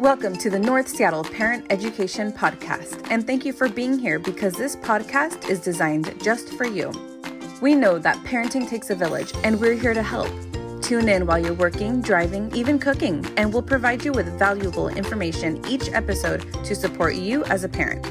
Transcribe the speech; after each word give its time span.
Welcome 0.00 0.36
to 0.38 0.50
the 0.50 0.58
North 0.58 0.88
Seattle 0.88 1.24
Parent 1.24 1.64
Education 1.70 2.30
Podcast, 2.30 3.10
and 3.10 3.26
thank 3.26 3.46
you 3.46 3.54
for 3.54 3.66
being 3.66 3.98
here 3.98 4.18
because 4.18 4.52
this 4.52 4.76
podcast 4.76 5.48
is 5.48 5.58
designed 5.58 6.14
just 6.22 6.52
for 6.52 6.66
you. 6.66 6.92
We 7.62 7.74
know 7.74 7.98
that 8.00 8.18
parenting 8.18 8.68
takes 8.68 8.90
a 8.90 8.94
village, 8.94 9.32
and 9.42 9.58
we're 9.58 9.72
here 9.72 9.94
to 9.94 10.02
help. 10.02 10.30
Tune 10.82 11.08
in 11.08 11.24
while 11.24 11.38
you're 11.38 11.54
working, 11.54 12.02
driving, 12.02 12.54
even 12.54 12.78
cooking, 12.78 13.24
and 13.38 13.50
we'll 13.50 13.62
provide 13.62 14.04
you 14.04 14.12
with 14.12 14.38
valuable 14.38 14.88
information 14.88 15.64
each 15.66 15.88
episode 15.88 16.42
to 16.62 16.74
support 16.74 17.14
you 17.14 17.42
as 17.44 17.64
a 17.64 17.68
parent. 17.68 18.06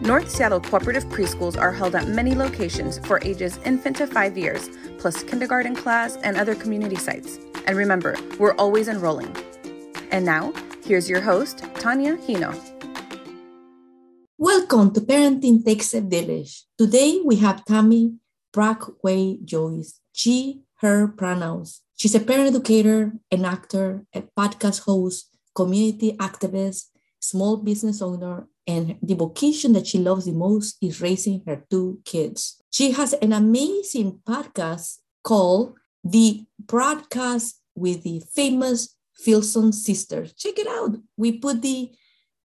North 0.00 0.30
Seattle 0.30 0.60
cooperative 0.60 1.04
preschools 1.04 1.60
are 1.60 1.70
held 1.70 1.94
at 1.94 2.08
many 2.08 2.34
locations 2.34 2.98
for 3.00 3.20
ages 3.22 3.58
infant 3.66 3.96
to 3.96 4.06
five 4.06 4.38
years, 4.38 4.70
plus 4.96 5.22
kindergarten 5.22 5.76
class 5.76 6.16
and 6.16 6.38
other 6.38 6.54
community 6.54 6.96
sites. 6.96 7.38
And 7.66 7.76
remember, 7.76 8.16
we're 8.38 8.54
always 8.54 8.88
enrolling. 8.88 9.36
And 10.10 10.24
now, 10.24 10.54
Here's 10.86 11.10
your 11.10 11.20
host, 11.20 11.64
Tania 11.80 12.16
Hino. 12.16 12.54
Welcome 14.38 14.94
to 14.94 15.00
Parenting 15.00 15.64
Takes 15.64 15.92
a 15.94 16.00
Village. 16.00 16.62
Today 16.78 17.20
we 17.24 17.34
have 17.42 17.64
Tami 17.64 18.18
Brockway 18.52 19.44
Joyce, 19.44 19.98
she, 20.12 20.62
her 20.76 21.08
pronouns. 21.08 21.82
She's 21.96 22.14
a 22.14 22.20
parent 22.20 22.54
educator, 22.54 23.14
an 23.32 23.44
actor, 23.44 24.06
a 24.14 24.22
podcast 24.38 24.84
host, 24.84 25.36
community 25.56 26.12
activist, 26.18 26.84
small 27.18 27.56
business 27.56 28.00
owner, 28.00 28.46
and 28.64 28.96
the 29.02 29.14
vocation 29.16 29.72
that 29.72 29.88
she 29.88 29.98
loves 29.98 30.26
the 30.26 30.32
most 30.32 30.76
is 30.80 31.00
raising 31.00 31.42
her 31.48 31.64
two 31.68 31.98
kids. 32.04 32.62
She 32.70 32.92
has 32.92 33.12
an 33.14 33.32
amazing 33.32 34.20
podcast 34.24 34.98
called 35.24 35.74
The 36.04 36.46
Broadcast 36.60 37.60
with 37.74 38.04
the 38.04 38.22
Famous 38.32 38.95
Filson 39.16 39.72
Sisters. 39.72 40.32
Check 40.34 40.58
it 40.58 40.66
out. 40.66 40.96
We 41.16 41.38
put 41.38 41.62
the 41.62 41.90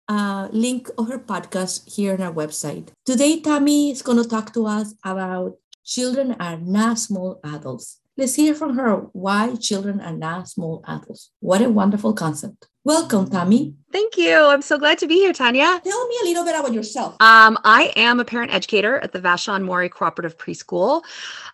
uh, 0.08 0.48
link 0.50 0.88
of 0.98 1.08
her 1.08 1.18
podcast 1.18 1.88
here 1.94 2.14
on 2.14 2.22
our 2.22 2.32
website. 2.32 2.88
Today, 3.04 3.40
Tami 3.40 3.92
is 3.92 4.02
going 4.02 4.22
to 4.22 4.28
talk 4.28 4.52
to 4.54 4.66
us 4.66 4.94
about 5.04 5.56
children 5.84 6.36
are 6.40 6.56
not 6.56 6.98
small 6.98 7.40
adults. 7.44 8.00
Let's 8.16 8.34
hear 8.34 8.54
from 8.54 8.76
her 8.76 9.08
why 9.12 9.56
children 9.56 10.00
are 10.00 10.16
not 10.16 10.48
small 10.48 10.84
adults. 10.86 11.30
What 11.40 11.62
a 11.62 11.70
wonderful 11.70 12.12
concept. 12.12 12.66
Welcome, 12.84 13.28
Tami. 13.28 13.74
Thank 13.92 14.16
you. 14.16 14.36
I'm 14.46 14.62
so 14.62 14.78
glad 14.78 14.98
to 14.98 15.08
be 15.08 15.16
here, 15.16 15.32
Tania. 15.32 15.80
Tell 15.82 16.08
me 16.08 16.16
a 16.22 16.24
little 16.26 16.44
bit 16.44 16.58
about 16.58 16.72
yourself. 16.72 17.16
Um, 17.20 17.58
I 17.64 17.92
am 17.96 18.20
a 18.20 18.24
parent 18.24 18.54
educator 18.54 18.98
at 19.00 19.12
the 19.12 19.18
Vashon 19.18 19.64
Maury 19.64 19.88
Cooperative 19.88 20.38
Preschool. 20.38 21.02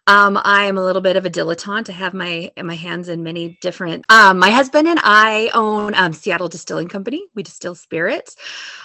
Um, 0.06 0.38
I 0.44 0.64
am 0.66 0.76
a 0.76 0.84
little 0.84 1.00
bit 1.00 1.16
of 1.16 1.24
a 1.24 1.30
dilettante. 1.30 1.88
I 1.88 1.94
have 1.94 2.12
my 2.12 2.52
my 2.62 2.74
hands 2.74 3.08
in 3.08 3.22
many 3.22 3.58
different. 3.62 4.04
Um, 4.10 4.38
my 4.38 4.50
husband 4.50 4.86
and 4.86 5.00
I 5.02 5.50
own 5.54 5.94
um, 5.94 6.12
Seattle 6.12 6.48
Distilling 6.48 6.88
Company. 6.88 7.26
We 7.34 7.42
distill 7.42 7.74
spirits. 7.74 8.36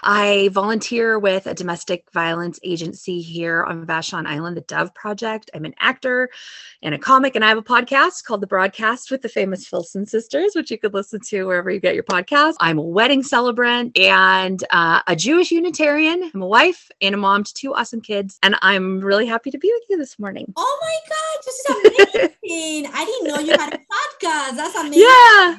I 0.02 0.50
volunteer 0.54 1.20
with 1.20 1.46
a 1.46 1.54
domestic 1.54 2.10
violence 2.14 2.58
agency 2.64 3.22
here 3.22 3.66
on 3.66 3.86
Vashon 3.86 4.26
Island, 4.26 4.56
the 4.56 4.62
Dove 4.62 4.96
Project. 4.96 5.52
I'm 5.54 5.66
an 5.66 5.76
actor 5.80 6.30
and 6.82 6.96
a 6.96 6.98
comic, 6.98 7.36
and 7.36 7.44
I 7.44 7.50
have 7.50 7.58
a 7.58 7.64
podcast 7.64 8.24
called 8.24 8.42
The 8.42 8.48
Broadcast 8.48 9.12
with 9.12 9.22
the 9.22 9.30
famous 9.30 9.68
Filson 9.68 10.06
Sisters, 10.06 10.54
which 10.56 10.72
you 10.72 10.80
could 10.80 10.94
listen 10.94 11.20
to 11.28 11.44
wherever 11.44 11.70
you 11.70 11.82
get 11.82 11.96
your 11.96 12.04
podcast. 12.06 12.31
I'm 12.34 12.78
a 12.78 12.82
wedding 12.82 13.24
celebrant 13.24 13.98
and 13.98 14.64
uh, 14.72 15.02
a 15.06 15.16
Jewish 15.16 15.52
Unitarian. 15.52 16.32
I'm 16.34 16.42
a 16.42 16.48
wife 16.48 16.90
and 17.02 17.14
a 17.14 17.18
mom 17.18 17.44
to 17.44 17.54
two 17.54 17.74
awesome 17.74 18.00
kids, 18.00 18.40
and 18.42 18.56
I'm 18.62 19.02
really 19.02 19.26
happy 19.26 19.52
to 19.52 19.58
be 19.58 19.70
with 19.74 19.84
you 19.90 19.98
this 19.98 20.18
morning. 20.18 20.54
Oh 20.56 20.80
my 20.82 20.96
God, 21.10 21.44
this 21.46 21.56
is 21.60 22.30
amazing! 22.30 22.92
I 22.94 23.06
didn't 23.06 23.28
know 23.28 23.40
you 23.40 23.52
had 23.60 23.74
a 23.74 23.78
podcast. 23.78 24.56
That's 24.56 24.76
amazing. 24.76 25.08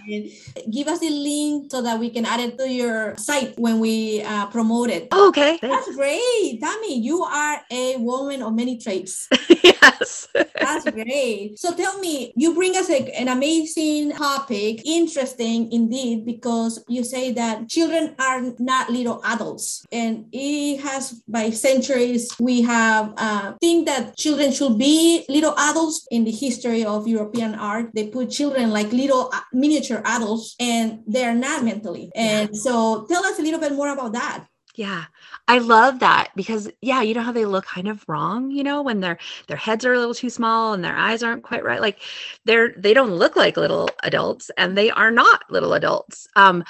Yeah. 0.07 0.63
Give 0.71 0.89
us 0.89 1.01
the 1.01 1.11
link 1.11 1.71
so 1.71 1.83
that 1.83 1.99
we 1.99 2.11
can 2.11 2.25
add 2.25 2.41
it 2.41 2.59
to 2.59 2.69
your 2.69 3.17
site 3.17 3.59
when 3.59 3.79
we 3.79 4.23
uh, 4.23 4.47
promote 4.47 4.91
it. 4.91 5.09
Oh, 5.13 5.29
okay. 5.29 5.59
That's 5.61 5.95
great. 5.95 6.61
Tami, 6.61 7.03
you 7.03 7.23
are 7.23 7.61
a 7.71 7.97
woman 7.99 8.43
of 8.43 8.55
many 8.55 8.79
traits. 8.79 9.29
yes. 9.63 10.29
That's 10.35 10.89
great. 10.91 11.59
So 11.59 11.75
tell 11.75 11.99
me, 11.99 12.33
you 12.37 12.55
bring 12.55 12.77
us 12.77 12.89
a, 12.91 13.09
an 13.19 13.29
amazing 13.29 14.13
topic, 14.13 14.87
interesting 14.87 15.73
indeed, 15.73 16.25
because 16.25 16.62
you 16.89 17.05
say 17.05 17.33
that 17.33 17.69
children 17.69 18.15
are 18.19 18.43
not 18.59 18.91
little 18.91 19.21
adults. 19.25 19.85
And 19.93 20.27
it 20.33 20.81
has, 20.81 21.23
by 21.29 21.51
centuries, 21.51 22.35
we 22.39 22.63
have 22.63 23.15
uh, 23.17 23.55
think 23.61 23.87
that 23.87 24.17
children 24.17 24.53
should 24.53 24.79
be 24.79 25.25
little 25.29 25.55
adults 25.59 26.07
in 26.11 26.25
the 26.25 26.31
history 26.31 26.85
of 26.85 27.09
European 27.09 27.55
art. 27.55 27.91
They 27.95 28.09
put 28.09 28.31
children 28.31 28.71
like 28.71 28.93
little 28.93 29.31
uh, 29.33 29.41
miniature 29.53 30.03
adults 30.05 30.55
and 30.61 31.01
they're 31.07 31.35
not 31.35 31.65
mentally. 31.65 32.11
And 32.15 32.57
so 32.57 33.07
tell 33.09 33.25
us 33.25 33.39
a 33.39 33.43
little 33.43 33.61
bit 33.61 33.73
more 33.73 33.89
about 33.89 34.13
that. 34.13 34.47
Yeah. 34.75 35.05
I 35.49 35.59
love 35.59 35.99
that 35.99 36.31
because 36.35 36.71
yeah, 36.81 37.03
you 37.03 37.13
know 37.13 37.21
how 37.23 37.33
they 37.33 37.45
look 37.45 37.67
kind 37.67 37.89
of 37.89 38.03
wrong, 38.09 38.51
you 38.51 38.63
know, 38.65 38.81
when 38.83 39.01
their 39.01 39.19
their 39.47 39.57
heads 39.59 39.85
are 39.85 39.93
a 39.93 39.99
little 39.99 40.15
too 40.15 40.31
small 40.31 40.73
and 40.73 40.83
their 40.83 40.97
eyes 40.97 41.23
aren't 41.23 41.43
quite 41.43 41.63
right. 41.63 41.81
Like 41.81 42.01
they're 42.47 42.73
they 42.79 42.95
don't 42.95 43.13
look 43.13 43.37
like 43.37 43.57
little 43.59 43.91
adults 44.03 44.51
and 44.57 44.77
they 44.77 44.91
are 44.91 45.11
not 45.11 45.43
little 45.51 45.75
adults. 45.75 46.27
Um 46.37 46.65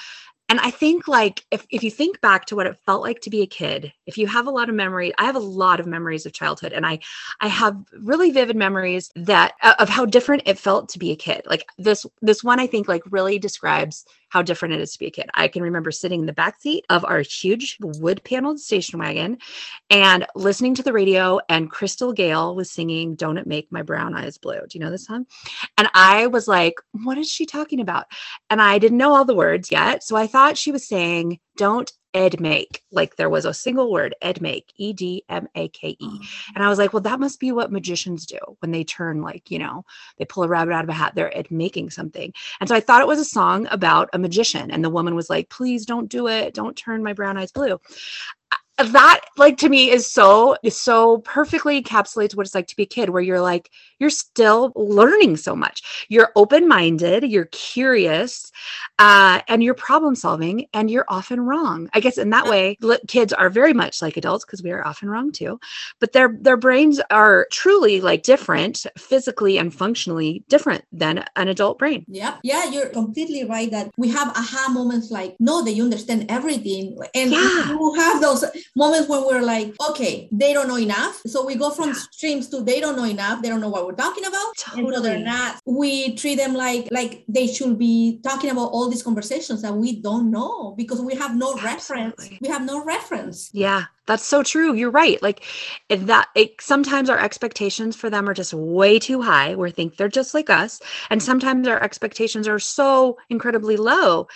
and 0.49 0.61
I 0.61 0.71
think 0.71 1.09
like 1.09 1.45
if 1.51 1.67
if 1.71 1.83
you 1.83 1.91
think 1.91 2.21
back 2.23 2.47
to 2.47 2.57
what 2.57 2.69
it 2.69 2.79
felt 2.87 3.03
like 3.03 3.21
to 3.23 3.31
be 3.31 3.43
a 3.43 3.47
kid, 3.49 3.93
if 4.07 4.19
you 4.19 4.29
have 4.29 4.47
a 4.47 4.53
lot 4.53 4.69
of 4.71 4.77
memory, 4.77 5.13
I 5.19 5.25
have 5.27 5.37
a 5.37 5.41
lot 5.41 5.81
of 5.81 5.87
memories 5.87 6.27
of 6.27 6.33
childhood 6.33 6.73
and 6.73 6.87
I 6.87 7.01
I 7.41 7.49
have 7.49 7.77
really 8.01 8.31
vivid 8.31 8.57
memories 8.57 9.11
that 9.17 9.55
of 9.81 9.89
how 9.91 10.07
different 10.07 10.45
it 10.47 10.59
felt 10.59 10.89
to 10.91 10.99
be 11.01 11.11
a 11.13 11.17
kid. 11.17 11.43
Like 11.47 11.67
this 11.79 12.07
this 12.23 12.45
one 12.45 12.61
I 12.61 12.69
think 12.69 12.89
like 12.89 13.03
really 13.11 13.39
describes 13.41 14.05
how 14.33 14.41
different 14.41 14.73
it 14.73 14.81
is 14.81 14.95
to 14.95 14.99
be 14.99 15.09
a 15.09 15.11
kid. 15.11 15.29
I 15.35 15.47
can 15.47 15.63
remember 15.63 15.91
sitting 15.91 16.21
in 16.21 16.27
the 16.27 16.33
back 16.33 16.59
seat 16.59 16.87
of 16.89 17.05
our 17.05 17.21
huge 17.21 17.77
wood 17.83 18.25
paneled 18.25 18.61
station 18.61 18.99
wagon 18.99 19.37
and 19.91 20.27
listening 20.35 20.75
to 20.77 20.83
the 20.83 20.95
radio, 20.95 21.39
and 21.51 21.71
Crystal 21.71 22.15
Gayle 22.15 22.55
was 22.55 22.71
singing 22.71 23.15
Don't 23.15 23.37
It 23.37 23.47
Make 23.47 23.71
My 23.71 23.83
Brown 23.83 24.15
Eyes 24.15 24.39
Blue. 24.39 24.59
Do 24.67 24.79
you 24.79 24.81
know 24.83 24.91
this 24.91 25.05
song? 25.05 25.27
And 25.77 25.87
I 25.93 26.29
was 26.29 26.49
like, 26.49 26.77
What 26.93 27.19
is 27.19 27.29
she 27.31 27.45
talking 27.45 27.79
about? 27.79 28.07
And 28.49 28.63
I 28.63 28.79
didn't 28.79 28.97
know 28.97 29.15
all 29.15 29.27
the 29.27 29.35
words 29.35 29.71
yet. 29.71 30.03
So 30.03 30.17
I 30.17 30.27
thought 30.27 30.57
she 30.57 30.73
was 30.73 30.89
saying, 30.89 31.39
Don't 31.59 31.93
ed 32.15 32.41
make 32.41 32.83
like 32.91 33.17
there 33.17 33.31
was 33.31 33.45
a 33.45 33.55
single 33.55 33.91
word 33.91 34.15
ed 34.21 34.41
make 34.41 34.73
e-d-m-a-k-e 34.77 35.97
oh. 36.03 36.21
and 36.55 36.65
i 36.65 36.69
was 36.69 36.79
like 36.79 36.93
well 36.93 37.03
that 37.03 37.21
must 37.21 37.41
be 37.41 37.53
what 37.53 37.73
magicians 37.73 38.27
do 38.27 38.39
when 38.61 38.71
they 38.71 38.85
turn 38.85 39.23
like 39.23 39.51
you 39.51 39.59
know 39.59 39.85
they 40.19 40.25
pull 40.25 40.43
a 40.43 40.49
rabbit 40.49 40.73
out 40.73 40.85
of 40.85 40.91
a 40.91 40.93
hat 40.93 41.15
they're 41.15 41.37
ed 41.37 41.51
making 41.51 41.91
something. 41.91 42.33
And 42.61 42.69
so 42.69 42.75
i 42.75 42.81
thought 42.81 43.01
it 43.01 43.07
was 43.07 43.19
a 43.19 43.25
song 43.25 43.67
about 43.71 44.11
a 44.13 44.19
magician 44.19 44.71
and 44.71 44.85
the 44.85 44.91
woman 44.91 45.15
was 45.15 45.31
like 45.31 45.49
please 45.49 45.87
don't 45.87 46.09
do 46.09 46.29
it 46.29 46.55
don't 46.55 46.77
turn 46.77 47.03
my 47.03 47.13
brown 47.13 47.39
eyes 47.39 47.53
blue 47.53 47.79
that 48.85 49.21
like 49.37 49.57
to 49.59 49.69
me 49.69 49.91
is 49.91 50.11
so 50.11 50.57
is 50.63 50.79
so 50.79 51.19
perfectly 51.19 51.83
encapsulates 51.83 52.35
what 52.35 52.47
it's 52.47 52.55
like 52.55 52.67
to 52.67 52.77
be 52.77 52.83
a 52.85 52.87
kid 52.87 53.11
where 53.11 53.23
you're 53.23 53.41
like 53.41 53.71
you're 53.99 54.11
still 54.11 54.73
learning 54.75 55.37
so 55.37 55.55
much. 55.55 56.07
You're 56.09 56.33
open-minded 56.35 57.25
you're 57.25 57.47
curious 57.47 58.51
uh, 58.99 59.41
and 59.49 59.63
you're 59.63 59.75
problem 59.75 60.15
solving 60.15 60.67
and 60.73 60.91
you're 60.91 61.05
often 61.09 61.41
wrong. 61.41 61.89
I 61.93 62.01
guess 62.01 62.19
in 62.19 62.31
that 62.31 62.47
way 62.47 62.77
kids 63.07 63.33
are 63.33 63.51
very 63.51 63.73
much 63.73 64.03
like 64.03 64.17
adults 64.17 64.45
because 64.45 64.63
we 64.63 64.73
are 64.73 64.87
often 64.87 65.09
wrong 65.09 65.33
too 65.33 65.61
but 66.01 66.13
their 66.13 66.37
their 66.41 66.57
brains 66.57 67.01
are 67.11 67.47
truly 67.53 68.01
like 68.01 68.23
different 68.23 68.87
physically 68.99 69.59
and 69.59 69.75
functionally 69.75 70.45
different 70.49 70.85
than 70.93 71.25
an 71.37 71.49
adult 71.49 71.79
brain. 71.79 72.05
Yeah. 72.09 72.39
Yeah 72.43 72.65
you're 72.71 72.89
completely 72.89 73.45
right 73.45 73.71
that 73.71 73.91
we 73.97 74.09
have 74.09 74.29
aha 74.31 74.69
moments 74.71 75.11
like 75.11 75.37
no 75.39 75.63
they 75.63 75.81
understand 75.81 76.27
everything 76.29 76.99
and 77.15 77.31
yeah. 77.31 77.69
you 77.69 77.95
have 77.95 78.21
those 78.21 78.45
moments 78.75 79.09
when 79.09 79.25
we're 79.25 79.43
like, 79.43 79.75
okay, 79.91 80.29
they 80.33 80.53
don't 80.53 80.69
know 80.69 80.79
enough. 80.79 81.21
So 81.27 81.45
we 81.45 81.55
go 81.55 81.71
from 81.71 81.91
yeah. 81.91 81.95
streams 82.11 82.49
to 82.49 82.63
they 82.63 82.81
don't 82.81 82.97
know 82.97 83.05
enough. 83.05 83.43
They 83.43 83.49
don't 83.49 83.61
know 83.61 83.69
what 83.69 83.87
we're 83.87 83.93
talking 83.93 84.25
about. 84.25 84.57
Totally. 84.57 84.87
And 84.87 84.95
so 84.95 85.03
they're 85.03 85.19
not, 85.19 85.61
we 85.67 86.15
treat 86.17 86.37
them 86.37 86.55
like 86.55 86.89
like 86.91 87.25
they 87.29 87.47
should 87.47 87.79
be 87.79 88.21
talking 88.23 88.51
about 88.51 88.71
all 88.73 88.89
these 88.89 89.03
conversations 89.03 89.63
that 89.63 89.75
we 89.75 90.01
don't 90.01 90.31
know 90.31 90.75
because 90.77 91.01
we 91.01 91.15
have 91.15 91.37
no 91.37 91.53
Absolutely. 91.59 91.73
reference. 91.73 92.31
We 92.41 92.49
have 92.49 92.65
no 92.65 92.85
reference. 92.85 93.51
Yeah. 93.53 93.85
That's 94.07 94.25
so 94.25 94.43
true. 94.43 94.75
You're 94.75 94.91
right. 94.91 95.23
Like 95.23 95.45
that 95.89 96.29
it, 96.35 96.61
sometimes 96.61 97.09
our 97.09 97.21
expectations 97.21 97.95
for 97.95 98.11
them 98.11 98.29
are 98.29 98.35
just 98.35 98.53
way 98.53 98.99
too 98.99 99.23
high. 99.23 99.55
We 99.55 99.71
think 99.71 99.97
they're 99.97 100.09
just 100.09 100.35
like 100.35 100.51
us. 100.51 100.81
And 101.09 101.21
mm. 101.21 101.25
sometimes 101.25 101.69
our 101.69 101.81
expectations 101.81 102.49
are 102.49 102.59
so 102.59 103.17
incredibly 103.31 103.77
low 103.77 104.27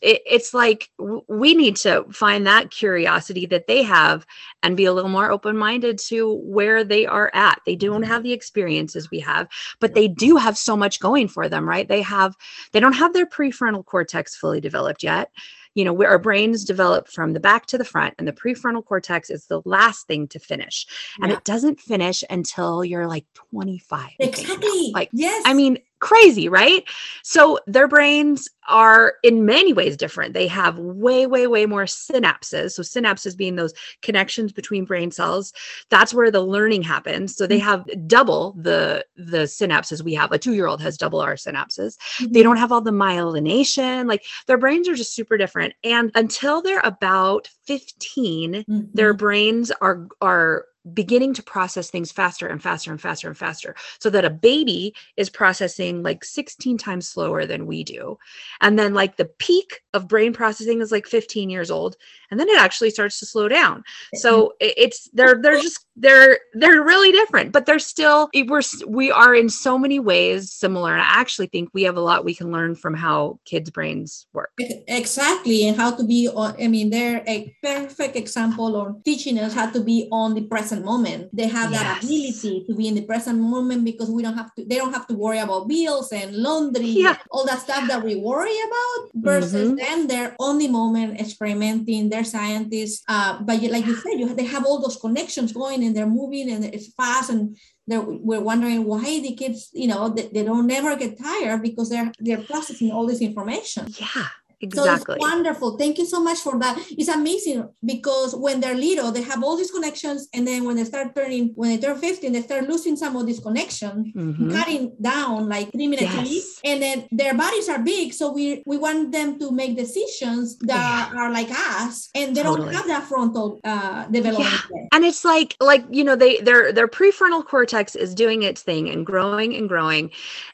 it, 0.00 0.22
it's 0.26 0.54
like 0.54 0.90
we 1.28 1.54
need 1.54 1.76
to 1.76 2.04
find 2.12 2.46
that 2.46 2.70
curiosity 2.70 3.46
that 3.46 3.66
they 3.66 3.82
have 3.82 4.26
and 4.62 4.76
be 4.76 4.84
a 4.84 4.92
little 4.92 5.10
more 5.10 5.30
open-minded 5.30 5.98
to 5.98 6.34
where 6.44 6.84
they 6.84 7.06
are 7.06 7.30
at. 7.34 7.60
They 7.66 7.76
don't 7.76 8.02
mm-hmm. 8.02 8.10
have 8.10 8.22
the 8.22 8.32
experiences 8.32 9.10
we 9.10 9.20
have 9.20 9.48
but 9.80 9.94
they 9.94 10.08
do 10.08 10.36
have 10.36 10.56
so 10.56 10.76
much 10.76 11.00
going 11.00 11.28
for 11.28 11.48
them 11.48 11.68
right? 11.68 11.88
They 11.88 12.02
have 12.02 12.36
they 12.72 12.80
don't 12.80 12.92
have 12.92 13.12
their 13.12 13.26
prefrontal 13.26 13.84
cortex 13.84 14.36
fully 14.36 14.60
developed 14.60 15.02
yet. 15.02 15.30
You 15.74 15.84
know 15.84 15.92
where 15.92 16.08
our 16.08 16.18
brains 16.18 16.64
develop 16.64 17.08
from 17.08 17.34
the 17.34 17.40
back 17.40 17.66
to 17.66 17.78
the 17.78 17.84
front 17.84 18.14
and 18.18 18.26
the 18.26 18.32
prefrontal 18.32 18.84
cortex 18.84 19.30
is 19.30 19.46
the 19.46 19.62
last 19.64 20.06
thing 20.06 20.26
to 20.28 20.38
finish. 20.38 20.86
And 21.20 21.30
yeah. 21.30 21.38
it 21.38 21.44
doesn't 21.44 21.80
finish 21.80 22.24
until 22.30 22.84
you're 22.84 23.06
like 23.06 23.26
25 23.34 24.10
exactly. 24.18 24.90
Like 24.92 25.10
yes. 25.12 25.42
i 25.46 25.54
mean 25.54 25.78
crazy, 26.00 26.48
right? 26.48 26.84
So 27.22 27.58
their 27.66 27.88
brains 27.88 28.48
are 28.68 29.14
in 29.22 29.44
many 29.46 29.72
ways 29.72 29.96
different. 29.96 30.34
They 30.34 30.46
have 30.46 30.78
way, 30.78 31.26
way, 31.26 31.46
way 31.46 31.66
more 31.66 31.84
synapses. 31.84 32.72
So 32.72 32.82
synapses 32.82 33.36
being 33.36 33.56
those 33.56 33.72
connections 34.02 34.52
between 34.52 34.84
brain 34.84 35.10
cells. 35.10 35.52
That's 35.90 36.12
where 36.14 36.30
the 36.30 36.42
learning 36.42 36.82
happens. 36.82 37.34
So 37.36 37.46
they 37.46 37.58
have 37.58 37.84
double 38.06 38.54
the 38.58 39.04
the 39.16 39.44
synapses 39.44 40.02
we 40.02 40.14
have. 40.14 40.32
A 40.32 40.38
two-year-old 40.38 40.80
has 40.82 40.96
double 40.96 41.20
our 41.20 41.34
synapses. 41.34 41.96
Mm-hmm. 42.20 42.32
They 42.32 42.42
don't 42.42 42.58
have 42.58 42.72
all 42.72 42.80
the 42.80 42.90
myelination. 42.90 44.06
Like 44.06 44.24
their 44.46 44.58
brains 44.58 44.88
are 44.88 44.94
just 44.94 45.14
super 45.14 45.36
different. 45.36 45.74
And 45.82 46.10
until 46.14 46.62
they're 46.62 46.80
about 46.84 47.48
15, 47.66 48.64
their 48.94 49.14
Mhm. 49.14 49.18
brains 49.18 49.72
are 49.80 50.06
are 50.20 50.66
beginning 50.94 51.34
to 51.34 51.42
process 51.42 51.90
things 51.90 52.12
faster 52.12 52.46
and 52.46 52.62
faster 52.62 52.90
and 52.90 53.00
faster 53.00 53.28
and 53.28 53.36
faster 53.36 53.74
so 53.98 54.10
that 54.10 54.24
a 54.24 54.30
baby 54.30 54.94
is 55.16 55.28
processing 55.28 56.02
like 56.02 56.24
16 56.24 56.78
times 56.78 57.08
slower 57.08 57.46
than 57.46 57.66
we 57.66 57.84
do. 57.84 58.18
And 58.60 58.78
then 58.78 58.94
like 58.94 59.16
the 59.16 59.26
peak 59.38 59.82
of 59.92 60.08
brain 60.08 60.32
processing 60.32 60.80
is 60.80 60.92
like 60.92 61.06
15 61.06 61.50
years 61.50 61.70
old 61.70 61.96
and 62.30 62.38
then 62.38 62.48
it 62.48 62.58
actually 62.58 62.90
starts 62.90 63.18
to 63.18 63.26
slow 63.26 63.48
down. 63.48 63.82
So 64.14 64.54
it's 64.60 65.08
they're 65.12 65.40
they're 65.40 65.60
just 65.60 65.84
they're 66.00 66.38
they're 66.54 66.82
really 66.82 67.12
different 67.12 67.52
but 67.52 67.66
they're 67.66 67.78
still 67.78 68.28
we're 68.46 68.62
we 68.86 69.10
are 69.10 69.34
in 69.34 69.48
so 69.48 69.78
many 69.78 69.98
ways 69.98 70.52
similar 70.52 70.92
and 70.92 71.02
i 71.02 71.20
actually 71.22 71.46
think 71.46 71.68
we 71.72 71.82
have 71.82 71.96
a 71.96 72.00
lot 72.00 72.24
we 72.24 72.34
can 72.34 72.50
learn 72.52 72.74
from 72.74 72.94
how 72.94 73.38
kids 73.44 73.70
brains 73.70 74.26
work 74.32 74.50
Exactly, 74.88 75.68
and 75.68 75.76
how 75.76 75.90
to 75.92 76.04
be 76.04 76.28
on. 76.28 76.54
I 76.60 76.66
mean, 76.68 76.90
they're 76.90 77.22
a 77.26 77.54
perfect 77.62 78.16
example 78.16 78.74
on 78.76 79.02
teaching 79.04 79.38
us 79.38 79.54
how 79.54 79.70
to 79.70 79.80
be 79.80 80.08
on 80.10 80.34
the 80.34 80.42
present 80.42 80.84
moment. 80.84 81.28
They 81.32 81.46
have 81.46 81.70
that 81.72 82.02
ability 82.02 82.64
to 82.66 82.74
be 82.74 82.88
in 82.88 82.94
the 82.94 83.02
present 83.02 83.38
moment 83.38 83.84
because 83.84 84.10
we 84.10 84.22
don't 84.22 84.34
have 84.36 84.52
to. 84.56 84.64
They 84.64 84.76
don't 84.76 84.92
have 84.92 85.06
to 85.08 85.14
worry 85.14 85.38
about 85.38 85.68
bills 85.68 86.10
and 86.12 86.34
laundry, 86.34 86.86
Yeah. 87.04 87.16
all 87.30 87.46
that 87.46 87.60
stuff 87.60 87.86
that 87.88 88.02
we 88.02 88.16
worry 88.16 88.58
about. 88.68 89.10
Versus 89.14 89.70
Mhm. 89.72 89.76
them, 89.78 89.98
they're 90.08 90.34
on 90.40 90.58
the 90.58 90.68
moment, 90.68 91.20
experimenting. 91.20 92.08
They're 92.08 92.24
scientists, 92.24 93.02
uh, 93.08 93.38
but 93.42 93.62
like 93.62 93.86
you 93.86 93.94
said, 93.94 94.18
you 94.18 94.34
they 94.34 94.44
have 94.44 94.64
all 94.66 94.80
those 94.80 94.96
connections 94.96 95.52
going, 95.52 95.82
and 95.88 95.96
they're 95.96 96.06
moving, 96.06 96.50
and 96.50 96.64
it's 96.64 96.92
fast, 96.92 97.30
and 97.30 97.56
we're 97.88 98.40
wondering 98.40 98.84
why 98.84 99.02
the 99.20 99.34
kids, 99.34 99.70
you 99.72 99.88
know, 99.88 100.08
they, 100.08 100.28
they 100.28 100.44
don't 100.44 100.66
never 100.66 100.94
get 100.96 101.18
tired 101.18 101.62
because 101.62 101.88
they're 101.90 102.12
they're 102.20 102.44
processing 102.44 102.92
all 102.92 103.06
this 103.06 103.20
information. 103.20 103.86
yeah 103.98 104.28
exactly 104.60 105.16
it's 105.16 105.22
wonderful. 105.30 105.76
Thank 105.78 105.98
you 105.98 106.06
so 106.06 106.20
much 106.20 106.38
for 106.38 106.58
that. 106.58 106.78
It's 106.90 107.08
amazing 107.08 107.68
because 107.84 108.34
when 108.34 108.60
they're 108.60 108.74
little, 108.74 109.10
they 109.12 109.22
have 109.22 109.42
all 109.44 109.56
these 109.56 109.70
connections, 109.70 110.28
and 110.34 110.46
then 110.46 110.64
when 110.64 110.76
they 110.76 110.84
start 110.84 111.14
turning, 111.14 111.52
when 111.54 111.70
they 111.70 111.78
turn 111.78 111.96
15, 111.98 112.32
they 112.32 112.42
start 112.42 112.68
losing 112.68 112.96
some 112.96 113.16
of 113.16 113.26
these 113.26 113.40
connections, 113.40 114.08
Mhm. 114.14 114.50
cutting 114.52 114.92
down 115.00 115.48
like 115.48 115.70
three 115.72 115.88
minutes 115.88 116.12
Yes. 116.12 116.60
and 116.64 116.82
then 116.82 117.06
their 117.12 117.34
bodies 117.34 117.68
are 117.68 117.78
big, 117.78 118.12
so 118.12 118.32
we 118.32 118.62
we 118.66 118.76
want 118.78 119.12
them 119.12 119.38
to 119.38 119.50
make 119.50 119.76
decisions 119.76 120.56
that 120.60 121.12
are 121.16 121.30
like 121.30 121.50
us, 121.50 122.08
and 122.14 122.34
they 122.34 122.42
Totally. 122.42 122.66
don't 122.66 122.74
have 122.74 122.86
that 122.88 123.04
frontal 123.08 123.60
uh, 123.64 124.04
development. 124.06 124.50
yet. 124.74 124.88
and 124.92 125.04
it's 125.04 125.24
like 125.24 125.54
like 125.60 125.84
you 125.90 126.02
know 126.04 126.16
they 126.16 126.40
their 126.40 126.72
their 126.72 126.88
prefrontal 126.88 127.44
cortex 127.44 127.94
is 127.94 128.14
doing 128.14 128.42
its 128.42 128.62
thing 128.62 128.88
and 128.88 129.04
growing 129.06 129.54
and 129.54 129.68
growing 129.68 130.10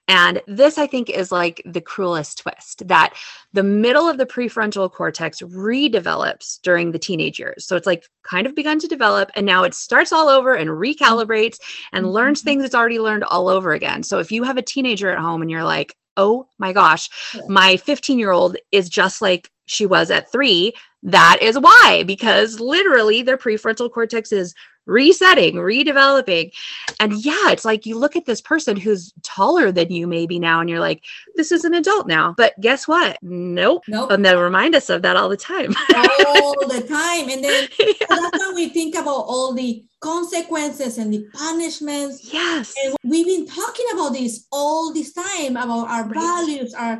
and 0.08 0.42
this 0.46 0.76
i 0.78 0.86
think 0.86 1.08
is 1.08 1.30
like 1.30 1.62
the 1.64 1.80
cruelest 1.80 2.38
twist 2.42 2.86
that 2.88 3.14
the 3.52 3.62
middle 3.62 3.93
of 4.02 4.18
the 4.18 4.26
prefrontal 4.26 4.90
cortex 4.90 5.40
redevelops 5.40 6.60
during 6.62 6.92
the 6.92 6.98
teenage 6.98 7.38
years. 7.38 7.64
So 7.66 7.76
it's 7.76 7.86
like 7.86 8.06
kind 8.22 8.46
of 8.46 8.54
begun 8.54 8.78
to 8.80 8.88
develop 8.88 9.30
and 9.34 9.46
now 9.46 9.64
it 9.64 9.74
starts 9.74 10.12
all 10.12 10.28
over 10.28 10.54
and 10.54 10.70
recalibrates 10.70 11.58
and 11.92 12.12
learns 12.12 12.40
Mhm. 12.40 12.44
things 12.44 12.64
it's 12.64 12.74
already 12.74 12.98
learned 12.98 13.24
all 13.24 13.48
over 13.48 13.72
again. 13.72 14.02
So 14.02 14.18
if 14.18 14.30
you 14.32 14.42
have 14.44 14.56
a 14.56 14.62
teenager 14.62 15.10
at 15.10 15.18
home 15.18 15.42
and 15.42 15.50
you're 15.50 15.64
like 15.64 15.94
oh 16.16 16.46
my 16.58 16.72
gosh 16.72 17.08
my 17.48 17.76
15 17.76 18.20
year 18.20 18.30
old 18.30 18.56
is 18.70 18.88
just 18.88 19.20
like 19.20 19.50
she 19.66 19.84
was 19.84 20.12
at 20.12 20.30
three 20.30 20.72
that 21.02 21.38
is 21.42 21.58
why 21.58 22.04
because 22.06 22.60
literally 22.60 23.20
their 23.20 23.36
prefrontal 23.36 23.90
cortex 23.90 24.30
is 24.30 24.54
resetting 24.86 25.54
redeveloping. 25.54 26.52
And 27.00 27.14
yeah 27.24 27.50
it's 27.50 27.64
like 27.64 27.86
you 27.86 27.98
look 27.98 28.16
at 28.16 28.26
this 28.26 28.40
person 28.40 28.76
who's 28.76 29.12
taller 29.22 29.72
than 29.72 29.90
you 29.90 30.06
maybe 30.06 30.38
now 30.38 30.60
and 30.60 30.68
you're 30.68 30.80
like 30.80 31.04
this 31.36 31.52
is 31.52 31.64
an 31.64 31.74
adult 31.74 32.06
now. 32.06 32.34
But 32.36 32.58
guess 32.60 32.86
what? 32.86 33.18
Nope. 33.22 33.84
Nope. 33.88 34.10
and 34.10 34.24
they 34.24 34.36
remind 34.36 34.74
us 34.74 34.90
of 34.90 35.02
that 35.02 35.16
all 35.16 35.28
the 35.28 35.36
time. 35.36 35.74
All 35.94 36.54
the 36.68 36.84
time, 36.88 37.28
and 37.28 37.44
then 37.44 37.68
so 37.78 37.86
that's 38.08 38.38
when 38.38 38.54
we 38.54 38.68
think 38.68 38.94
about 38.94 39.24
all 39.26 39.52
the 39.52 39.84
consequences 40.04 40.98
and 41.00 41.08
the 41.14 41.22
punishments 41.32 42.16
yes 42.32 42.74
And 42.84 42.90
we've 43.10 43.26
been 43.34 43.46
talking 43.46 43.86
about 43.94 44.12
this 44.18 44.46
all 44.58 44.92
this 44.92 45.10
time 45.12 45.52
about 45.64 45.84
our 45.94 46.04
Right. 46.04 46.20
values, 46.28 46.70
our 46.84 46.96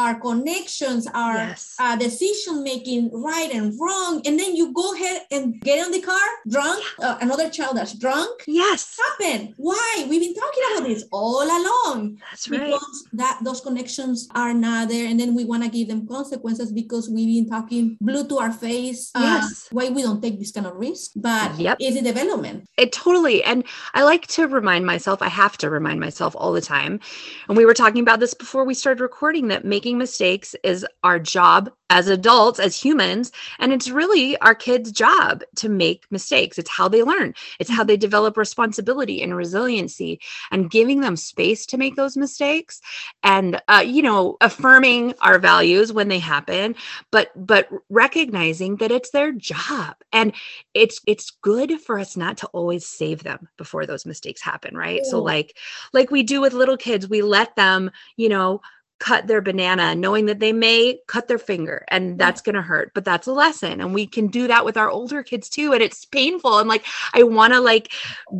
our 0.00 0.14
connections, 0.26 1.02
our 1.24 1.36
yes 1.52 1.74
uh, 1.82 1.94
decision 2.06 2.54
making, 2.72 3.02
right 3.30 3.50
and 3.56 3.66
wrong, 3.80 4.12
and 4.26 4.34
then 4.40 4.50
you 4.58 4.64
go 4.82 4.86
ahead 4.96 5.18
and 5.34 5.44
get 5.68 5.76
on 5.84 5.90
the 5.96 6.00
car 6.10 6.26
drunk. 6.54 6.80
Uh, 7.04 7.16
another 7.26 7.48
child 7.56 7.72
that's 7.78 7.94
drunk 8.04 8.34
yes 8.60 8.80
happened. 9.02 9.44
Why? 9.68 9.88
We've 10.08 10.24
been 10.26 10.38
talking 10.44 10.62
about 10.70 10.84
this 10.90 11.02
all 11.18 11.44
along 11.58 11.98
that's 12.30 12.44
right 12.48 12.60
because 12.64 12.96
that 13.20 13.36
those 13.46 13.60
connections 13.66 14.16
are 14.42 14.54
not 14.66 14.82
there, 14.92 15.06
and 15.10 15.16
then 15.20 15.30
we 15.38 15.44
want 15.50 15.62
to 15.66 15.70
give 15.76 15.86
them 15.92 16.02
consequences 16.16 16.68
because 16.82 17.04
we've 17.14 17.32
been 17.36 17.48
talking 17.56 17.84
blue 18.08 18.24
to 18.30 18.36
our 18.44 18.52
face. 18.66 19.00
uh, 19.14 19.24
Yes. 19.28 19.46
why 19.76 19.84
we 19.96 20.00
don't 20.06 20.22
take 20.24 20.36
this 20.40 20.52
kind 20.56 20.66
of 20.70 20.74
risk, 20.88 21.06
but 21.30 21.48
Yep. 21.66 21.76
it's 21.84 21.96
a 22.02 22.04
development. 22.12 22.45
It 22.76 22.92
totally. 22.92 23.42
And 23.42 23.64
I 23.94 24.02
like 24.02 24.26
to 24.28 24.46
remind 24.46 24.84
myself, 24.84 25.22
I 25.22 25.28
have 25.28 25.56
to 25.58 25.70
remind 25.70 26.00
myself 26.00 26.36
all 26.36 26.52
the 26.52 26.60
time. 26.60 27.00
And 27.48 27.56
we 27.56 27.64
were 27.64 27.74
talking 27.74 28.02
about 28.02 28.20
this 28.20 28.34
before 28.34 28.64
we 28.64 28.74
started 28.74 29.00
recording 29.00 29.48
that 29.48 29.64
making 29.64 29.96
mistakes 29.96 30.54
is 30.62 30.86
our 31.02 31.18
job 31.18 31.70
as 31.88 32.08
adults, 32.08 32.58
as 32.58 32.76
humans. 32.76 33.32
And 33.58 33.72
it's 33.72 33.88
really 33.88 34.36
our 34.38 34.54
kids' 34.54 34.92
job 34.92 35.42
to 35.56 35.68
make 35.68 36.04
mistakes. 36.10 36.58
It's 36.58 36.68
how 36.68 36.88
they 36.88 37.02
learn, 37.02 37.32
it's 37.58 37.70
how 37.70 37.84
they 37.84 37.96
develop 37.96 38.36
responsibility 38.36 39.22
and 39.22 39.34
resiliency 39.36 40.20
and 40.50 40.70
giving 40.70 41.00
them 41.00 41.16
space 41.16 41.64
to 41.66 41.78
make 41.78 41.96
those 41.96 42.16
mistakes 42.16 42.80
and, 43.22 43.62
uh, 43.68 43.84
you 43.86 44.02
know, 44.02 44.36
affirming 44.40 45.14
our 45.20 45.38
values 45.38 45.92
when 45.92 46.08
they 46.08 46.18
happen, 46.18 46.74
but, 47.10 47.30
but 47.36 47.68
recognizing 47.88 48.76
that 48.76 48.90
it's 48.90 49.10
their 49.10 49.32
job. 49.32 49.94
And 50.12 50.32
it's 50.74 51.00
it's 51.06 51.30
good 51.30 51.80
for 51.80 51.98
us 51.98 52.16
not 52.16 52.25
to 52.34 52.46
always 52.48 52.86
save 52.86 53.22
them 53.22 53.48
before 53.56 53.86
those 53.86 54.06
mistakes 54.06 54.42
happen 54.42 54.76
right? 54.76 55.04
So 55.04 55.22
like 55.22 55.56
like 55.92 56.10
we 56.10 56.22
do 56.22 56.40
with 56.40 56.52
little 56.52 56.76
kids 56.76 57.08
we 57.08 57.22
let 57.22 57.56
them 57.56 57.90
you 58.16 58.28
know 58.28 58.60
cut 58.98 59.26
their 59.26 59.42
banana 59.42 59.94
knowing 59.94 60.26
that 60.26 60.40
they 60.40 60.52
may 60.52 60.98
cut 61.06 61.28
their 61.28 61.38
finger 61.38 61.84
and 61.88 62.18
that's 62.18 62.40
going 62.40 62.54
to 62.54 62.62
hurt 62.62 62.92
but 62.94 63.04
that's 63.04 63.26
a 63.26 63.32
lesson 63.32 63.80
and 63.80 63.92
we 63.92 64.06
can 64.06 64.26
do 64.28 64.46
that 64.46 64.64
with 64.64 64.78
our 64.78 64.88
older 64.88 65.22
kids 65.22 65.50
too 65.50 65.74
and 65.74 65.82
it's 65.82 66.06
painful 66.06 66.58
and 66.58 66.68
like 66.68 66.84
i 67.12 67.22
want 67.22 67.52
to 67.52 67.60
like 67.60 67.92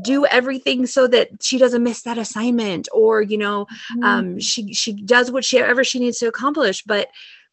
do 0.03 0.25
everything 0.27 0.87
so 0.87 1.07
that 1.07 1.29
she 1.43 1.59
doesn't 1.59 1.83
miss 1.83 2.03
that 2.03 2.17
assignment 2.17 2.89
or 2.93 3.21
you 3.21 3.37
know 3.37 3.67
um 4.03 4.39
she 4.39 4.73
she 4.73 4.95
does 4.95 5.31
whatever 5.31 5.85
she 5.85 5.99
needs 5.99 6.19
to 6.19 6.27
accomplish 6.27 6.83
but 6.85 7.09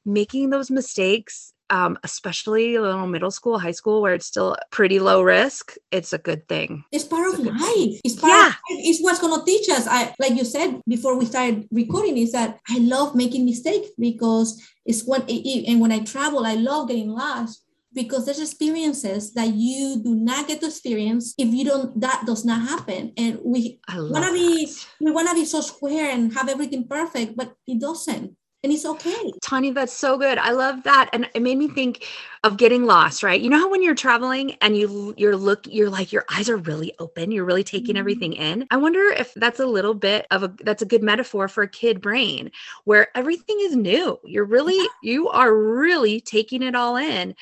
making 0.05 0.49
those 0.49 0.71
mistakes 0.71 1.52
um, 1.69 1.97
especially 2.03 2.75
a 2.75 2.81
little 2.81 3.07
middle 3.07 3.31
school 3.31 3.57
high 3.57 3.71
school 3.71 4.01
where 4.01 4.13
it's 4.13 4.25
still 4.27 4.55
pretty 4.71 4.99
low 4.99 5.21
risk 5.21 5.75
it's 5.91 6.13
a 6.13 6.17
good 6.17 6.47
thing 6.47 6.83
It's 6.91 7.03
part 7.05 7.27
of 7.27 7.33
It's 7.33 7.41
a 7.41 7.43
good 7.51 7.59
life. 7.61 8.01
It's 8.03 8.15
part 8.15 8.31
Yeah. 8.31 8.47
of 8.47 8.53
life. 8.69 8.81
It's 8.89 9.01
what's 9.01 9.19
gonna 9.19 9.43
teach 9.45 9.69
us. 9.69 9.87
I 9.87 10.13
like 10.19 10.35
you 10.35 10.45
said 10.45 10.81
before 10.87 11.17
we 11.17 11.25
started 11.25 11.67
recording, 11.71 12.17
is 12.17 12.31
that 12.33 12.59
I 12.69 12.77
love 12.79 13.15
making 13.15 13.45
mistakes 13.45 13.89
because 13.97 14.61
it's 14.85 15.03
when 15.07 15.23
it- 15.27 15.65
and 15.69 15.79
when 15.81 15.91
I 15.91 15.99
travel, 15.99 16.45
I 16.45 16.55
love 16.55 16.87
getting 16.89 17.09
lost 17.09 17.63
because 17.93 18.25
there's 18.25 18.41
experiences 18.41 19.33
that 19.37 19.53
you 19.53 20.01
do 20.03 20.15
not 20.15 20.47
get 20.47 20.59
to 20.61 20.67
experience 20.67 21.33
if 21.37 21.49
you 21.53 21.63
don't 21.63 21.99
that 22.01 22.25
does 22.25 22.43
not 22.45 22.61
happen. 22.67 23.13
And 23.17 23.39
we 23.43 23.79
wanna 24.13 24.31
be 24.33 24.67
we 24.99 25.11
wanna 25.11 25.33
be 25.33 25.45
so 25.45 25.61
square 25.61 26.09
and 26.13 26.33
have 26.33 26.49
everything 26.49 26.87
perfect, 26.87 27.35
but 27.37 27.53
it 27.67 27.79
doesn't. 27.79 28.35
And 28.63 28.71
it's 28.71 28.85
okay. 28.85 29.31
Tania, 29.41 29.73
that's 29.73 29.91
so 29.93 30.17
good. 30.17 30.37
I 30.37 30.51
love 30.51 30.83
that. 30.83 31.09
And 31.11 31.29
it 31.33 31.41
made 31.41 31.57
me 31.57 31.67
think 31.67 32.07
of 32.43 32.57
getting 32.57 32.83
lost, 32.85 33.23
right? 33.23 33.39
You 33.39 33.49
know 33.49 33.57
how 33.57 33.71
when 33.71 33.81
you're 33.81 33.95
traveling 33.95 34.57
and 34.61 34.75
you 34.75 35.13
you're 35.17 35.37
look 35.37 35.65
you're 35.65 35.89
like 35.89 36.11
your 36.11 36.25
eyes 36.29 36.49
are 36.49 36.57
really 36.57 36.93
open, 36.99 37.31
you're 37.31 37.45
really 37.45 37.63
taking 37.63 37.95
Mhm. 37.95 37.99
everything 37.99 38.33
in. 38.33 38.67
I 38.69 38.75
wonder 38.77 38.99
if 38.99 39.33
that's 39.35 39.61
a 39.61 39.65
little 39.65 39.93
bit 39.93 40.27
of 40.29 40.43
a 40.43 40.53
that's 40.61 40.81
a 40.81 40.85
good 40.85 41.03
metaphor 41.03 41.47
for 41.47 41.63
a 41.63 41.69
kid 41.69 42.01
brain 42.01 42.51
where 42.83 43.07
everything 43.17 43.57
is 43.61 43.77
new. 43.77 44.19
You're 44.25 44.43
really 44.43 44.91
you 45.01 45.29
are 45.29 45.55
really 45.55 46.19
taking 46.19 46.61
it 46.63 46.75
all 46.75 46.97
in 46.97 47.33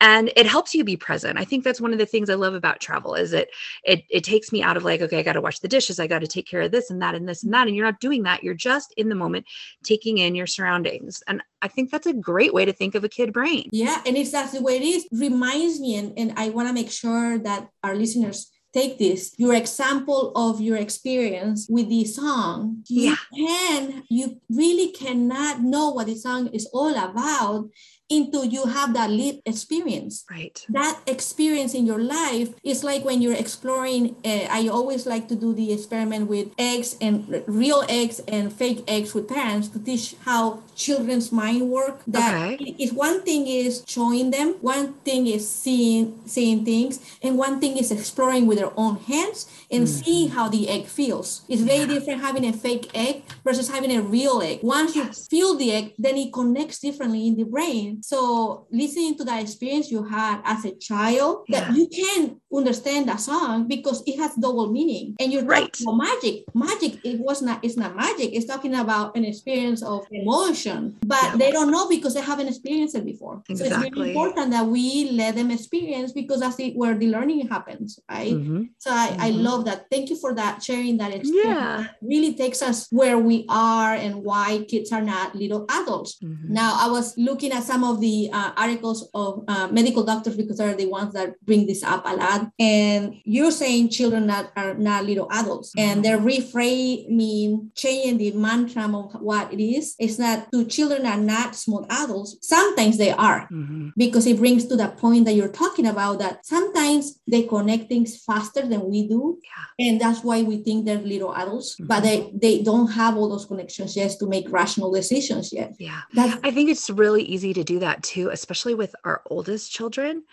and 0.00 0.30
it 0.36 0.46
helps 0.46 0.74
you 0.74 0.84
be 0.84 0.96
present. 0.96 1.38
I 1.38 1.44
think 1.44 1.64
that's 1.64 1.80
one 1.80 1.92
of 1.92 1.98
the 1.98 2.06
things 2.06 2.30
I 2.30 2.34
love 2.34 2.54
about 2.54 2.80
travel 2.80 3.14
is 3.14 3.32
it 3.32 3.50
it 3.84 4.02
it 4.10 4.24
takes 4.24 4.52
me 4.52 4.62
out 4.62 4.76
of 4.76 4.84
like 4.84 5.00
okay, 5.02 5.18
I 5.18 5.22
got 5.22 5.34
to 5.34 5.40
wash 5.40 5.58
the 5.60 5.68
dishes, 5.68 6.00
I 6.00 6.06
got 6.06 6.20
to 6.20 6.26
take 6.26 6.46
care 6.46 6.62
of 6.62 6.70
this 6.72 6.90
and 6.90 7.00
that 7.02 7.14
and 7.14 7.28
this 7.28 7.42
and 7.42 7.52
that 7.54 7.66
and 7.66 7.76
you're 7.76 7.86
not 7.86 8.00
doing 8.00 8.22
that. 8.24 8.42
You're 8.42 8.54
just 8.54 8.92
in 8.96 9.08
the 9.08 9.14
moment 9.14 9.46
taking 9.82 10.18
in 10.18 10.34
your 10.34 10.46
surroundings. 10.46 11.22
And 11.28 11.42
I 11.60 11.68
think 11.68 11.90
that's 11.90 12.06
a 12.06 12.12
great 12.12 12.54
way 12.54 12.64
to 12.64 12.72
think 12.72 12.94
of 12.94 13.04
a 13.04 13.08
kid 13.08 13.32
brain. 13.32 13.68
Yeah, 13.72 14.00
and 14.06 14.16
if 14.16 14.30
that's 14.30 14.52
the 14.52 14.62
way 14.62 14.76
it 14.76 14.82
is, 14.82 15.08
reminds 15.12 15.80
me, 15.80 15.96
and, 15.96 16.12
and 16.16 16.32
I 16.36 16.50
want 16.50 16.68
to 16.68 16.74
make 16.74 16.90
sure 16.90 17.38
that 17.38 17.68
our 17.82 17.94
listeners 17.94 18.50
take 18.74 18.98
this 18.98 19.34
your 19.38 19.54
example 19.54 20.32
of 20.36 20.60
your 20.60 20.76
experience 20.76 21.66
with 21.70 21.88
the 21.88 22.04
song 22.04 22.82
you 22.88 23.10
yeah. 23.10 23.16
can 23.34 24.02
you 24.10 24.38
really 24.50 24.92
cannot 24.92 25.62
know 25.62 25.90
what 25.90 26.06
the 26.06 26.14
song 26.14 26.48
is 26.48 26.68
all 26.74 26.94
about 26.94 27.68
into 28.08 28.46
you 28.46 28.64
have 28.66 28.94
that 28.94 29.10
lived 29.10 29.40
experience. 29.44 30.24
Right. 30.30 30.64
That 30.68 31.00
experience 31.06 31.74
in 31.74 31.86
your 31.86 32.00
life 32.00 32.54
is 32.62 32.82
like 32.82 33.04
when 33.04 33.20
you're 33.20 33.36
exploring. 33.36 34.16
Uh, 34.24 34.48
I 34.50 34.68
always 34.68 35.06
like 35.06 35.28
to 35.28 35.36
do 35.36 35.52
the 35.52 35.72
experiment 35.72 36.28
with 36.28 36.48
eggs 36.58 36.96
and 37.00 37.44
real 37.46 37.84
eggs 37.88 38.20
and 38.26 38.52
fake 38.52 38.84
eggs 38.88 39.14
with 39.14 39.28
parents 39.28 39.68
to 39.68 39.78
teach 39.78 40.16
how 40.24 40.62
children's 40.74 41.30
mind 41.30 41.68
work. 41.68 42.00
That 42.06 42.54
okay. 42.54 42.76
is 42.78 42.92
one 42.92 43.22
thing 43.22 43.46
is 43.46 43.84
showing 43.86 44.30
them, 44.30 44.56
one 44.60 44.94
thing 45.04 45.26
is 45.26 45.48
seeing 45.48 46.18
seeing 46.24 46.64
things, 46.64 47.00
and 47.22 47.36
one 47.36 47.60
thing 47.60 47.76
is 47.76 47.90
exploring 47.90 48.46
with 48.46 48.58
their 48.58 48.72
own 48.76 48.96
hands 49.04 49.46
and 49.70 49.84
mm-hmm. 49.84 50.02
seeing 50.02 50.28
how 50.30 50.48
the 50.48 50.68
egg 50.68 50.86
feels. 50.86 51.42
It's 51.48 51.62
very 51.62 51.80
yeah. 51.80 51.86
different 51.86 52.20
having 52.20 52.46
a 52.46 52.52
fake 52.52 52.90
egg 52.94 53.22
versus 53.44 53.68
having 53.68 53.94
a 53.96 54.02
real 54.02 54.40
egg. 54.42 54.60
Once 54.62 54.96
you 54.96 55.04
feel 55.12 55.56
the 55.56 55.72
egg, 55.72 55.94
then 55.98 56.16
it 56.16 56.32
connects 56.32 56.78
differently 56.78 57.26
in 57.26 57.36
the 57.36 57.44
brain 57.44 58.02
so 58.02 58.66
listening 58.70 59.16
to 59.18 59.24
that 59.24 59.42
experience 59.42 59.90
you 59.90 60.04
had 60.04 60.40
as 60.44 60.64
a 60.64 60.74
child, 60.76 61.44
yeah. 61.48 61.60
that 61.60 61.76
you 61.76 61.88
can 61.88 62.40
understand 62.54 63.08
that 63.08 63.20
song 63.20 63.68
because 63.68 64.02
it 64.06 64.16
has 64.18 64.34
double 64.34 64.72
meaning. 64.72 65.14
And 65.20 65.32
you're 65.32 65.44
right. 65.44 65.72
talking 65.72 65.86
about 65.86 65.96
magic. 65.96 66.44
Magic, 66.54 67.04
it 67.04 67.20
was 67.20 67.42
not, 67.42 67.64
it's 67.64 67.76
not 67.76 67.96
magic. 67.96 68.30
It's 68.32 68.46
talking 68.46 68.74
about 68.74 69.16
an 69.16 69.24
experience 69.24 69.82
of 69.82 70.06
emotion, 70.10 70.96
but 71.04 71.22
yeah. 71.22 71.36
they 71.36 71.50
don't 71.50 71.70
know 71.70 71.88
because 71.88 72.14
they 72.14 72.22
haven't 72.22 72.48
experienced 72.48 72.94
it 72.94 73.04
before. 73.04 73.42
Exactly. 73.48 73.76
So 73.76 73.86
it's 73.86 73.96
really 73.96 74.10
important 74.10 74.50
that 74.52 74.66
we 74.66 75.10
let 75.10 75.34
them 75.34 75.50
experience 75.50 76.12
because 76.12 76.40
that's 76.40 76.56
the, 76.56 76.72
where 76.72 76.96
the 76.96 77.08
learning 77.08 77.48
happens, 77.48 77.98
right? 78.10 78.32
Mm-hmm. 78.32 78.64
So 78.78 78.90
I, 78.90 79.08
mm-hmm. 79.08 79.20
I 79.20 79.28
love 79.30 79.57
that. 79.66 79.86
Thank 79.90 80.10
you 80.10 80.16
for 80.16 80.34
that, 80.34 80.62
sharing 80.62 80.98
that 80.98 81.14
experience. 81.14 81.58
Yeah. 81.58 81.84
It 81.84 81.90
really 82.00 82.34
takes 82.34 82.62
us 82.62 82.86
where 82.90 83.18
we 83.18 83.44
are 83.48 83.94
and 83.94 84.22
why 84.24 84.64
kids 84.68 84.92
are 84.92 85.02
not 85.02 85.34
little 85.34 85.66
adults. 85.70 86.18
Mm-hmm. 86.22 86.52
Now, 86.52 86.76
I 86.80 86.88
was 86.88 87.16
looking 87.16 87.52
at 87.52 87.64
some 87.64 87.84
of 87.84 88.00
the 88.00 88.30
uh, 88.32 88.52
articles 88.56 89.08
of 89.14 89.44
uh, 89.48 89.68
medical 89.68 90.04
doctors 90.04 90.36
because 90.36 90.58
they're 90.58 90.74
the 90.74 90.86
ones 90.86 91.12
that 91.14 91.34
bring 91.44 91.66
this 91.66 91.82
up 91.82 92.04
a 92.06 92.14
lot. 92.14 92.50
And 92.58 93.14
you're 93.24 93.50
saying 93.50 93.90
children 93.90 94.26
that 94.28 94.52
are 94.56 94.74
not 94.74 95.04
little 95.04 95.28
adults, 95.30 95.74
mm-hmm. 95.74 95.88
and 95.88 96.04
they're 96.04 96.18
reframing, 96.18 97.74
changing 97.74 98.18
the 98.18 98.32
mantra 98.32 98.84
of 98.88 99.20
what 99.20 99.52
it 99.52 99.62
is. 99.62 99.94
It's 99.98 100.16
that 100.16 100.50
two 100.52 100.64
children 100.66 101.06
are 101.06 101.18
not 101.18 101.54
small 101.54 101.86
adults. 101.90 102.36
Sometimes 102.42 102.98
they 102.98 103.10
are, 103.10 103.48
mm-hmm. 103.50 103.90
because 103.96 104.26
it 104.26 104.38
brings 104.38 104.66
to 104.66 104.76
the 104.76 104.88
point 104.88 105.24
that 105.24 105.34
you're 105.34 105.48
talking 105.48 105.86
about 105.86 106.18
that 106.20 106.44
sometimes 106.46 107.20
they 107.26 107.42
connect 107.42 107.88
things 107.88 108.22
faster 108.24 108.62
than 108.62 108.88
we 108.88 109.06
do, 109.08 109.38
yeah. 109.50 109.86
and 109.86 110.00
that's 110.00 110.22
why 110.22 110.42
we 110.42 110.58
think 110.58 110.86
they're 110.86 110.98
little 110.98 111.34
adults, 111.34 111.74
mm-hmm. 111.74 111.86
but 111.86 112.02
they 112.02 112.30
they 112.32 112.62
don't 112.62 112.88
have 112.92 113.16
all 113.16 113.28
those 113.28 113.46
connections 113.46 113.96
yet 113.96 114.12
to 114.18 114.26
make 114.26 114.50
rational 114.50 114.92
decisions 114.92 115.52
yet. 115.52 115.74
Yeah, 115.78 116.02
that's, 116.14 116.38
I 116.44 116.50
think 116.50 116.70
it's 116.70 116.88
really 116.88 117.24
easy 117.24 117.52
to 117.54 117.64
do 117.64 117.80
that 117.80 117.88
that 117.88 118.02
too, 118.02 118.28
especially 118.30 118.74
with 118.74 118.94
our 119.04 119.22
oldest 119.30 119.72
children. 119.72 120.24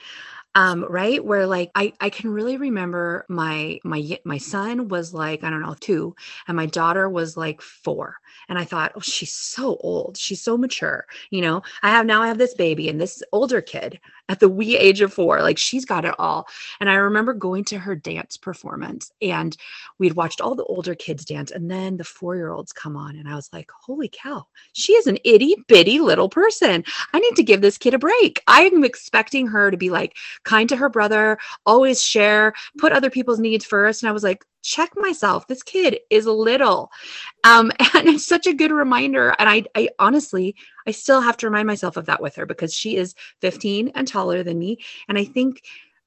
Um, 0.58 0.86
right 0.90 1.24
where 1.24 1.46
like 1.48 1.70
I, 1.76 1.92
I 2.00 2.10
can 2.10 2.30
really 2.30 2.56
remember 2.56 3.26
my 3.28 3.78
my 3.84 4.18
my 4.24 4.38
son 4.38 4.88
was 4.88 5.14
like 5.14 5.44
i 5.44 5.50
don't 5.50 5.62
know 5.62 5.76
two 5.78 6.16
and 6.48 6.56
my 6.56 6.66
daughter 6.66 7.10
was 7.10 7.36
like 7.36 7.62
four 7.62 8.16
and 8.50 8.58
i 8.58 8.63
thought 8.63 8.92
oh 8.96 9.01
she's 9.01 9.34
so 9.34 9.77
old 9.82 10.18
she's 10.18 10.42
so 10.42 10.58
mature 10.58 11.06
you 11.30 11.42
know 11.42 11.62
i 11.84 11.89
have 11.89 12.06
now 12.06 12.22
i 12.22 12.27
have 12.27 12.38
this 12.38 12.54
baby 12.54 12.89
and 12.89 13.00
this 13.00 13.22
older 13.32 13.62
kid 13.62 14.00
at 14.30 14.39
the 14.39 14.50
wee 14.50 14.77
age 14.77 15.01
of 15.01 15.13
four. 15.13 15.42
Like 15.42 15.58
she's 15.58 15.86
got 15.86 16.06
it 16.06 16.15
all. 16.18 16.48
And 16.80 16.89
I 16.89 16.96
remember 16.96 17.34
going 17.34 17.63
to 17.65 17.77
her 17.77 17.96
dance 17.96 18.38
performance 18.38 19.12
and 19.22 19.56
we'd 20.00 20.13
watched 20.13 20.42
all 20.42 20.56
the 20.56 20.63
older 20.65 20.96
kids 20.96 21.25
dance. 21.25 21.51
And 21.51 21.70
then 21.70 21.98
the 21.98 22.04
four 22.04 22.36
year 22.36 22.51
olds 22.51 22.74
come 22.74 22.96
on. 22.96 23.15
And 23.15 23.27
I 23.27 23.36
was 23.36 23.50
like, 23.54 23.70
holy 23.72 24.10
cow, 24.12 24.46
she 24.74 24.94
is 24.94 25.08
an 25.08 25.18
itty 25.24 25.56
bitty 25.68 26.00
little 26.00 26.30
person. 26.30 26.84
I 27.13 27.20
need 27.20 27.36
to 27.36 27.44
give 27.44 27.62
this 27.62 27.77
kid 27.77 27.94
a 27.94 28.00
break. 28.00 28.42
I'm 28.48 28.84
expecting 28.84 29.48
her 29.48 29.72
to 29.72 29.77
be 29.77 29.89
like 29.89 30.15
kind 30.44 30.68
to 30.70 30.75
her 30.77 30.89
brother, 30.89 31.38
always 31.65 32.01
share, 32.01 32.54
put 32.77 32.92
other 32.92 33.10
people's 33.10 33.39
needs 33.39 33.65
first. 33.65 34.01
And 34.01 34.10
I 34.10 34.13
was 34.13 34.24
like, 34.24 34.46
check 34.66 34.92
myself. 34.96 35.48
This 35.48 35.64
kid 35.64 36.00
is 36.10 36.26
little. 36.26 36.92
Um, 37.44 37.72
and 37.94 38.10
it's 38.10 38.26
such 38.26 38.48
a 38.48 38.54
good 38.54 38.72
reminder. 38.72 39.36
And 39.40 39.48
I, 39.48 39.64
I 39.76 39.90
honestly, 40.00 40.56
I 40.88 40.92
still 40.92 41.22
have 41.22 41.38
to 41.38 41.48
remind 41.48 41.68
myself 41.68 41.98
of 41.98 42.08
that 42.08 42.22
with 42.22 42.36
her 42.36 42.46
because 42.46 42.74
she 42.74 42.98
is 42.98 43.16
15 43.42 43.92
and 43.96 44.08
taller 44.08 44.44
than 44.44 44.60
me. 44.60 44.80
And 45.08 45.18
I 45.18 45.26
think 45.26 45.62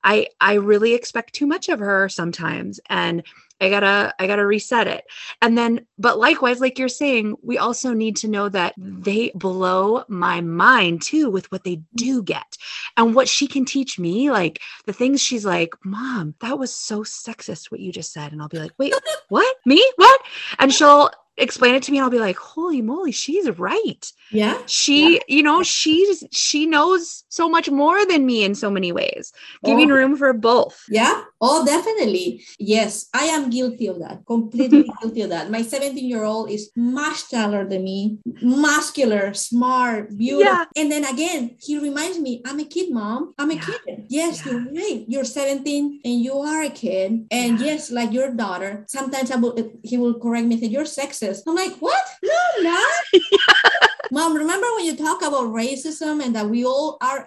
I, 0.05 0.29
I 0.41 0.55
really 0.55 0.95
expect 0.95 1.35
too 1.35 1.47
much 1.47 1.69
of 1.69 1.79
her 1.79 2.09
sometimes. 2.09 2.81
And 2.89 3.23
I 3.61 3.71
gotta, 3.71 4.15
I 4.19 4.27
gotta 4.27 4.47
reset 4.47 4.87
it. 4.87 5.05
And 5.43 5.57
then, 5.57 5.87
but 5.99 6.19
likewise, 6.19 6.61
like 6.61 6.79
you're 6.79 6.89
saying, 6.89 7.37
we 7.43 7.59
also 7.59 7.93
need 7.93 8.17
to 8.19 8.29
know 8.29 8.49
that 8.49 8.75
they 8.77 9.33
blow 9.35 10.05
my 10.09 10.41
mind 10.41 11.03
too 11.03 11.31
with 11.31 11.51
what 11.51 11.65
they 11.65 11.77
mm. 11.77 11.85
do 11.95 12.23
get 12.23 12.57
and 12.97 13.15
what 13.15 13.29
she 13.29 13.47
can 13.47 13.65
teach 13.65 13.99
me. 13.99 14.31
Like 14.31 14.61
the 14.87 14.93
things 14.93 15.23
she's 15.23 15.45
like, 15.45 15.75
Mom, 15.85 16.35
that 16.41 16.59
was 16.59 16.73
so 16.73 17.03
sexist 17.03 17.71
what 17.71 17.81
you 17.81 17.93
just 17.93 18.13
said. 18.13 18.33
And 18.33 18.41
I'll 18.41 18.49
be 18.49 18.59
like, 18.59 18.73
Wait, 18.79 18.95
what? 19.29 19.57
Me? 19.67 19.85
What? 19.97 20.21
And 20.59 20.73
she'll 20.73 21.11
explain 21.39 21.75
it 21.75 21.83
to 21.85 21.93
me. 21.93 21.99
and 21.99 22.05
I'll 22.05 22.11
be 22.11 22.19
like, 22.19 22.37
Holy 22.37 22.83
moly, 22.83 23.13
she's 23.13 23.49
right. 23.59 24.13
Yeah. 24.31 24.59
She 24.67 25.15
yeah. 25.15 25.21
you 25.29 25.43
know 25.43 25.63
she's 25.63 26.25
she 26.31 26.67
knows 26.67 27.25
so 27.29 27.49
much 27.49 27.71
more 27.71 28.05
than 28.07 28.27
me 28.27 28.45
in 28.45 28.55
so 28.55 28.71
many 28.71 28.93
ways. 28.93 29.33
Giving 29.65 29.91
oh. 29.91 29.95
room 29.95 30.17
for 30.17 30.33
both. 30.33 30.85
Yeah. 30.89 31.23
Oh 31.41 31.65
definitely. 31.65 32.45
Yes 32.59 33.09
i 33.15 33.25
am 33.25 33.51
guilty 33.51 33.87
of 33.87 33.99
that. 34.01 34.27
Completely 34.27 34.85
guilty 35.01 35.23
of 35.23 35.31
that. 35.31 35.51
My 35.51 35.63
17 35.63 36.05
year 36.05 36.25
old 36.25 36.51
is 36.51 36.71
much 36.77 37.31
taller 37.31 37.67
than 37.67 37.85
me 37.85 38.19
muscular 38.43 39.33
smart 39.35 40.17
beautiful. 40.17 40.45
Yeah. 40.45 40.65
and 40.77 40.93
then 40.93 41.05
again 41.05 41.57
he 41.61 41.79
reminds 41.79 42.19
me 42.19 42.43
i'm 42.45 42.61
a 42.61 42.65
kid 42.65 42.93
mom. 42.93 43.35
I'm 43.39 43.51
a 43.51 43.55
yeah. 43.55 43.65
kid. 43.87 44.07
Yes 44.09 44.45
you're 44.45 44.65
right. 44.65 45.05
You're 45.09 45.25
17 45.25 46.01
and 46.05 46.21
you 46.21 46.39
are 46.39 46.63
a 46.65 46.71
kid. 46.71 47.27
And 47.31 47.61
yes 47.61 47.91
like 47.91 48.13
your 48.13 48.35
daughter 48.35 48.85
sometimes 48.89 49.31
I 49.31 49.37
will, 49.37 49.57
he 49.83 49.97
will 49.97 50.19
correct 50.21 50.47
me 50.47 50.55
and 50.57 50.63
say 50.65 50.69
you're 50.69 50.85
sexist 50.85 51.28
i'm 51.47 51.55
like 51.55 51.77
what? 51.77 52.03
No 52.23 52.63
not. 52.63 52.93
Mom, 54.11 54.35
remember 54.35 54.67
when 54.75 54.87
you 54.87 54.97
talk 54.97 55.23
about 55.23 55.53
racism 55.53 56.25
and 56.25 56.35
that 56.35 56.49
we 56.49 56.65
all 56.65 56.97
are 57.03 57.27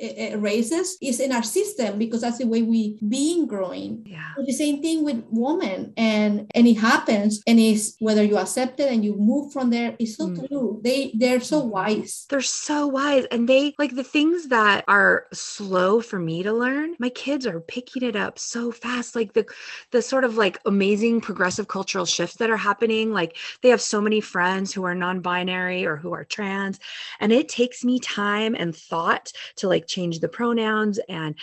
racist 0.00 0.96
is 1.00 1.20
in 1.20 1.32
our 1.32 1.42
system 1.42 1.98
because 1.98 2.20
that's 2.20 2.38
the 2.38 2.46
way 2.46 2.62
we 2.62 2.98
being 3.08 3.46
growing. 3.46 4.04
Yeah. 4.06 4.32
the 4.44 4.52
same 4.52 4.82
thing 4.82 5.04
with 5.04 5.24
women 5.30 5.92
and 5.96 6.50
and 6.54 6.66
it 6.66 6.74
happens 6.74 7.42
and 7.46 7.58
it's 7.58 7.96
whether 7.98 8.22
you 8.22 8.36
accept 8.36 8.80
it 8.80 8.92
and 8.92 9.04
you 9.04 9.16
move 9.16 9.52
from 9.52 9.70
there. 9.70 9.96
It's 9.98 10.16
so 10.16 10.28
mm. 10.28 10.48
true. 10.48 10.80
They 10.84 11.12
they're 11.14 11.40
so 11.40 11.62
mm-hmm. 11.62 11.70
wise. 11.70 12.26
They're 12.28 12.42
so 12.42 12.86
wise. 12.86 13.24
And 13.30 13.48
they 13.48 13.74
like 13.78 13.94
the 13.94 14.04
things 14.04 14.48
that 14.48 14.84
are 14.86 15.26
slow 15.32 16.00
for 16.00 16.18
me 16.18 16.42
to 16.42 16.52
learn, 16.52 16.96
my 16.98 17.08
kids 17.08 17.46
are 17.46 17.60
picking 17.60 18.02
it 18.02 18.16
up 18.16 18.38
so 18.38 18.70
fast. 18.70 19.16
Like 19.16 19.32
the 19.32 19.46
the 19.92 20.02
sort 20.02 20.24
of 20.24 20.36
like 20.36 20.60
amazing 20.66 21.22
progressive 21.22 21.68
cultural 21.68 22.04
shifts 22.04 22.36
that 22.36 22.50
are 22.50 22.56
happening. 22.56 23.12
Like 23.12 23.36
they 23.62 23.70
have 23.70 23.80
so 23.80 24.00
many 24.00 24.20
friends 24.20 24.74
who 24.74 24.84
are 24.84 24.94
non-binary 24.94 25.86
or 25.86 25.96
who 25.96 26.12
are 26.12 26.24
trans. 26.24 26.78
And 27.18 27.32
it 27.32 27.48
takes 27.48 27.84
me 27.84 27.98
time 27.98 28.54
and 28.54 28.76
thought 28.76 29.32
to 29.56 29.68
like 29.68 29.85
change 29.86 30.20
the 30.20 30.28
pronouns 30.28 30.98
and 31.08 31.34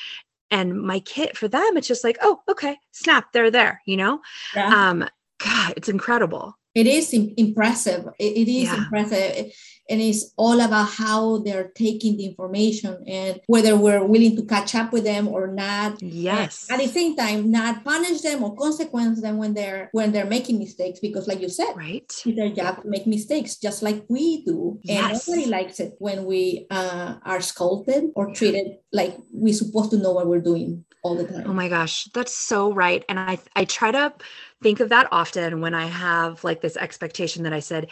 and 0.51 0.79
my 0.81 0.99
kit 0.99 1.37
for 1.37 1.47
them 1.47 1.77
it's 1.77 1.87
just 1.87 2.03
like 2.03 2.17
oh 2.21 2.39
okay 2.49 2.77
snap 2.91 3.31
they're 3.33 3.51
there 3.51 3.81
you 3.85 3.97
know 3.97 4.19
yeah. 4.55 4.89
um 4.89 5.07
god 5.39 5.73
it's 5.75 5.89
incredible 5.89 6.57
it 6.75 6.87
is 6.87 7.13
impressive 7.13 8.07
it, 8.19 8.37
it 8.37 8.51
is 8.51 8.65
yeah. 8.65 8.77
impressive 8.77 9.53
and 9.89 10.01
it's 10.01 10.33
all 10.37 10.61
about 10.61 10.89
how 10.89 11.39
they're 11.39 11.69
taking 11.75 12.17
the 12.17 12.25
information 12.25 13.03
and 13.07 13.41
whether 13.47 13.75
we're 13.75 14.03
willing 14.03 14.35
to 14.35 14.45
catch 14.45 14.75
up 14.75 14.93
with 14.93 15.03
them 15.03 15.27
or 15.27 15.47
not. 15.47 16.01
Yes. 16.01 16.67
And 16.69 16.81
at 16.81 16.87
the 16.87 16.93
same 16.93 17.15
time 17.15 17.51
not 17.51 17.83
punish 17.83 18.21
them 18.21 18.43
or 18.43 18.55
consequence 18.55 19.21
them 19.21 19.37
when 19.37 19.53
they're 19.53 19.89
when 19.91 20.11
they're 20.11 20.25
making 20.25 20.59
mistakes 20.59 20.99
because 20.99 21.27
like 21.27 21.41
you 21.41 21.49
said 21.49 21.73
right. 21.75 22.03
It's 22.03 22.23
their 22.23 22.49
job 22.49 22.81
to 22.81 22.87
make 22.87 23.05
mistakes 23.05 23.57
just 23.57 23.83
like 23.83 24.05
we 24.07 24.43
do. 24.45 24.79
Yes. 24.83 25.27
and 25.27 25.35
nobody 25.35 25.49
likes 25.49 25.79
it 25.79 25.95
when 25.99 26.25
we 26.25 26.65
uh, 26.69 27.15
are 27.23 27.41
scolded 27.41 28.11
or 28.15 28.33
treated 28.33 28.77
like 28.91 29.17
we're 29.31 29.53
supposed 29.53 29.91
to 29.91 29.97
know 29.97 30.13
what 30.13 30.27
we're 30.27 30.41
doing 30.41 30.85
all 31.03 31.15
the 31.15 31.25
time. 31.25 31.43
Oh 31.45 31.53
my 31.53 31.67
gosh 31.67 32.05
that's 32.13 32.33
so 32.33 32.73
right. 32.73 33.03
And 33.09 33.19
i 33.19 33.37
i 33.55 33.65
try 33.65 33.91
to 33.91 34.13
think 34.61 34.79
of 34.79 34.87
that 34.89 35.09
often 35.11 35.59
when 35.59 35.73
i 35.73 35.85
have 35.85 36.41
like 36.45 36.61
this 36.61 36.77
expectation 36.77 37.43
that 37.43 37.51
i 37.51 37.59
said 37.59 37.89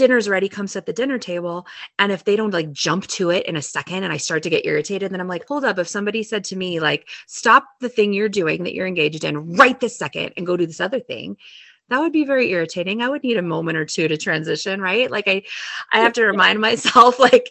dinner's 0.00 0.30
ready, 0.30 0.48
come 0.48 0.66
at 0.74 0.86
the 0.86 0.94
dinner 0.94 1.18
table. 1.18 1.66
And 1.98 2.10
if 2.10 2.24
they 2.24 2.34
don't 2.34 2.54
like 2.54 2.72
jump 2.72 3.06
to 3.08 3.28
it 3.28 3.44
in 3.44 3.56
a 3.56 3.62
second 3.62 4.02
and 4.02 4.12
I 4.12 4.16
start 4.16 4.42
to 4.44 4.50
get 4.50 4.64
irritated, 4.64 5.12
then 5.12 5.20
I'm 5.20 5.28
like, 5.28 5.46
hold 5.46 5.62
up. 5.62 5.78
If 5.78 5.88
somebody 5.88 6.22
said 6.22 6.42
to 6.44 6.56
me, 6.56 6.80
like, 6.80 7.06
stop 7.26 7.66
the 7.80 7.90
thing 7.90 8.14
you're 8.14 8.30
doing 8.30 8.64
that 8.64 8.72
you're 8.72 8.86
engaged 8.86 9.24
in 9.24 9.56
right 9.56 9.78
this 9.78 9.98
second 9.98 10.32
and 10.38 10.46
go 10.46 10.56
do 10.56 10.66
this 10.66 10.80
other 10.80 11.00
thing, 11.00 11.36
that 11.90 12.00
would 12.00 12.12
be 12.12 12.24
very 12.24 12.50
irritating. 12.50 13.02
I 13.02 13.08
would 13.08 13.22
need 13.22 13.36
a 13.36 13.42
moment 13.42 13.76
or 13.76 13.84
two 13.84 14.08
to 14.08 14.16
transition, 14.16 14.80
right? 14.80 15.10
Like 15.10 15.26
I 15.26 15.42
I 15.92 16.00
have 16.00 16.12
to 16.14 16.24
remind 16.24 16.60
myself 16.60 17.18
like 17.18 17.50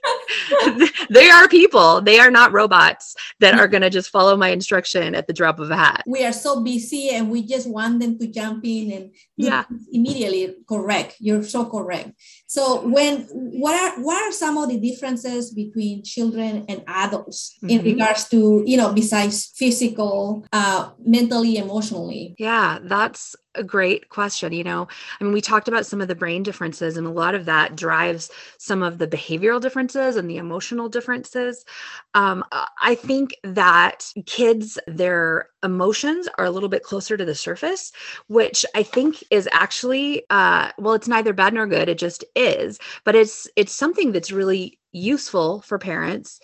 they 1.10 1.30
are 1.30 1.48
people. 1.50 2.02
They 2.02 2.20
are 2.20 2.32
not 2.32 2.54
robots 2.54 3.16
that 3.40 3.54
are 3.54 3.68
going 3.68 3.82
to 3.82 3.90
just 3.90 4.10
follow 4.10 4.38
my 4.38 4.50
instruction 4.50 5.14
at 5.14 5.28
the 5.28 5.34
drop 5.34 5.60
of 5.60 5.70
a 5.70 5.76
hat. 5.76 6.04
We 6.08 6.24
are 6.24 6.34
so 6.34 6.62
busy 6.62 7.10
and 7.10 7.30
we 7.30 7.44
just 7.44 7.70
want 7.70 8.00
them 8.00 8.18
to 8.18 8.28
jump 8.28 8.64
in 8.64 8.92
and 8.92 9.12
yeah. 9.40 9.64
immediately 9.92 10.56
correct. 10.68 11.16
You're 11.20 11.44
so 11.44 11.66
correct. 11.66 12.12
So 12.48 12.88
when 12.88 13.22
what 13.32 13.76
are 13.76 14.04
what 14.04 14.22
are 14.22 14.32
some 14.32 14.58
of 14.58 14.70
the 14.70 14.80
differences 14.80 15.52
between 15.54 16.04
children 16.04 16.66
and 16.68 16.84
adults 16.88 17.58
mm-hmm. 17.58 17.70
in 17.70 17.84
regards 17.84 18.28
to, 18.30 18.64
you 18.66 18.78
know, 18.78 18.94
besides 18.94 19.52
physical, 19.56 20.46
uh, 20.52 20.92
mentally, 21.04 21.58
emotionally? 21.58 22.36
Yeah, 22.38 22.80
that's 22.84 23.36
a 23.56 23.64
great 23.64 24.10
question. 24.10 24.54
You 24.54 24.64
know, 24.64 24.88
I 25.20 25.24
mean, 25.24 25.34
we 25.34 25.42
talked 25.42 25.68
about 25.68 25.86
some 25.86 26.02
of 26.02 26.08
the 26.08 26.16
brain 26.16 26.44
differences, 26.44 26.98
and 26.98 27.08
a 27.08 27.12
lot 27.12 27.36
of 27.36 27.46
that 27.46 27.76
drives 27.76 28.30
some 28.58 28.84
of 28.84 28.98
the 28.98 29.08
behavioral 29.08 29.62
differences 29.62 30.16
and 30.16 30.30
the 30.30 30.38
emotional 30.38 30.90
differences. 30.90 31.66
Um, 32.14 32.44
I 32.82 32.96
think 32.96 33.36
that 33.44 34.12
kids, 34.26 34.78
their 34.88 35.50
emotions 35.64 36.28
are 36.38 36.46
a 36.46 36.52
little 36.52 36.70
bit 36.70 36.84
closer 36.84 37.18
to 37.18 37.26
the 37.26 37.36
surface, 37.36 37.92
which 38.28 38.66
I 38.76 38.84
think 38.84 39.24
is 39.30 39.48
actually, 39.52 40.24
uh, 40.30 40.72
well, 40.78 40.94
it's 40.94 41.08
neither 41.08 41.34
bad 41.34 41.54
nor 41.54 41.68
good. 41.68 41.90
It 41.90 41.98
just 41.98 42.24
is, 42.36 42.80
but 43.04 43.16
it's 43.16 43.48
it's 43.56 43.74
something 43.74 44.12
that's 44.12 44.32
really 44.32 44.80
useful 44.92 45.62
for 45.62 45.78
parents 45.78 46.40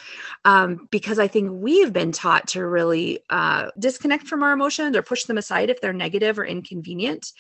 um, 0.46 0.88
because 0.92 1.18
I 1.18 1.28
think 1.28 1.50
we've 1.52 1.92
been 1.92 2.12
taught 2.12 2.48
to 2.50 2.66
really 2.66 3.20
uh, 3.30 3.72
disconnect 3.80 4.28
from 4.28 4.44
our 4.44 4.52
emotions 4.52 4.96
or 4.96 5.02
push 5.02 5.24
them 5.24 5.38
aside 5.38 5.70
if 5.70 5.82
they're 5.82 5.94
negative 5.94 6.38
or 6.38 6.46
inconvenient, 6.46 7.32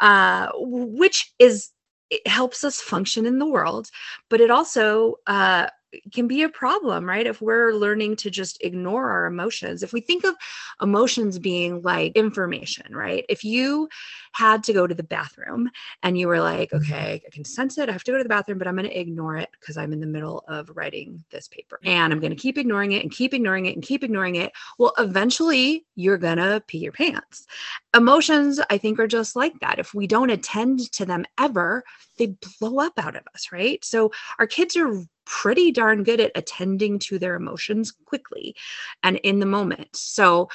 uh, 0.00 0.48
which 0.54 1.32
is 1.38 1.70
it 2.10 2.26
helps 2.26 2.62
us 2.62 2.80
function 2.80 3.26
in 3.26 3.38
the 3.38 3.46
world, 3.46 3.88
but 4.28 4.40
it 4.40 4.50
also 4.50 5.16
uh, 5.26 5.66
can 6.12 6.26
be 6.26 6.42
a 6.42 6.48
problem, 6.48 7.04
right? 7.06 7.26
If 7.26 7.40
we're 7.40 7.72
learning 7.72 8.16
to 8.16 8.30
just 8.30 8.62
ignore 8.62 9.10
our 9.10 9.26
emotions. 9.26 9.82
If 9.82 9.92
we 9.92 10.00
think 10.00 10.24
of 10.24 10.34
emotions 10.80 11.38
being 11.38 11.82
like 11.82 12.12
information, 12.16 12.94
right? 12.94 13.24
If 13.28 13.44
you 13.44 13.88
had 14.32 14.64
to 14.64 14.72
go 14.72 14.86
to 14.86 14.94
the 14.94 15.02
bathroom 15.02 15.70
and 16.02 16.18
you 16.18 16.28
were 16.28 16.40
like, 16.40 16.70
mm-hmm. 16.70 16.92
okay, 16.92 17.22
I 17.26 17.30
can 17.30 17.44
sense 17.44 17.78
it. 17.78 17.88
I 17.88 17.92
have 17.92 18.04
to 18.04 18.10
go 18.10 18.18
to 18.18 18.22
the 18.22 18.28
bathroom, 18.28 18.58
but 18.58 18.66
I'm 18.66 18.76
going 18.76 18.88
to 18.88 19.00
ignore 19.00 19.36
it 19.36 19.48
because 19.58 19.76
I'm 19.76 19.92
in 19.92 20.00
the 20.00 20.06
middle 20.06 20.44
of 20.48 20.70
writing 20.74 21.24
this 21.30 21.48
paper. 21.48 21.78
And 21.84 22.12
I'm 22.12 22.20
going 22.20 22.34
to 22.34 22.36
keep 22.36 22.58
ignoring 22.58 22.92
it 22.92 23.02
and 23.02 23.12
keep 23.12 23.32
ignoring 23.32 23.66
it 23.66 23.74
and 23.74 23.82
keep 23.82 24.02
ignoring 24.02 24.36
it. 24.36 24.52
Well, 24.78 24.92
eventually 24.98 25.86
you're 25.94 26.18
going 26.18 26.38
to 26.38 26.62
pee 26.66 26.78
your 26.78 26.92
pants. 26.92 27.46
Emotions, 27.94 28.60
I 28.70 28.78
think, 28.78 28.98
are 28.98 29.06
just 29.06 29.36
like 29.36 29.58
that. 29.60 29.78
If 29.78 29.94
we 29.94 30.06
don't 30.06 30.30
attend 30.30 30.92
to 30.92 31.06
them 31.06 31.24
ever, 31.38 31.84
they 32.18 32.36
blow 32.60 32.78
up 32.78 32.98
out 32.98 33.16
of 33.16 33.22
us, 33.34 33.50
right? 33.52 33.84
So 33.84 34.12
our 34.38 34.46
kids 34.46 34.76
are 34.76 35.04
pretty 35.24 35.72
darn 35.72 36.02
good 36.02 36.20
at 36.20 36.32
attending 36.34 36.98
to 36.98 37.18
their 37.18 37.34
emotions 37.34 37.92
quickly 38.04 38.54
and 39.02 39.16
in 39.18 39.38
the 39.38 39.46
moment. 39.46 39.96
So 39.96 40.48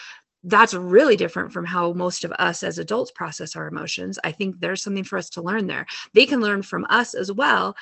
that's 0.43 0.73
really 0.73 1.17
different 1.17 1.51
from 1.51 1.65
how 1.65 1.91
most 1.93 2.23
of 2.23 2.31
us 2.33 2.63
as 2.63 2.77
adults 2.77 3.11
process 3.11 3.55
our 3.55 3.67
emotions. 3.67 4.17
I 4.23 4.31
think 4.31 4.59
there's 4.59 4.81
something 4.81 5.03
for 5.03 5.17
us 5.17 5.29
to 5.31 5.41
learn 5.41 5.67
there. 5.67 5.85
They 6.13 6.25
can 6.25 6.39
learn 6.39 6.61
from 6.61 6.85
us 6.89 7.13
as 7.13 7.31
well 7.31 7.75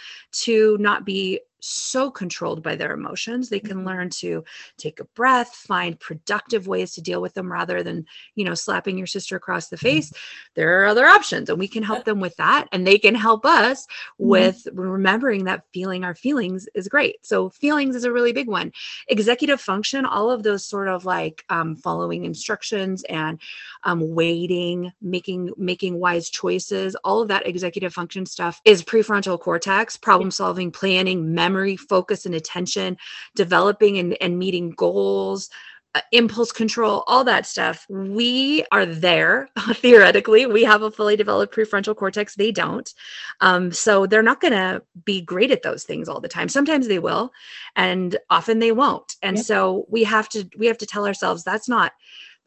to 0.43 0.77
not 0.79 1.05
be 1.05 1.39
so 1.67 2.09
controlled 2.09 2.63
by 2.63 2.75
their 2.75 2.93
emotions 2.93 3.49
they 3.49 3.59
can 3.59 3.77
mm-hmm. 3.77 3.87
learn 3.87 4.09
to 4.09 4.43
take 4.77 4.99
a 4.99 5.03
breath 5.03 5.53
find 5.53 5.99
productive 5.99 6.67
ways 6.67 6.93
to 6.93 7.01
deal 7.01 7.21
with 7.21 7.33
them 7.33 7.51
rather 7.51 7.83
than 7.83 8.05
you 8.35 8.45
know 8.45 8.53
slapping 8.53 8.97
your 8.97 9.07
sister 9.07 9.35
across 9.35 9.67
the 9.67 9.75
mm-hmm. 9.75 9.87
face 9.87 10.13
there 10.55 10.81
are 10.81 10.85
other 10.85 11.05
options 11.05 11.49
and 11.49 11.59
we 11.59 11.67
can 11.67 11.83
help 11.83 12.05
them 12.05 12.19
with 12.19 12.35
that 12.37 12.67
and 12.71 12.87
they 12.87 12.97
can 12.97 13.15
help 13.15 13.45
us 13.45 13.85
mm-hmm. 13.85 14.29
with 14.29 14.67
remembering 14.73 15.43
that 15.43 15.63
feeling 15.73 16.03
our 16.03 16.15
feelings 16.15 16.67
is 16.73 16.87
great 16.87 17.25
so 17.25 17.49
feelings 17.49 17.95
is 17.95 18.05
a 18.05 18.11
really 18.11 18.31
big 18.31 18.47
one 18.47 18.71
executive 19.09 19.59
function 19.59 20.05
all 20.05 20.31
of 20.31 20.43
those 20.43 20.65
sort 20.65 20.87
of 20.87 21.05
like 21.05 21.43
um, 21.49 21.75
following 21.75 22.25
instructions 22.25 23.03
and 23.03 23.39
um, 23.83 24.15
waiting 24.15 24.91
making 25.01 25.51
making 25.57 25.99
wise 25.99 26.29
choices 26.29 26.95
all 27.03 27.21
of 27.21 27.27
that 27.27 27.45
executive 27.45 27.93
function 27.93 28.25
stuff 28.25 28.61
is 28.63 28.83
prefrontal 28.83 29.39
cortex 29.39 29.97
problem 29.97 30.31
solving 30.31 30.71
planning 30.71 31.33
memory, 31.33 31.56
focus, 31.77 32.25
and 32.25 32.35
attention, 32.35 32.97
developing 33.35 33.97
and, 33.97 34.17
and 34.21 34.37
meeting 34.37 34.71
goals, 34.71 35.49
uh, 35.95 36.01
impulse 36.11 36.51
control, 36.51 37.03
all 37.07 37.23
that 37.23 37.45
stuff. 37.47 37.85
We 37.89 38.63
are 38.71 38.85
there 38.85 39.49
theoretically. 39.73 40.45
We 40.45 40.63
have 40.63 40.83
a 40.83 40.91
fully 40.91 41.15
developed 41.15 41.55
prefrontal 41.55 41.95
cortex. 41.95 42.35
They 42.35 42.51
don't. 42.51 42.93
Um, 43.41 43.71
so 43.71 44.05
they're 44.05 44.21
not 44.21 44.39
going 44.39 44.53
to 44.53 44.83
be 45.05 45.21
great 45.21 45.49
at 45.49 45.63
those 45.63 45.85
things 45.85 46.07
all 46.07 46.19
the 46.19 46.27
time. 46.27 46.49
Sometimes 46.49 46.87
they 46.87 46.99
will, 46.99 47.31
and 47.75 48.15
often 48.29 48.59
they 48.59 48.71
won't. 48.71 49.15
And 49.23 49.37
yep. 49.37 49.45
so 49.45 49.85
we 49.89 50.03
have 50.03 50.29
to 50.29 50.47
we 50.57 50.67
have 50.67 50.77
to 50.79 50.85
tell 50.85 51.07
ourselves 51.07 51.43
that's 51.43 51.67
not 51.67 51.93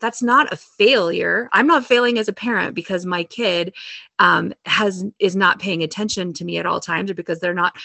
that's 0.01 0.23
not 0.23 0.51
a 0.51 0.57
failure 0.57 1.51
i'm 1.53 1.67
not 1.67 1.85
failing 1.85 2.19
as 2.19 2.27
a 2.27 2.33
parent 2.33 2.75
because 2.75 3.05
my 3.05 3.23
kid 3.23 3.75
um, 4.19 4.55
has 4.65 5.05
is 5.19 5.37
not 5.37 5.59
paying 5.59 5.83
attention 5.83 6.33
to 6.33 6.45
me 6.45 6.57
at 6.57 6.65
all 6.65 6.81
times 6.81 7.11
or 7.11 7.15
because 7.15 7.39
they're 7.39 7.53
not 7.53 7.77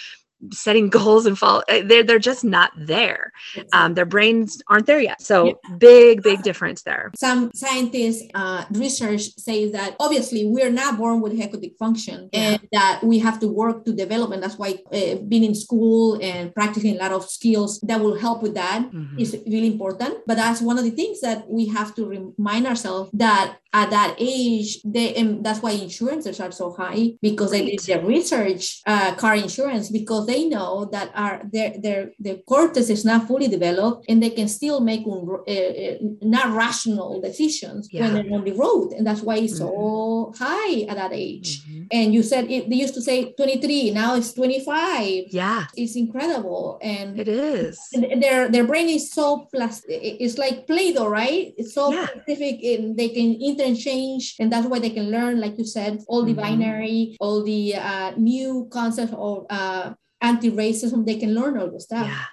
setting 0.52 0.90
goals 0.98 1.26
and 1.26 1.38
fall 1.38 1.64
eh, 1.68 1.82
they're, 1.86 2.04
they're 2.04 2.20
just 2.20 2.44
not 2.44 2.72
there 2.78 3.32
um, 3.74 3.94
their 3.94 4.06
brains 4.06 4.62
aren't 4.68 4.86
there 4.86 5.00
yet 5.00 5.22
so 5.22 5.46
yeah. 5.46 5.54
big 5.78 6.22
big 6.24 6.42
difference 6.44 6.84
there 6.84 7.12
some 7.16 7.52
scientists 7.54 8.24
uh, 8.34 8.66
research 8.72 9.24
says 9.38 9.72
that 9.72 9.96
obviously 10.00 10.46
we're 10.46 10.72
not 10.72 10.98
born 10.98 11.22
with 11.22 11.34
executive 11.34 11.76
function 11.78 12.30
yeah. 12.32 12.40
and 12.40 12.68
that 12.72 13.00
we 13.04 13.20
have 13.20 13.40
to 13.40 13.48
work 13.48 13.86
to 13.86 13.94
develop 13.94 14.32
and 14.32 14.42
that's 14.42 14.58
why 14.58 14.76
uh, 14.92 15.16
being 15.28 15.44
in 15.44 15.56
school 15.56 16.20
and 16.22 16.54
practicing 16.54 16.96
a 16.96 17.00
lot 17.00 17.12
of 17.12 17.30
skills 17.30 17.80
that 17.82 18.00
will 18.00 18.18
help 18.18 18.42
with 18.42 18.54
that 18.54 18.82
mm-hmm. 18.92 19.20
is 19.20 19.38
really 19.46 19.68
important 19.68 20.18
but 20.26 20.36
that's 20.36 20.62
one 20.62 20.78
of 20.78 20.84
the 20.84 20.92
things 20.92 21.22
that 21.22 21.50
we 21.50 21.68
have 21.68 21.94
to 21.96 22.06
remind 22.06 22.66
ourselves 22.68 23.10
that 23.14 23.58
at 23.76 23.90
that 23.90 24.16
age, 24.18 24.82
they 24.86 25.14
and 25.16 25.46
that's 25.46 25.62
why 25.62 25.72
insurances 25.72 26.40
are 26.40 26.52
so 26.52 26.72
high 26.72 27.12
because 27.22 27.52
right. 27.52 27.66
they 27.66 27.76
did 27.76 27.80
their 27.82 28.06
research, 28.06 28.82
uh, 28.88 29.14
car 29.16 29.36
insurance, 29.36 29.90
because 29.90 30.26
they 30.28 30.35
know 30.44 30.86
that 30.86 31.12
are 31.14 31.42
their 31.52 31.74
their 31.78 32.12
their 32.20 32.38
cortex 32.48 32.90
is 32.90 33.06
not 33.06 33.28
fully 33.28 33.48
developed 33.48 34.06
and 34.10 34.22
they 34.24 34.30
can 34.30 34.48
still 34.48 34.80
make 34.80 35.06
un, 35.06 35.28
uh, 35.30 35.52
uh, 35.52 35.98
not 36.22 36.56
rational 36.56 37.22
decisions 37.22 37.90
yeah. 37.92 38.02
when 38.02 38.14
they're 38.14 38.34
on 38.34 38.44
the 38.44 38.54
road, 38.54 38.94
and 38.94 39.06
that's 39.06 39.22
why 39.22 39.38
it's 39.38 39.60
mm-hmm. 39.60 39.68
so 39.68 40.34
high 40.38 40.82
at 40.90 40.96
that 40.96 41.12
age. 41.14 41.62
Mm-hmm. 41.62 41.84
And 41.92 42.14
you 42.14 42.24
said 42.24 42.50
it, 42.50 42.70
they 42.70 42.76
used 42.76 42.96
to 42.96 43.02
say 43.02 43.34
23, 43.34 43.92
now 43.92 44.16
it's 44.16 44.34
25. 44.34 45.26
Yeah, 45.30 45.66
it's 45.76 45.96
incredible, 45.96 46.80
and 46.82 47.20
it 47.20 47.28
is. 47.28 47.80
And 47.94 48.24
their 48.24 48.50
their 48.50 48.66
brain 48.66 48.90
is 48.90 49.12
so 49.12 49.48
plastic. 49.54 50.00
It's 50.02 50.38
like 50.38 50.66
Play-Doh, 50.68 51.08
right? 51.08 51.54
It's 51.58 51.74
so 51.74 51.92
yeah. 51.92 52.08
specific, 52.08 52.64
and 52.64 52.98
they 52.98 53.10
can 53.10 53.36
interchange 53.42 54.36
and 54.40 54.46
and 54.46 54.54
that's 54.54 54.68
why 54.68 54.78
they 54.78 54.92
can 54.92 55.10
learn 55.10 55.42
like 55.42 55.58
you 55.58 55.66
said 55.66 56.04
all 56.08 56.24
the 56.24 56.32
mm-hmm. 56.32 56.42
binary 56.42 57.18
all 57.20 57.44
the 57.44 57.76
uh, 57.76 58.12
new 58.16 58.68
concepts 58.72 59.14
of 59.18 59.46
uh, 59.50 59.94
anti-racism 60.32 61.06
they 61.06 61.20
can 61.24 61.34
learn 61.40 61.58
all 61.60 61.72
the 61.72 61.80
stuff 61.80 62.08
yeah. 62.08 62.26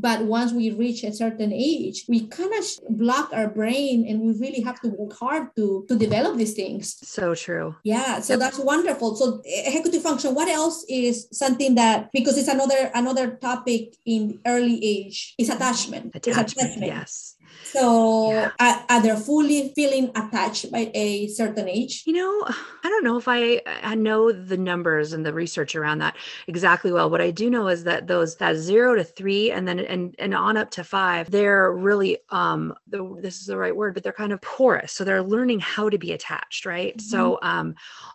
But 0.00 0.22
once 0.22 0.52
we 0.52 0.70
reach 0.70 1.02
a 1.02 1.12
certain 1.12 1.52
age, 1.52 2.04
we 2.08 2.28
kind 2.28 2.54
of 2.54 2.64
block 2.88 3.30
our 3.32 3.48
brain 3.48 4.06
and 4.08 4.20
we 4.20 4.32
really 4.38 4.60
have 4.60 4.80
to 4.82 4.88
work 4.88 5.18
hard 5.18 5.48
to, 5.56 5.84
to 5.88 5.98
develop 5.98 6.36
these 6.36 6.54
things. 6.54 6.96
So 7.02 7.34
true. 7.34 7.74
Yeah. 7.82 8.20
So 8.20 8.34
yep. 8.34 8.40
that's 8.40 8.58
wonderful. 8.60 9.16
So 9.16 9.42
eh, 9.44 9.66
executive 9.66 10.02
function, 10.02 10.36
what 10.36 10.48
else 10.48 10.86
is 10.88 11.26
something 11.32 11.74
that 11.74 12.10
because 12.12 12.38
it's 12.38 12.46
another 12.46 12.92
another 12.94 13.32
topic 13.42 13.96
in 14.06 14.38
early 14.46 14.78
age 14.84 15.34
is 15.36 15.50
attachment. 15.50 16.14
Attachment. 16.14 16.54
attachment. 16.54 16.86
Yes. 16.86 17.34
So 17.64 18.32
yeah. 18.32 18.50
are, 18.58 18.84
are 18.88 19.02
they 19.02 19.14
fully 19.16 19.72
feeling 19.74 20.10
attached 20.14 20.72
by 20.72 20.90
a 20.94 21.28
certain 21.28 21.68
age? 21.68 22.04
You 22.06 22.14
know, 22.14 22.44
I 22.84 22.88
don't 22.88 23.04
know 23.04 23.18
if 23.18 23.28
I, 23.28 23.60
I 23.82 23.94
know 23.94 24.32
the 24.32 24.56
numbers 24.56 25.12
and 25.12 25.24
the 25.24 25.34
research 25.34 25.74
around 25.74 25.98
that 25.98 26.16
exactly 26.46 26.92
well. 26.92 27.10
What 27.10 27.20
I 27.20 27.30
do 27.30 27.50
know 27.50 27.68
is 27.68 27.84
that 27.84 28.06
those 28.06 28.36
that 28.36 28.56
zero 28.56 28.94
to 28.94 29.04
three 29.04 29.50
and 29.50 29.68
then 29.68 29.80
and 29.80 30.14
and 30.18 30.34
on 30.34 30.56
up 30.56 30.70
to 30.72 30.84
five, 30.84 31.30
they're 31.30 31.72
really 31.72 32.18
um 32.30 32.74
the, 32.86 33.18
this 33.20 33.40
is 33.40 33.46
the 33.46 33.58
right 33.58 33.76
word, 33.76 33.94
but 33.94 34.02
they're 34.02 34.12
kind 34.12 34.32
of 34.32 34.40
porous. 34.40 34.92
So 34.92 35.04
they're 35.04 35.22
learning 35.22 35.60
how 35.60 35.90
to 35.90 35.98
be 35.98 36.12
attached, 36.12 36.64
right? 36.64 36.96
Mm-hmm. 36.96 37.08
So 37.08 37.38
um 37.42 37.74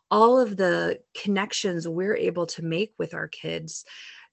all 0.10 0.39
of 0.39 0.58
the 0.58 1.00
connections 1.13 1.88
we're 1.88 2.15
able 2.15 2.46
to 2.48 2.63
make 2.63 2.93
with 2.98 3.13
our 3.13 3.28
kids 3.28 3.86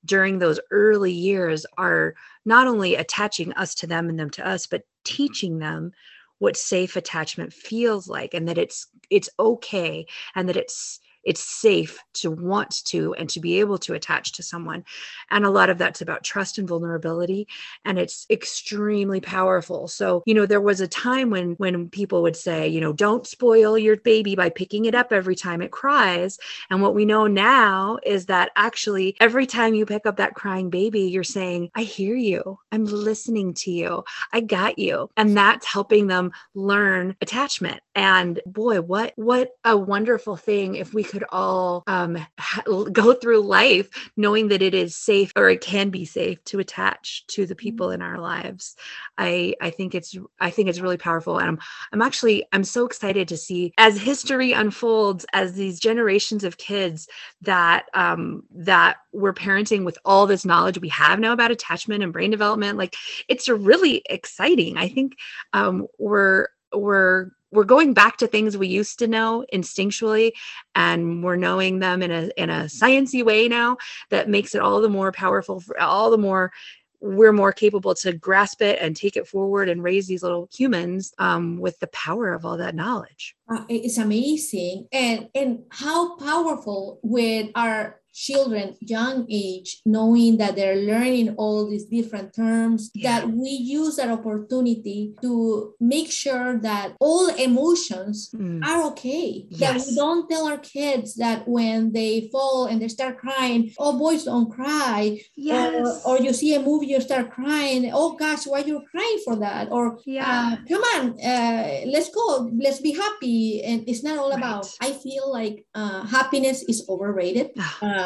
during 0.05 0.39
those 0.39 0.61
early 0.71 1.13
years 1.13 1.67
are 1.79 2.15
not 2.45 2.67
only 2.67 2.95
attaching 2.95 3.53
us 3.55 3.75
to 3.77 3.87
them 3.87 4.09
and 4.09 4.19
them 4.19 4.31
to 4.31 4.47
us, 4.47 4.67
but 4.67 4.83
teaching 5.05 5.59
them 5.59 5.93
what 6.39 6.57
safe 6.57 6.97
attachment 6.97 7.53
feels 7.53 8.09
like 8.09 8.33
and 8.35 8.49
that 8.49 8.59
it's 8.59 8.87
it's 9.11 9.29
okay 9.39 10.07
and 10.35 10.49
that 10.49 10.57
it's 10.57 11.01
it's 11.25 11.43
safe 11.43 11.99
to 12.15 12.31
want 12.31 12.85
to 12.87 13.15
and 13.15 13.29
to 13.31 13.41
be 13.41 13.61
able 13.61 13.79
to 13.79 13.95
attach 13.95 14.33
to 14.33 14.43
someone. 14.43 14.85
And 15.31 15.45
a 15.45 15.51
lot 15.51 15.71
of 15.71 15.79
that's 15.79 16.01
about 16.01 16.25
trust 16.25 16.59
and 16.59 16.69
vulnerability 16.69 17.47
and 17.85 17.99
it's 17.99 18.27
extremely 18.31 19.21
powerful. 19.21 19.89
So 19.89 20.23
you 20.27 20.35
know 20.35 20.47
there 20.47 20.61
was 20.61 20.81
a 20.81 20.89
time 20.89 21.31
when 21.31 21.53
when 21.53 21.89
people 21.89 22.23
would 22.23 22.37
say 22.37 22.69
you 22.69 22.81
know 22.81 22.93
don't 22.93 23.27
spoil 23.27 23.79
your 23.79 23.97
baby 23.97 24.35
by 24.35 24.51
picking 24.51 24.85
it 24.85 24.95
up 24.95 25.13
every 25.13 25.37
time 25.37 25.63
it 25.63 25.71
cries. 25.71 26.39
And 26.71 26.83
what 26.83 26.95
we 26.95 27.05
know 27.05 27.27
now 27.27 27.99
is 28.05 28.27
that 28.27 28.51
actually 28.57 29.17
every 29.21 29.47
time 29.47 29.75
you 29.75 29.87
pick 29.87 30.07
up 30.07 30.17
that 30.17 30.35
crying 30.35 30.71
baby 30.71 31.01
you're 31.03 31.25
saying 31.25 31.71
i 31.75 31.83
hear 31.83 32.17
you. 32.17 32.59
I'm 32.73 32.85
listening 32.85 33.55
to 33.55 33.71
you. 33.71 34.05
I 34.33 34.41
got 34.41 34.79
you. 34.79 35.11
And 35.17 35.37
that's 35.37 35.67
helping 35.67 36.07
them 36.07 36.33
learn 36.55 37.17
attachment. 37.21 37.81
And 37.95 38.41
boy 38.47 38.81
what 38.81 39.13
what 39.17 39.51
a 39.65 39.77
wonderful 39.77 40.37
thing 40.37 40.77
if 40.77 40.95
we 40.95 41.03
could 41.11 41.25
all 41.31 41.83
um, 41.89 42.17
ha- 42.39 42.63
go 42.93 43.13
through 43.13 43.41
life 43.41 43.89
knowing 44.17 44.47
that 44.49 44.63
it 44.63 44.75
is 44.75 44.97
safe 44.97 45.33
or 45.35 45.51
it 45.51 45.61
can 45.61 45.91
be 45.91 46.05
safe 46.05 46.43
to 46.45 46.61
attach 46.61 47.27
to 47.27 47.47
the 47.47 47.57
people 47.57 47.89
mm-hmm. 47.89 47.95
in 47.95 48.03
our 48.03 48.19
lives. 48.19 48.77
I 49.19 49.55
I 49.61 49.71
think 49.71 49.95
it's 49.95 50.17
I 50.39 50.51
think 50.51 50.69
it's 50.69 50.81
really 50.81 50.97
powerful, 50.97 51.39
and 51.39 51.49
I'm 51.49 51.59
I'm 51.93 52.01
actually 52.03 52.47
I'm 52.53 52.65
so 52.65 52.87
excited 52.87 53.27
to 53.29 53.37
see 53.37 53.73
as 53.77 54.01
history 54.01 54.53
unfolds, 54.53 55.27
as 55.33 55.55
these 55.55 55.81
generations 55.81 56.45
of 56.45 56.59
kids 56.59 57.09
that 57.43 57.87
um, 57.93 58.45
that 58.53 58.99
we're 59.13 59.35
parenting 59.35 59.85
with 59.85 59.99
all 60.05 60.27
this 60.27 60.45
knowledge 60.45 60.81
we 60.81 60.89
have 60.91 61.19
now 61.19 61.33
about 61.33 61.51
attachment 61.51 62.05
and 62.05 62.13
brain 62.13 62.31
development. 62.31 62.79
Like 62.79 62.95
it's 63.29 63.49
really 63.49 64.03
exciting. 64.09 64.77
I 64.77 64.89
think 64.89 65.17
um, 65.53 65.89
we're 65.99 66.47
we're 66.73 67.31
we're 67.53 67.65
going 67.65 67.95
back 67.95 68.17
to 68.19 68.27
things 68.27 68.57
we 68.57 68.69
used 68.69 68.99
to 68.99 69.07
know 69.07 69.45
instinctually 69.53 70.33
and 70.75 71.25
we're 71.25 71.37
knowing 71.37 71.79
them 71.79 72.03
in 72.03 72.11
a 72.11 72.31
in 72.37 72.51
a 72.51 72.65
sciency 72.65 73.25
way 73.25 73.49
now 73.49 73.77
that 74.11 74.29
makes 74.29 74.55
it 74.55 74.61
all 74.61 74.81
the 74.81 74.89
more 74.89 75.13
powerful 75.13 75.61
for 75.61 75.81
all 75.81 76.11
the 76.11 76.19
more 76.19 76.53
we're 77.01 77.33
more 77.33 77.53
capable 77.53 77.95
to 77.95 78.13
grasp 78.13 78.61
it 78.61 78.79
and 78.81 78.95
take 78.95 79.17
it 79.17 79.27
forward 79.27 79.69
and 79.69 79.83
raise 79.83 80.07
these 80.07 80.23
little 80.23 80.49
humans 80.53 81.15
um, 81.19 81.59
with 81.59 81.79
the 81.81 81.87
power 81.89 82.35
of 82.35 82.45
all 82.45 82.59
that 82.59 82.75
knowledge. 82.75 83.35
Uh, 83.49 83.65
it's 83.69 83.99
amazing. 83.99 84.87
And 84.93 85.29
and 85.35 85.61
how 85.71 86.17
powerful 86.17 87.01
with 87.03 87.51
our 87.55 88.01
children 88.13 88.77
young 88.81 89.27
age 89.31 89.81
knowing 89.87 90.37
that 90.39 90.57
they're 90.57 90.77
learning 90.77 91.35
all 91.37 91.69
these 91.69 91.85
different 91.85 92.35
terms 92.35 92.91
yeah. 92.95 93.21
that 93.21 93.31
we 93.31 93.51
use 93.51 93.97
that 93.97 94.11
opportunity 94.11 95.15
to 95.23 95.75
make 95.81 96.11
sure 96.11 96.59
that 96.59 96.95
all 97.01 97.29
emotions 97.29 98.31
mm. 98.35 98.65
are 98.65 98.87
okay 98.87 99.47
yes. 99.49 99.61
that 99.61 99.91
we 99.91 99.95
don't 99.95 100.29
tell 100.29 100.47
our 100.49 100.59
kids 100.59 101.15
that 101.17 101.47
when 101.47 101.93
they 101.93 102.29
fall 102.33 102.67
and 102.67 102.83
they 102.83 102.89
start 102.89 103.19
crying 103.19 103.73
oh 103.79 103.99
boys 103.99 104.25
don't 104.25 104.51
cry 104.51 105.19
yes. 105.37 106.03
or, 106.05 106.17
or 106.17 106.19
you 106.19 106.33
see 106.33 106.55
a 106.55 106.61
movie 106.61 106.87
you 106.87 107.01
start 107.01 107.31
crying 107.31 107.91
oh 107.95 108.17
gosh 108.17 108.47
why 108.47 108.59
you're 108.59 108.85
crying 108.91 109.21
for 109.25 109.37
that 109.37 109.69
or 109.71 109.99
yeah. 110.05 110.31
Uh, 110.31 110.57
come 110.69 110.83
on 110.95 111.21
uh, 111.21 111.81
let's 111.87 112.11
go 112.11 112.51
let's 112.59 112.81
be 112.81 112.93
happy 112.93 113.63
and 113.63 113.85
it's 113.89 114.03
not 114.03 114.19
all 114.19 114.31
right. 114.31 114.39
about 114.39 114.67
i 114.81 114.93
feel 114.93 115.31
like 115.31 115.65
uh, 115.75 116.05
happiness 116.07 116.63
is 116.69 116.85
overrated 116.89 117.51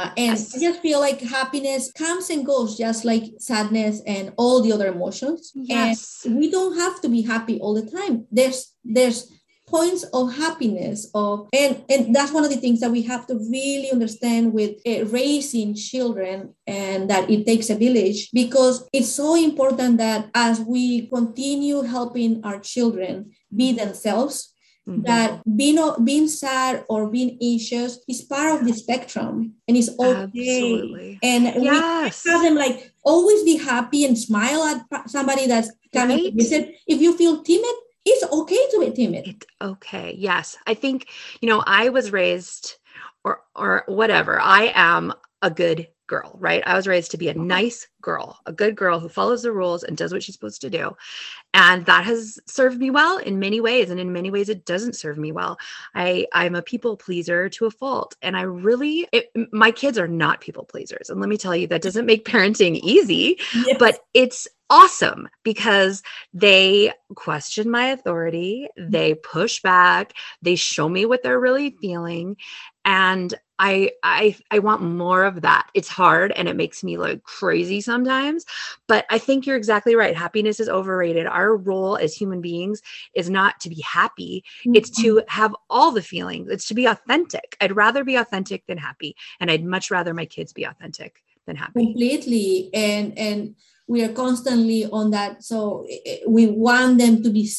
uh, 0.05 0.15
and. 0.17 0.33
I 0.33 0.59
just 0.59 0.81
feel 0.81 1.01
like 1.01 1.21
happiness 1.21 1.93
comes 1.93 2.31
and 2.31 2.45
goes, 2.45 2.77
just 2.77 3.05
like 3.05 3.25
sadness 3.39 4.03
and 4.07 4.33
all 4.37 4.63
the 4.63 4.73
other 4.73 4.89
emotions. 4.89 5.53
Yes. 5.55 6.23
And 6.25 6.37
we 6.37 6.51
don't 6.51 6.79
have 6.79 7.01
to 7.03 7.09
be 7.09 7.23
happy 7.23 7.59
all 7.61 7.75
the 7.75 7.91
time. 7.91 8.27
There's 8.31 8.75
there's 8.85 9.31
points 9.67 10.05
of 10.13 10.33
happiness 10.35 11.11
of 11.15 11.49
and 11.53 11.83
and 11.89 12.15
that's 12.15 12.33
one 12.33 12.45
of 12.45 12.51
the 12.51 12.57
things 12.57 12.81
that 12.81 12.91
we 12.91 13.03
have 13.03 13.27
to 13.27 13.35
really 13.35 13.91
understand 13.91 14.53
with 14.53 14.77
uh, 14.87 15.05
raising 15.07 15.75
children 15.75 16.55
and 16.67 17.09
that 17.09 17.29
it 17.31 17.47
takes 17.47 17.71
a 17.71 17.75
village 17.75 18.31
because 18.33 18.89
it's 18.93 19.09
so 19.09 19.35
important 19.35 19.99
that 19.99 20.29
as 20.35 20.61
we 20.61 21.07
continue 21.07 21.81
helping 21.83 22.45
our 22.45 22.61
children 22.61 23.33
be 23.57 23.73
themselves 23.73 24.54
Mm-hmm. 24.87 25.03
that 25.09 25.41
being 25.57 25.81
being 26.05 26.29
sad 26.29 26.85
or 26.91 27.09
being 27.09 27.39
anxious 27.41 28.01
is 28.07 28.21
part 28.21 28.61
of 28.61 28.67
the 28.67 28.75
spectrum 28.75 29.55
and 29.67 29.79
it's 29.79 29.89
okay 29.99 30.21
Absolutely. 30.29 31.19
and 31.23 31.45
yes. 31.65 32.23
we 32.23 32.31
have 32.31 32.43
them 32.43 32.55
like 32.55 32.93
always 33.03 33.43
be 33.45 33.57
happy 33.57 34.05
and 34.05 34.13
smile 34.13 34.63
at 34.63 35.09
somebody 35.09 35.47
that's 35.47 35.71
coming 35.95 36.19
right? 36.19 36.25
to 36.25 36.37
visit 36.37 36.77
if 36.87 37.01
you 37.01 37.17
feel 37.17 37.43
timid 37.43 37.75
it's 38.05 38.31
okay 38.31 38.61
to 38.73 38.81
be 38.81 38.91
timid 38.91 39.27
it's 39.27 39.47
okay 39.63 40.15
yes 40.19 40.55
i 40.67 40.75
think 40.75 41.09
you 41.41 41.49
know 41.49 41.65
i 41.67 41.89
was 41.89 42.13
raised 42.13 42.77
or 43.25 43.41
or 43.57 43.85
whatever 43.87 44.39
i 44.39 44.71
am 44.75 45.15
a 45.41 45.51
good 45.51 45.89
girl, 46.07 46.37
right? 46.39 46.63
I 46.67 46.75
was 46.77 46.87
raised 46.87 47.11
to 47.13 47.19
be 47.19 47.29
a 47.29 47.35
nice 47.35 47.87
girl, 48.01 48.39
a 48.47 48.53
good 48.53 48.77
girl 48.77 49.01
who 49.01 49.09
follows 49.09 49.43
the 49.43 49.53
rules 49.53 49.83
and 49.83 49.97
does 49.97 50.13
what 50.13 50.23
she's 50.23 50.35
supposed 50.35 50.61
to 50.61 50.71
do. 50.71 50.97
And 51.55 51.87
that 51.87 52.05
has 52.05 52.39
served 52.47 52.79
me 52.79 52.91
well 52.91 53.19
in 53.19 53.39
many 53.39 53.61
ways. 53.61 53.91
And 53.91 53.99
in 53.99 54.13
many 54.13 54.31
ways, 54.31 54.49
it 54.49 54.67
doesn't 54.67 54.97
serve 54.97 55.19
me 55.19 55.33
well. 55.33 55.57
I, 55.95 56.27
I'm 56.33 56.55
a 56.55 56.63
people 56.63 56.97
pleaser 56.97 57.49
to 57.49 57.67
a 57.67 57.71
fault. 57.71 58.15
And 58.23 58.37
I 58.37 58.43
really, 58.43 59.09
it, 59.13 59.31
my 59.53 59.71
kids 59.71 59.99
are 59.99 60.09
not 60.09 60.41
people 60.41 60.65
pleasers. 60.65 61.11
And 61.11 61.21
let 61.21 61.29
me 61.29 61.39
tell 61.39 61.57
you, 61.57 61.67
that 61.69 61.83
doesn't 61.83 62.07
make 62.07 62.25
parenting 62.29 62.81
easy, 62.83 63.39
yes. 63.55 63.77
but 63.79 64.01
it's 64.13 64.47
awesome 64.71 65.29
because 65.43 66.03
they 66.33 66.93
question 67.15 67.71
my 67.71 67.87
authority, 67.89 68.69
mm-hmm. 68.79 68.91
they 68.91 69.15
push 69.15 69.63
back, 69.63 70.13
they 70.43 70.57
show 70.57 70.89
me 70.89 71.07
what 71.07 71.23
they're 71.23 71.41
really 71.41 71.77
feeling. 71.81 72.37
And 72.85 73.35
I 73.59 73.93
I 74.03 74.37
I 74.51 74.59
want 74.59 74.83
more 74.83 75.25
of 75.25 75.43
that. 75.43 75.69
It's 75.75 75.89
hard 75.89 76.33
and 76.33 76.49
it 76.49 76.57
makes 76.57 76.83
me 76.83 76.97
like 76.97 77.23
crazy 77.23 77.81
sometimes, 77.81 78.45
but 78.89 79.07
I 79.11 79.19
think 79.19 79.47
you're 79.47 79.57
exactly 79.57 79.95
right. 79.95 80.17
Happiness 80.17 80.61
is 80.61 80.69
overrated. 80.69 81.27
Our 81.27 81.57
role 81.57 81.97
as 81.97 82.15
human 82.15 82.41
beings 82.41 82.83
is 83.15 83.31
not 83.31 83.61
to 83.61 83.69
be 83.69 83.81
happy. 83.83 84.45
Mm-hmm. 84.61 84.77
It's 84.77 84.91
to 85.03 85.23
have 85.29 85.55
all 85.71 85.93
the 85.93 86.03
feelings. 86.03 86.49
It's 86.51 86.67
to 86.69 86.75
be 86.75 86.87
authentic. 86.87 87.57
I'd 87.61 87.77
rather 87.77 88.05
be 88.05 88.17
authentic 88.17 88.67
than 88.67 88.79
happy, 88.79 89.15
and 89.41 89.51
I'd 89.51 89.65
much 89.65 89.91
rather 89.91 90.15
my 90.15 90.27
kids 90.27 90.53
be 90.53 90.65
authentic 90.65 91.23
than 91.47 91.57
happy. 91.57 91.85
Completely. 91.85 92.71
And 92.75 93.17
and 93.19 93.55
we 93.87 94.03
are 94.03 94.13
constantly 94.13 94.87
on 94.87 95.11
that 95.11 95.43
so 95.43 95.87
eh, 95.91 95.99
eh, 96.07 96.19
we 96.27 96.47
want 96.47 96.99
them 96.99 97.23
to 97.23 97.31
be 97.31 97.51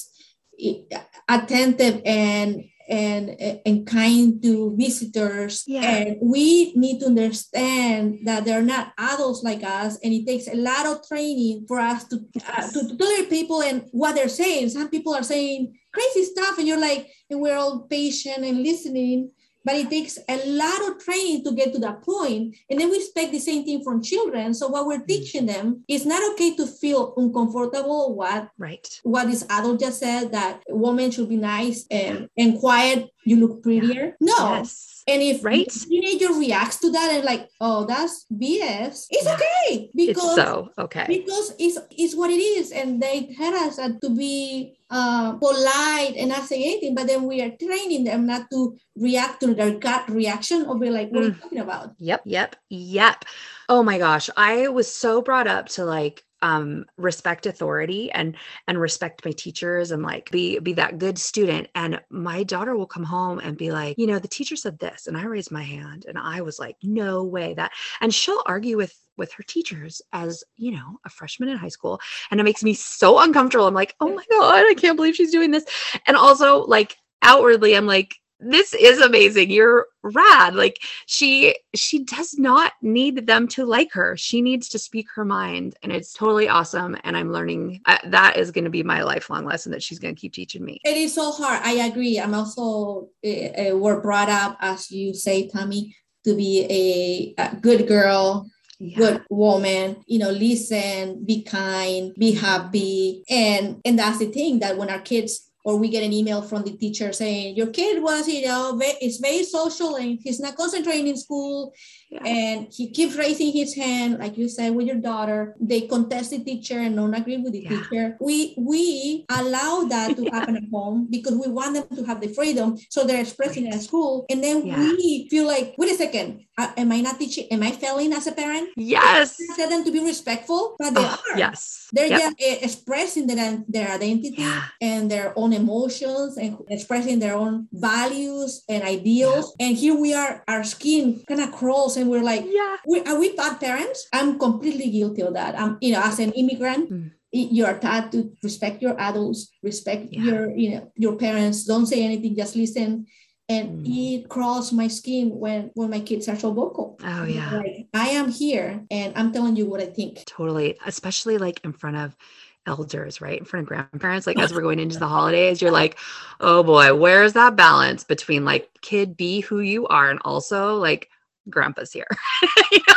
eh, 0.59 0.97
attentive 1.29 2.01
and 2.05 2.65
and 2.87 3.29
and 3.65 3.87
kind 3.87 4.41
to 4.43 4.75
visitors. 4.77 5.63
Yeah. 5.67 5.81
and 5.81 6.17
we 6.21 6.73
need 6.75 6.99
to 6.99 7.07
understand 7.07 8.19
that 8.25 8.45
they're 8.45 8.61
not 8.61 8.93
adults 8.97 9.43
like 9.43 9.63
us 9.63 9.97
and 10.03 10.13
it 10.13 10.25
takes 10.25 10.47
a 10.47 10.55
lot 10.55 10.85
of 10.85 11.07
training 11.07 11.65
for 11.67 11.79
us 11.79 12.03
to 12.05 12.17
uh, 12.47 12.67
to, 12.69 12.87
to 12.87 12.97
tolerate 12.97 13.29
people 13.29 13.61
and 13.61 13.85
what 13.91 14.15
they're 14.15 14.29
saying. 14.29 14.69
Some 14.69 14.89
people 14.89 15.13
are 15.13 15.23
saying 15.23 15.77
crazy 15.93 16.25
stuff 16.25 16.57
and 16.57 16.67
you're 16.67 16.79
like 16.79 17.09
and 17.29 17.41
we're 17.41 17.57
all 17.57 17.87
patient 17.89 18.43
and 18.45 18.63
listening 18.63 19.31
but 19.65 19.75
it 19.75 19.89
takes 19.89 20.17
a 20.29 20.37
lot 20.47 20.87
of 20.87 21.03
training 21.03 21.43
to 21.43 21.51
get 21.51 21.73
to 21.73 21.79
that 21.79 22.01
point 22.01 22.55
and 22.69 22.79
then 22.79 22.89
we 22.89 22.97
expect 22.97 23.31
the 23.31 23.39
same 23.39 23.65
thing 23.65 23.83
from 23.83 24.01
children. 24.01 24.53
So 24.53 24.67
what 24.67 24.85
we're 24.85 25.05
teaching 25.05 25.45
them 25.45 25.83
is 25.87 26.05
not 26.05 26.23
okay 26.33 26.55
to 26.55 26.67
feel 26.67 27.13
uncomfortable 27.17 28.15
what 28.15 28.49
right. 28.57 28.87
what 29.03 29.27
this 29.27 29.45
adult 29.49 29.79
just 29.79 29.99
said 29.99 30.31
that 30.31 30.63
women 30.69 31.11
should 31.11 31.29
be 31.29 31.37
nice 31.37 31.85
and 31.91 32.29
and 32.37 32.59
quiet 32.59 33.09
you 33.25 33.37
look 33.37 33.63
prettier. 33.63 34.15
Yeah. 34.19 34.33
no. 34.37 34.55
Yes 34.55 34.94
and 35.07 35.21
if 35.21 35.43
right? 35.43 35.69
teenager 35.69 36.33
reacts 36.33 36.79
to 36.79 36.91
that 36.91 37.11
and 37.13 37.23
like, 37.23 37.47
oh, 37.61 37.85
that's 37.85 38.25
BS, 38.33 39.05
it's 39.09 39.27
okay 39.27 39.89
because 39.93 40.17
it's 40.17 40.35
so 40.35 40.69
okay 40.77 41.05
because 41.07 41.53
it's 41.59 41.77
it's 41.91 42.15
what 42.15 42.31
it 42.31 42.41
is, 42.41 42.71
and 42.71 43.01
they 43.01 43.33
tell 43.37 43.53
us 43.53 43.77
that 43.77 44.01
to 44.01 44.09
be 44.09 44.77
uh, 44.89 45.33
polite 45.33 46.15
and 46.17 46.29
not 46.29 46.43
say 46.43 46.63
anything, 46.63 46.95
but 46.95 47.07
then 47.07 47.23
we 47.23 47.41
are 47.41 47.51
training 47.61 48.03
them 48.03 48.25
not 48.25 48.49
to 48.51 48.77
react 48.95 49.41
to 49.41 49.53
their 49.53 49.77
gut 49.77 50.09
reaction 50.09 50.65
or 50.65 50.77
be 50.77 50.89
like, 50.89 51.09
what 51.11 51.21
mm. 51.21 51.25
are 51.25 51.29
you 51.29 51.33
mm. 51.33 51.41
talking 51.41 51.59
about? 51.59 51.91
Yep, 51.99 52.21
yep, 52.25 52.55
yep. 52.69 53.25
Oh 53.69 53.83
my 53.83 53.97
gosh, 53.97 54.29
I 54.37 54.69
was 54.69 54.93
so 54.93 55.21
brought 55.21 55.47
up 55.47 55.69
to 55.69 55.85
like 55.85 56.23
um, 56.45 56.85
respect 56.97 57.47
authority 57.47 58.11
and 58.11 58.35
and 58.67 58.79
respect 58.79 59.25
my 59.25 59.31
teachers 59.31 59.89
and 59.89 60.03
like 60.03 60.29
be 60.29 60.59
be 60.59 60.73
that 60.73 60.99
good 60.99 61.17
student. 61.17 61.67
And 61.73 61.99
my 62.11 62.43
daughter 62.43 62.77
will 62.77 62.85
come 62.85 63.03
home 63.03 63.39
and 63.39 63.57
be 63.57 63.71
like 63.71 63.97
you 63.97 64.05
know 64.05 64.19
the 64.19 64.27
teacher 64.27 64.55
said 64.55 64.77
this 64.77 65.07
and 65.07 65.17
i 65.17 65.23
raised 65.23 65.51
my 65.51 65.63
hand 65.63 66.05
and 66.07 66.17
i 66.17 66.41
was 66.41 66.59
like 66.59 66.75
no 66.83 67.23
way 67.23 67.53
that 67.55 67.71
and 68.01 68.13
she'll 68.13 68.43
argue 68.45 68.77
with 68.77 68.95
with 69.17 69.31
her 69.33 69.43
teachers 69.43 70.01
as 70.13 70.43
you 70.55 70.71
know 70.71 70.99
a 71.05 71.09
freshman 71.09 71.49
in 71.49 71.57
high 71.57 71.69
school 71.69 71.99
and 72.29 72.39
it 72.39 72.43
makes 72.43 72.63
me 72.63 72.73
so 72.73 73.19
uncomfortable. 73.19 73.67
I'm 73.67 73.73
like 73.73 73.95
oh 73.99 74.13
my 74.13 74.23
god 74.29 74.65
i 74.69 74.75
can't 74.77 74.97
believe 74.97 75.15
she's 75.15 75.31
doing 75.31 75.51
this. 75.51 75.65
And 76.05 76.15
also 76.15 76.65
like 76.65 76.95
outwardly 77.21 77.75
i'm 77.75 77.87
like 77.87 78.15
this 78.39 78.73
is 78.73 78.99
amazing. 78.99 79.49
You're 79.49 79.87
rad. 80.03 80.55
Like 80.55 80.79
she 81.05 81.55
she 81.73 82.03
does 82.03 82.37
not 82.37 82.73
need 82.81 83.27
them 83.27 83.47
to 83.49 83.65
like 83.65 83.91
her. 83.93 84.17
She 84.17 84.41
needs 84.41 84.69
to 84.69 84.79
speak 84.79 85.07
her 85.15 85.25
mind 85.25 85.75
and 85.83 85.91
it's 85.91 86.13
totally 86.13 86.47
awesome 86.47 86.97
and 87.03 87.15
I'm 87.15 87.31
learning 87.31 87.81
uh, 87.85 87.97
that 88.05 88.37
is 88.37 88.51
going 88.51 88.65
to 88.65 88.69
be 88.69 88.83
my 88.83 89.03
lifelong 89.03 89.45
lesson 89.45 89.71
that 89.71 89.83
she's 89.83 89.99
going 89.99 90.15
to 90.15 90.19
keep 90.19 90.33
teaching 90.33 90.63
me. 90.63 90.79
It 90.83 90.97
is 90.97 91.13
so 91.13 91.31
hard. 91.31 91.61
I 91.63 91.87
agree. 91.87 92.19
I'm 92.19 92.33
also 92.33 93.09
uh, 93.25 93.75
we're 93.75 94.01
brought 94.01 94.29
up 94.29 94.57
as 94.59 94.91
you 94.91 95.13
say 95.13 95.49
Tami 95.49 95.93
to 96.25 96.35
be 96.35 97.33
a, 97.37 97.41
a 97.41 97.55
good 97.55 97.87
girl 97.87 98.47
yeah. 98.79 98.97
good 98.97 99.23
woman 99.29 100.03
you 100.05 100.19
know 100.19 100.31
listen 100.31 101.23
be 101.23 101.43
kind 101.43 102.13
be 102.15 102.33
happy 102.33 103.23
and 103.29 103.79
and 103.85 103.97
that's 103.97 104.19
the 104.19 104.25
thing 104.25 104.59
that 104.59 104.77
when 104.77 104.89
our 104.89 104.99
kids 104.99 105.49
or 105.65 105.77
we 105.77 105.89
get 105.89 106.03
an 106.03 106.13
email 106.13 106.41
from 106.41 106.63
the 106.63 106.77
teacher 106.77 107.11
saying 107.11 107.57
your 107.57 107.67
kid 107.67 108.01
was 108.01 108.27
you 108.27 108.45
know 108.45 108.79
is 109.01 109.17
very 109.17 109.43
social 109.43 109.95
and 109.95 110.19
he's 110.23 110.39
not 110.39 110.55
concentrating 110.55 111.07
in 111.07 111.17
school 111.17 111.73
yeah. 112.09 112.23
and 112.23 112.67
he 112.71 112.89
keeps 112.91 113.15
raising 113.15 113.51
his 113.51 113.75
hand 113.75 114.19
like 114.19 114.37
you 114.37 114.47
said 114.47 114.73
with 114.73 114.85
your 114.85 115.01
daughter 115.01 115.55
they 115.59 115.81
contest 115.81 116.29
the 116.29 116.39
teacher 116.39 116.79
and 116.79 116.95
don't 116.95 117.13
agree 117.13 117.37
with 117.37 117.51
the 117.51 117.63
yeah. 117.63 117.69
teacher 117.69 118.17
we 118.21 118.53
we 118.57 119.25
allow 119.29 119.83
that 119.89 120.15
to 120.15 120.23
yeah. 120.23 120.35
happen 120.39 120.55
at 120.55 120.69
home 120.71 121.07
because 121.09 121.33
we 121.33 121.47
want 121.51 121.73
them 121.73 121.97
to 121.97 122.03
have 122.05 122.21
the 122.21 122.29
freedom 122.29 122.77
so 122.89 123.03
they're 123.03 123.21
expressing 123.21 123.65
right. 123.65 123.73
it 123.73 123.77
at 123.77 123.81
school 123.81 124.25
and 124.29 124.43
then 124.43 124.63
we 124.63 125.27
feel 125.29 125.47
like 125.47 125.73
wait 125.77 125.91
a 125.91 125.95
second 125.95 126.45
am 126.57 126.91
i 126.91 127.01
not 127.01 127.17
teaching 127.17 127.47
am 127.49 127.63
i 127.63 127.71
failing 127.71 128.13
as 128.13 128.27
a 128.27 128.31
parent 128.31 128.69
yes 128.77 129.35
I 129.51 129.55
tell 129.55 129.69
them 129.69 129.83
to 129.83 129.91
be 129.91 129.99
respectful 129.99 130.75
but 130.77 130.93
they 130.93 131.01
oh, 131.01 131.17
are 131.31 131.37
yes 131.37 131.89
they're 131.91 132.07
yep. 132.07 132.19
just 132.19 132.35
uh, 132.41 132.65
expressing 132.65 133.27
their, 133.27 133.63
their 133.67 133.89
identity 133.89 134.45
and 134.81 135.09
their 135.09 135.33
own 135.35 135.53
emotions 135.55 136.37
and 136.37 136.57
expressing 136.69 137.19
their 137.19 137.35
own 137.35 137.67
values 137.71 138.63
and 138.69 138.83
ideals 138.83 139.55
and 139.59 139.77
here 139.77 139.95
we 139.95 140.13
are 140.13 140.43
our 140.47 140.63
skin 140.63 141.23
kind 141.27 141.41
of 141.41 141.51
crawls 141.51 141.97
and 141.97 142.09
we're 142.09 142.23
like, 142.23 142.43
yeah, 142.47 142.77
we, 142.87 143.01
are 143.01 143.19
we 143.19 143.35
bad 143.35 143.59
parents? 143.59 144.07
I'm 144.13 144.39
completely 144.39 144.89
guilty 144.91 145.21
of 145.21 145.33
that. 145.33 145.59
I'm, 145.59 145.77
you 145.81 145.93
know, 145.93 146.01
as 146.03 146.19
an 146.19 146.31
immigrant, 146.33 146.91
mm. 146.91 147.11
you're 147.31 147.77
taught 147.79 148.11
to 148.11 148.31
respect 148.43 148.81
your 148.81 148.99
adults, 148.99 149.51
respect 149.63 150.07
yeah. 150.11 150.21
your, 150.21 150.55
you 150.55 150.69
know, 150.71 150.91
your 150.95 151.15
parents. 151.15 151.65
Don't 151.65 151.85
say 151.85 152.03
anything, 152.03 152.35
just 152.35 152.55
listen. 152.55 153.07
And 153.47 153.85
mm. 153.85 154.23
it 154.23 154.29
crawls 154.29 154.73
my 154.73 154.87
skin 154.87 155.29
when 155.29 155.69
when 155.75 155.91
my 155.91 155.99
kids 155.99 156.27
are 156.27 156.35
so 156.35 156.51
vocal. 156.51 156.97
Oh 157.03 157.25
yeah, 157.25 157.57
like 157.57 157.85
I 157.93 158.09
am 158.17 158.31
here 158.31 158.83
and 158.89 159.13
I'm 159.15 159.31
telling 159.31 159.55
you 159.55 159.67
what 159.67 159.81
I 159.81 159.85
think. 159.85 160.25
Totally, 160.25 160.79
especially 160.83 161.37
like 161.37 161.61
in 161.63 161.71
front 161.71 161.97
of 161.97 162.17
elders, 162.65 163.21
right? 163.21 163.39
In 163.39 163.45
front 163.45 163.63
of 163.63 163.67
grandparents, 163.67 164.27
like 164.27 164.39
as 164.39 164.53
we're 164.53 164.61
going 164.61 164.79
into 164.79 164.99
the 164.99 165.07
holidays, 165.07 165.61
you're 165.61 165.71
like, 165.71 165.97
oh 166.39 166.63
boy, 166.63 166.95
where's 166.95 167.33
that 167.33 167.55
balance 167.55 168.03
between 168.03 168.45
like 168.45 168.69
kid 168.81 169.15
be 169.15 169.41
who 169.41 169.59
you 169.59 169.87
are 169.87 170.09
and 170.09 170.19
also 170.25 170.75
like 170.75 171.09
grandpa's 171.49 171.91
here. 171.91 172.07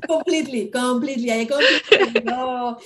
completely, 0.08 0.68
completely. 0.68 1.32
I 1.32 1.44
completely 1.44 2.20
know. 2.24 2.78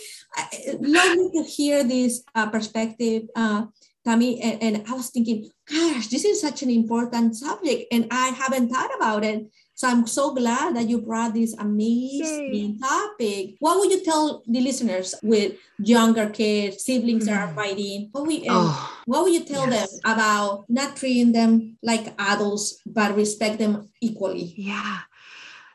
Lovely 0.80 1.30
to 1.34 1.42
hear 1.42 1.84
this 1.84 2.22
uh, 2.34 2.48
perspective, 2.50 3.24
uh, 3.34 3.66
Tami. 4.06 4.38
And, 4.42 4.62
and 4.62 4.84
I 4.88 4.92
was 4.92 5.10
thinking, 5.10 5.50
gosh, 5.70 6.08
this 6.08 6.24
is 6.24 6.40
such 6.40 6.62
an 6.62 6.70
important 6.70 7.36
subject, 7.36 7.92
and 7.92 8.06
I 8.10 8.28
haven't 8.28 8.70
thought 8.70 8.94
about 8.96 9.24
it. 9.24 9.46
So 9.76 9.86
I'm 9.86 10.06
so 10.06 10.32
glad 10.32 10.74
that 10.74 10.88
you 10.88 11.02
brought 11.02 11.34
this 11.34 11.52
amazing 11.52 12.54
Yay. 12.54 12.78
topic. 12.80 13.56
What 13.58 13.78
would 13.78 13.90
you 13.90 14.02
tell 14.02 14.42
the 14.46 14.62
listeners 14.62 15.14
with 15.22 15.52
younger 15.78 16.30
kids, 16.30 16.82
siblings 16.82 17.26
that 17.26 17.38
are 17.38 17.46
mm-hmm. 17.48 17.56
fighting? 17.56 18.08
What 18.12 18.26
would, 18.26 18.42
oh, 18.48 19.02
what 19.04 19.24
would 19.24 19.34
you 19.34 19.44
tell 19.44 19.68
yes. 19.68 19.90
them 19.90 20.16
about 20.16 20.64
not 20.70 20.96
treating 20.96 21.32
them 21.32 21.76
like 21.82 22.14
adults, 22.18 22.80
but 22.86 23.14
respect 23.16 23.58
them 23.58 23.90
equally? 24.00 24.54
Yeah. 24.56 25.00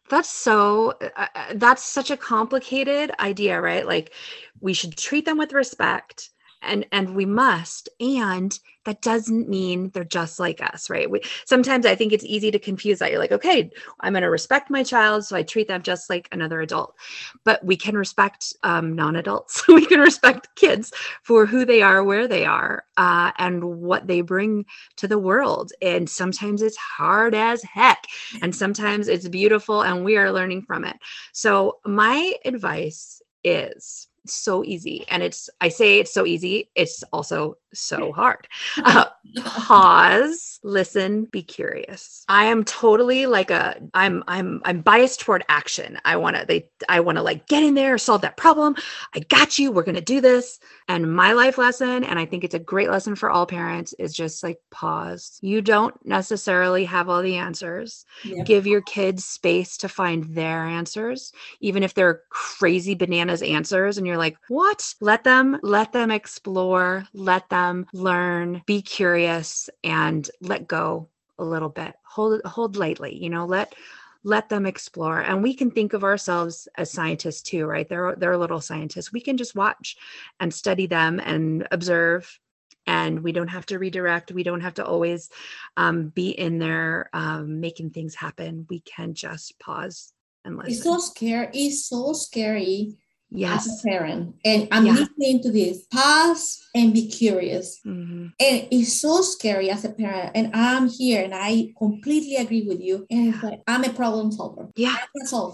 That's 0.09 0.31
so, 0.31 0.95
uh, 1.15 1.27
uh 1.35 1.53
that's 1.53 1.83
such 1.83 2.09
a 2.09 2.17
complicated 2.17 3.11
idea, 3.19 3.61
right? 3.61 3.85
Like 3.85 4.13
we 4.61 4.73
should 4.73 4.97
treat 4.97 5.25
them 5.25 5.37
with 5.37 5.53
respect 5.53 6.31
and 6.61 6.85
and 6.91 7.15
we 7.15 7.25
must 7.25 7.89
and 7.99 8.59
that 8.85 9.01
doesn't 9.01 9.47
mean 9.47 9.89
they're 9.91 10.03
just 10.03 10.39
like 10.39 10.61
us 10.61 10.89
right? 10.89 11.09
We, 11.09 11.21
sometimes 11.45 11.85
i 11.85 11.95
think 11.95 12.13
it's 12.13 12.25
easy 12.25 12.51
to 12.51 12.59
confuse 12.59 12.99
that. 12.99 13.11
You're 13.11 13.19
like 13.19 13.31
okay 13.31 13.69
i'm 13.99 14.13
going 14.13 14.23
to 14.23 14.29
respect 14.29 14.69
my 14.69 14.83
child 14.83 15.25
so 15.25 15.35
i 15.35 15.43
treat 15.43 15.67
them 15.67 15.81
just 15.81 16.09
like 16.09 16.27
another 16.31 16.61
adult. 16.61 16.95
But 17.43 17.63
we 17.63 17.75
can 17.75 17.97
respect 17.97 18.53
um, 18.63 18.95
non-adults. 18.95 19.67
We 19.81 19.85
can 19.85 19.99
respect 19.99 20.47
kids 20.55 20.91
for 21.23 21.45
who 21.45 21.65
they 21.65 21.81
are 21.81 22.03
where 22.03 22.27
they 22.27 22.45
are 22.45 22.83
uh, 22.97 23.31
and 23.37 23.63
what 23.63 24.05
they 24.07 24.21
bring 24.21 24.65
to 24.97 25.07
the 25.07 25.17
world. 25.17 25.71
And 25.81 26.09
sometimes 26.09 26.61
it's 26.61 26.77
hard 26.77 27.33
as 27.33 27.63
heck 27.63 28.05
and 28.41 28.55
sometimes 28.55 29.07
it's 29.07 29.27
beautiful 29.27 29.81
and 29.81 30.05
we 30.05 30.17
are 30.17 30.31
learning 30.31 30.63
from 30.63 30.85
it. 30.85 30.97
So 31.33 31.79
my 31.85 32.33
advice 32.45 33.21
is 33.43 34.07
so 34.25 34.63
easy. 34.63 35.05
And 35.09 35.23
it's 35.23 35.49
i 35.59 35.69
say 35.69 35.99
it's 35.99 36.13
so 36.13 36.25
easy 36.25 36.69
it's 36.75 37.03
also 37.13 37.57
so 37.73 38.11
hard. 38.11 38.47
Uh, 38.83 39.05
pause 39.45 40.59
listen 40.63 41.25
be 41.25 41.41
curious. 41.41 42.25
I 42.27 42.45
am 42.45 42.63
totally 42.63 43.25
like 43.25 43.49
a 43.49 43.79
i'm 43.93 44.23
i'm 44.27 44.61
i'm 44.65 44.81
biased 44.81 45.21
toward 45.21 45.43
action. 45.49 45.97
I 46.03 46.17
want 46.17 46.35
to 46.35 46.45
they 46.45 46.69
i 46.89 46.99
want 46.99 47.17
to 47.17 47.21
like 47.21 47.47
get 47.47 47.63
in 47.63 47.75
there 47.75 47.97
solve 47.97 48.21
that 48.21 48.37
problem. 48.37 48.75
I 49.13 49.19
got 49.19 49.57
you 49.57 49.71
we're 49.71 49.83
going 49.83 49.95
to 49.95 50.01
do 50.01 50.21
this. 50.21 50.59
And 50.87 51.13
my 51.15 51.33
life 51.33 51.57
lesson 51.57 52.03
and 52.03 52.19
i 52.19 52.25
think 52.25 52.43
it's 52.43 52.55
a 52.55 52.59
great 52.59 52.89
lesson 52.89 53.15
for 53.15 53.29
all 53.29 53.45
parents 53.45 53.93
is 53.99 54.13
just 54.13 54.43
like 54.43 54.59
pause. 54.71 55.39
You 55.41 55.61
don't 55.61 55.95
necessarily 56.05 56.85
have 56.85 57.09
all 57.09 57.21
the 57.21 57.37
answers. 57.37 58.05
Yep. 58.23 58.45
give 58.45 58.67
your 58.67 58.81
kids 58.81 59.25
space 59.25 59.77
to 59.77 59.89
find 59.89 60.23
their 60.35 60.65
answers 60.65 61.31
even 61.59 61.83
if 61.83 61.93
they're 61.93 62.21
crazy 62.29 62.95
bananas 62.95 63.41
answers 63.41 63.97
and 63.97 64.05
you're 64.07 64.10
like 64.17 64.37
what? 64.47 64.93
Let 64.99 65.23
them 65.23 65.59
let 65.61 65.91
them 65.91 66.11
explore 66.11 67.05
let 67.13 67.49
them 67.49 67.87
learn 67.93 68.63
be 68.65 68.81
curious 68.81 69.69
and 69.83 70.29
let 70.41 70.67
go 70.67 71.09
a 71.37 71.43
little 71.43 71.69
bit. 71.69 71.93
Hold 72.03 72.41
hold 72.45 72.75
lightly 72.75 73.15
you 73.15 73.29
know 73.29 73.45
let 73.45 73.75
let 74.23 74.49
them 74.49 74.65
explore. 74.65 75.19
And 75.19 75.41
we 75.41 75.55
can 75.55 75.71
think 75.71 75.93
of 75.93 76.03
ourselves 76.03 76.67
as 76.75 76.91
scientists 76.91 77.41
too 77.41 77.65
right? 77.65 77.87
They're 77.87 78.15
they're 78.15 78.37
little 78.37 78.61
scientists. 78.61 79.11
We 79.11 79.21
can 79.21 79.37
just 79.37 79.55
watch 79.55 79.97
and 80.39 80.53
study 80.53 80.87
them 80.87 81.19
and 81.19 81.67
observe 81.71 82.39
and 82.87 83.21
we 83.21 83.31
don't 83.31 83.47
have 83.47 83.65
to 83.67 83.77
redirect. 83.77 84.31
We 84.31 84.43
don't 84.43 84.61
have 84.61 84.73
to 84.75 84.85
always 84.85 85.29
um, 85.77 86.07
be 86.09 86.31
in 86.31 86.57
there 86.57 87.09
um, 87.13 87.59
making 87.59 87.91
things 87.91 88.15
happen. 88.15 88.65
We 88.69 88.79
can 88.81 89.13
just 89.13 89.59
pause 89.59 90.13
and 90.45 90.57
listen. 90.57 90.71
it's 90.71 90.83
so 90.83 90.97
scary 90.97 91.49
it's 91.53 91.85
so 91.85 92.13
scary 92.13 92.97
yes. 93.31 93.67
as 93.67 93.79
a 93.79 93.87
parent. 93.87 94.35
And 94.45 94.67
i'm 94.71 94.85
yeah. 94.85 94.93
listening 94.93 95.41
to 95.43 95.51
this. 95.51 95.85
Pause 95.91 96.67
and 96.75 96.93
be 96.93 97.07
curious. 97.07 97.79
Mm-hmm. 97.85 98.27
and 98.39 98.67
it's 98.71 99.01
so 99.01 99.21
scary 99.21 99.69
as 99.69 99.85
a 99.85 99.89
parent. 99.89 100.31
And 100.35 100.51
i'm 100.53 100.87
here 100.89 101.23
and 101.23 101.33
i 101.33 101.73
completely 101.77 102.35
agree 102.35 102.63
with 102.67 102.81
you. 102.81 103.07
And 103.09 103.33
it's 103.33 103.43
like 103.43 103.61
i'm 103.67 103.83
a 103.83 103.93
problem 103.93 104.31
solver. 104.31 104.69
Yeah. 104.75 104.95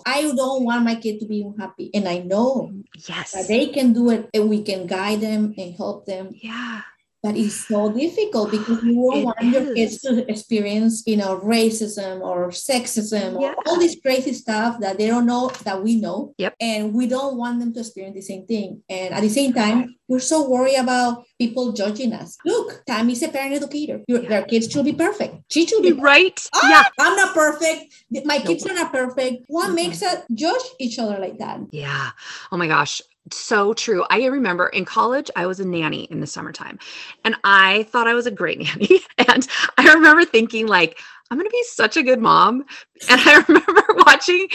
I 0.05 0.31
don't 0.35 0.63
want 0.63 0.83
my 0.83 0.95
kid 0.95 1.19
to 1.21 1.25
be 1.25 1.41
unhappy. 1.41 1.91
And 1.93 2.07
i 2.07 2.19
know 2.19 2.71
yes. 3.07 3.31
that 3.31 3.47
they 3.47 3.67
can 3.67 3.93
do 3.93 4.09
it 4.09 4.29
and 4.33 4.49
we 4.49 4.63
can 4.63 4.87
guide 4.87 5.21
them 5.21 5.53
and 5.57 5.75
help 5.75 6.05
them. 6.05 6.31
Yeah 6.33 6.81
but 7.27 7.35
it's 7.35 7.67
so 7.67 7.91
difficult 7.91 8.51
because 8.51 8.81
you 8.83 8.95
won't 8.95 9.25
want 9.25 9.41
is. 9.41 9.51
your 9.51 9.75
kids 9.75 9.99
to 9.99 10.31
experience, 10.31 11.03
you 11.05 11.17
know, 11.17 11.37
racism 11.39 12.21
or 12.21 12.47
sexism 12.51 13.41
yeah. 13.41 13.49
or 13.49 13.55
all 13.65 13.77
this 13.77 13.97
crazy 14.01 14.31
stuff 14.31 14.79
that 14.79 14.97
they 14.97 15.07
don't 15.07 15.25
know 15.25 15.49
that 15.65 15.83
we 15.83 15.99
know. 15.99 16.33
Yep. 16.37 16.55
And 16.61 16.93
we 16.93 17.05
don't 17.05 17.35
want 17.35 17.59
them 17.59 17.73
to 17.73 17.81
experience 17.81 18.15
the 18.15 18.21
same 18.21 18.45
thing. 18.45 18.81
And 18.87 19.13
at 19.13 19.19
the 19.19 19.27
same 19.27 19.51
time, 19.51 19.95
we're 20.07 20.19
so 20.23 20.49
worried 20.49 20.77
about 20.77 21.25
people 21.37 21.73
judging 21.73 22.13
us. 22.13 22.37
Look, 22.45 22.85
Tami's 22.85 23.21
a 23.23 23.27
parent 23.27 23.55
educator. 23.55 23.99
Your, 24.07 24.23
yeah. 24.23 24.29
Their 24.29 24.43
kids 24.43 24.71
should 24.71 24.85
be 24.85 24.93
perfect. 24.93 25.35
She 25.51 25.67
should 25.67 25.83
be 25.83 25.91
right. 25.91 26.39
Ah, 26.53 26.69
yeah. 26.69 26.83
I'm 26.97 27.17
not 27.17 27.33
perfect. 27.33 27.93
My 28.23 28.39
kids 28.39 28.65
are 28.65 28.73
not 28.73 28.93
perfect. 28.93 29.43
What 29.47 29.65
mm-hmm. 29.65 29.75
makes 29.75 30.01
us 30.01 30.23
judge 30.33 30.63
each 30.79 30.97
other 30.97 31.19
like 31.19 31.39
that? 31.39 31.59
Yeah. 31.71 32.11
Oh 32.53 32.57
my 32.57 32.67
gosh 32.67 33.01
so 33.33 33.73
true. 33.73 34.05
I 34.09 34.25
remember 34.25 34.67
in 34.67 34.85
college, 34.85 35.29
I 35.35 35.45
was 35.45 35.59
a 35.59 35.67
nanny 35.67 36.03
in 36.05 36.19
the 36.19 36.27
summertime 36.27 36.79
and 37.23 37.35
I 37.43 37.83
thought 37.83 38.07
I 38.07 38.13
was 38.13 38.25
a 38.25 38.31
great 38.31 38.59
nanny. 38.59 39.01
And 39.17 39.47
I 39.77 39.93
remember 39.93 40.25
thinking, 40.25 40.67
like, 40.67 40.99
I'm 41.29 41.37
going 41.37 41.49
to 41.49 41.51
be 41.51 41.63
such 41.69 41.97
a 41.97 42.03
good 42.03 42.19
mom. 42.19 42.65
And 43.09 43.21
I 43.21 43.43
remember 43.47 43.83
watching, 44.05 44.47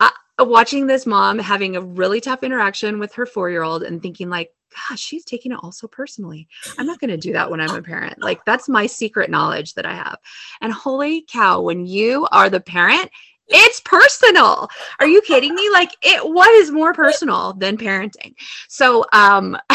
uh, 0.00 0.10
watching 0.40 0.86
this 0.86 1.06
mom 1.06 1.38
having 1.38 1.76
a 1.76 1.80
really 1.80 2.20
tough 2.20 2.42
interaction 2.42 2.98
with 2.98 3.12
her 3.14 3.26
four 3.26 3.50
year 3.50 3.62
old 3.62 3.82
and 3.82 4.02
thinking, 4.02 4.28
like, 4.28 4.50
gosh, 4.88 5.00
she's 5.00 5.24
taking 5.24 5.52
it 5.52 5.58
all 5.62 5.72
so 5.72 5.88
personally. 5.88 6.48
I'm 6.78 6.86
not 6.86 7.00
going 7.00 7.10
to 7.10 7.16
do 7.16 7.32
that 7.32 7.50
when 7.50 7.60
I'm 7.60 7.74
a 7.74 7.82
parent. 7.82 8.22
Like, 8.22 8.44
that's 8.44 8.68
my 8.68 8.86
secret 8.86 9.30
knowledge 9.30 9.74
that 9.74 9.86
I 9.86 9.94
have. 9.94 10.18
And 10.60 10.72
holy 10.72 11.24
cow, 11.28 11.62
when 11.62 11.86
you 11.86 12.26
are 12.32 12.50
the 12.50 12.60
parent, 12.60 13.10
it's 13.48 13.80
personal. 13.80 14.68
Are 15.00 15.06
you 15.06 15.20
kidding 15.22 15.54
me? 15.54 15.70
Like 15.72 15.90
it 16.02 16.28
what 16.28 16.50
is 16.54 16.70
more 16.70 16.92
personal 16.92 17.52
than 17.54 17.76
parenting? 17.76 18.34
So 18.68 19.04
um 19.12 19.56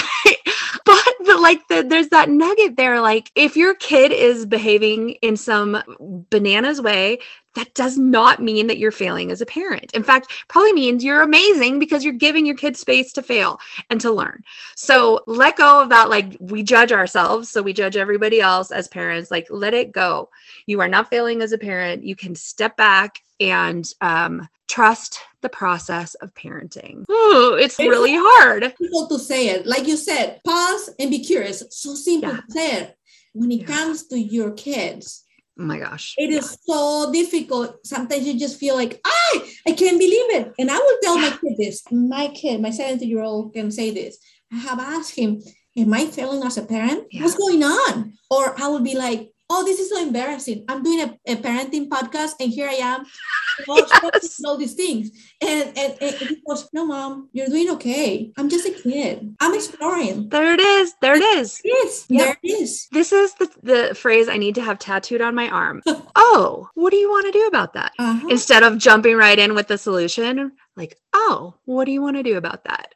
but 0.86 1.14
the 1.26 1.38
like 1.40 1.68
the, 1.68 1.84
there's 1.84 2.10
that 2.10 2.30
nugget 2.30 2.76
there. 2.78 3.02
Like 3.02 3.32
if 3.36 3.56
your 3.56 3.76
kid 3.76 4.12
is 4.12 4.46
behaving 4.46 5.12
in 5.22 5.38
some 5.38 5.82
bananas 6.30 6.82
way, 6.82 7.20
that 7.56 7.74
does 7.76 7.98
not 7.98 8.42
mean 8.42 8.68
that 8.68 8.80
you're 8.80 8.92
failing 8.92 9.32
as 9.32 9.42
a 9.42 9.46
parent. 9.46 9.94
In 9.94 10.04
fact, 10.04 10.32
probably 10.48 10.74
means 10.74 11.04
you're 11.04 11.22
amazing 11.22 11.78
because 11.78 12.04
you're 12.04 12.14
giving 12.14 12.46
your 12.46 12.56
kids 12.56 12.80
space 12.80 13.14
to 13.14 13.22
fail 13.22 13.60
and 13.90 14.02
to 14.02 14.12
learn. 14.12 14.44
So 14.76 15.22
let 15.28 15.58
go 15.58 15.82
of 15.82 15.90
that. 15.90 16.10
Like 16.10 16.36
we 16.40 16.64
judge 16.64 16.92
ourselves. 16.92 17.50
So 17.50 17.62
we 17.62 17.74
judge 17.74 17.96
everybody 17.96 18.42
else 18.42 18.72
as 18.72 18.88
parents. 18.88 19.30
Like 19.30 19.48
let 19.50 19.74
it 19.74 19.92
go. 19.92 20.30
You 20.66 20.82
are 20.82 20.88
not 20.88 21.10
failing 21.10 21.42
as 21.42 21.52
a 21.52 21.58
parent. 21.58 22.04
You 22.04 22.16
can 22.16 22.36
step 22.36 22.76
back 22.76 23.22
and 23.50 23.90
um, 24.02 24.48
trust 24.68 25.20
the 25.42 25.50
process 25.50 26.16
of 26.16 26.34
parenting. 26.34 27.10
Ooh, 27.10 27.56
it's, 27.60 27.80
it's 27.80 27.88
really 27.88 28.16
hard. 28.16 28.74
People 28.78 29.08
to 29.08 29.20
say 29.20 29.50
it. 29.50 29.66
Like 29.66 29.88
you 29.88 29.98
said, 29.98 30.42
pause 30.46 30.90
and 31.00 31.12
be 31.12 31.20
curious. 31.20 31.64
So 31.70 31.96
simple 31.96 32.32
yeah. 32.32 32.42
to 32.42 32.52
say 32.52 32.72
it. 32.82 32.98
When 33.34 33.52
it 33.52 33.62
yeah. 33.62 33.68
comes 33.68 34.08
to 34.08 34.20
your 34.20 34.52
kids, 34.52 35.24
Oh 35.60 35.64
my 35.64 35.78
gosh. 35.78 36.16
it 36.18 36.32
yeah. 36.32 36.40
is 36.40 36.58
so 36.66 37.12
difficult. 37.14 37.86
Sometimes 37.86 38.26
you 38.26 38.40
just 38.40 38.60
feel 38.60 38.76
like, 38.76 39.00
I, 39.06 39.54
I 39.68 39.72
can't 39.74 40.00
believe 40.00 40.32
it. 40.32 40.52
And 40.58 40.72
I 40.72 40.78
will 40.78 40.98
tell 41.04 41.20
yeah. 41.20 41.30
my 41.30 41.38
kid 41.38 41.58
this. 41.58 41.84
My 41.92 42.28
kid, 42.30 42.60
my 42.60 42.72
70 42.72 43.06
year 43.06 43.22
old 43.22 43.54
can 43.54 43.70
say 43.72 43.92
this. 43.92 44.18
I 44.52 44.58
have 44.58 44.80
asked 44.80 45.16
him, 45.16 45.42
Am 45.76 45.94
I 45.94 46.06
failing 46.06 46.44
as 46.44 46.58
a 46.58 46.64
parent? 46.64 47.08
Yeah. 47.12 47.24
What's 47.24 47.36
going 47.36 47.64
on? 47.64 48.14
Or 48.30 48.60
I 48.62 48.68
will 48.68 48.82
be 48.82 48.96
like, 48.96 49.33
oh, 49.54 49.64
this 49.64 49.80
is 49.80 49.90
so 49.90 50.02
embarrassing. 50.02 50.66
I'm 50.68 50.82
doing 50.82 51.02
a, 51.02 51.32
a 51.32 51.36
parenting 51.36 51.88
podcast 51.88 52.34
and 52.40 52.52
here 52.52 52.68
I 52.68 52.74
am, 52.74 53.06
yes. 53.68 54.42
all 54.44 54.58
these 54.58 54.74
things. 54.74 55.12
And, 55.42 55.78
and, 55.78 55.96
and 56.02 56.16
he 56.16 56.42
goes, 56.48 56.68
no, 56.74 56.86
mom, 56.88 57.30
you're 57.34 57.48
doing 57.48 57.70
okay. 57.72 58.32
I'm 58.36 58.50
just 58.50 58.68
a 58.68 58.72
kid. 58.72 59.36
I'm 59.40 59.54
exploring. 59.54 60.30
There 60.30 60.54
it 60.54 60.60
is. 60.60 60.96
There 61.02 61.16
it 61.16 61.24
is. 61.38 61.62
Yes, 61.64 62.06
yep. 62.10 62.20
there 62.20 62.38
it 62.42 62.62
is. 62.62 62.88
This 62.92 63.12
is 63.14 63.36
the, 63.36 63.50
the 63.62 63.96
phrase 63.96 64.28
I 64.28 64.38
need 64.38 64.56
to 64.56 64.64
have 64.64 64.80
tattooed 64.80 65.22
on 65.22 65.36
my 65.36 65.50
arm. 65.50 65.84
oh, 66.16 66.68
what 66.74 66.90
do 66.90 66.98
you 66.98 67.10
want 67.10 67.28
to 67.28 67.40
do 67.40 67.46
about 67.46 67.74
that? 67.74 67.92
Uh-huh. 68.00 68.28
Instead 68.30 68.64
of 68.64 68.80
jumping 68.80 69.16
right 69.16 69.38
in 69.38 69.54
with 69.54 69.68
the 69.68 69.78
solution, 69.78 70.52
like, 70.76 70.98
oh, 71.14 71.54
what 71.66 71.86
do 71.86 71.92
you 71.92 72.02
want 72.02 72.18
to 72.18 72.24
do 72.24 72.38
about 72.38 72.64
that? 72.64 72.96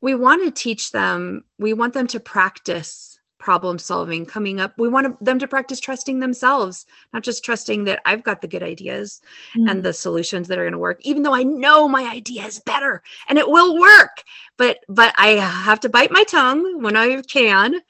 We 0.00 0.14
want 0.14 0.44
to 0.44 0.52
teach 0.52 0.92
them, 0.92 1.42
we 1.58 1.72
want 1.72 1.92
them 1.92 2.06
to 2.08 2.20
practice 2.20 3.07
problem 3.48 3.78
solving 3.78 4.26
coming 4.26 4.60
up 4.60 4.74
we 4.76 4.90
want 4.90 5.24
them 5.24 5.38
to 5.38 5.48
practice 5.48 5.80
trusting 5.80 6.20
themselves 6.20 6.84
not 7.14 7.22
just 7.22 7.42
trusting 7.42 7.82
that 7.84 7.98
i've 8.04 8.22
got 8.22 8.42
the 8.42 8.46
good 8.46 8.62
ideas 8.62 9.22
mm. 9.56 9.70
and 9.70 9.82
the 9.82 9.90
solutions 9.90 10.48
that 10.48 10.58
are 10.58 10.64
going 10.64 10.72
to 10.72 10.78
work 10.78 10.98
even 11.00 11.22
though 11.22 11.34
i 11.34 11.42
know 11.42 11.88
my 11.88 12.02
idea 12.12 12.44
is 12.44 12.58
better 12.58 13.02
and 13.26 13.38
it 13.38 13.48
will 13.48 13.80
work 13.80 14.22
but 14.58 14.80
but 14.90 15.14
i 15.16 15.28
have 15.28 15.80
to 15.80 15.88
bite 15.88 16.10
my 16.10 16.24
tongue 16.24 16.82
when 16.82 16.94
i 16.94 17.22
can 17.22 17.80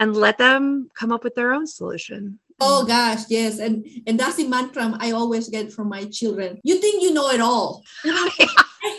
and 0.00 0.16
let 0.16 0.38
them 0.38 0.90
come 0.94 1.12
up 1.12 1.22
with 1.22 1.36
their 1.36 1.52
own 1.52 1.68
solution 1.68 2.40
Oh 2.58 2.86
gosh, 2.86 3.24
yes, 3.28 3.58
and 3.58 3.86
and 4.06 4.18
that's 4.18 4.36
the 4.36 4.48
mantra 4.48 4.96
I 4.98 5.10
always 5.10 5.50
get 5.50 5.70
from 5.70 5.90
my 5.90 6.06
children. 6.06 6.58
You 6.64 6.80
think 6.80 7.02
you 7.02 7.12
know 7.12 7.28
it 7.28 7.38
all? 7.38 7.84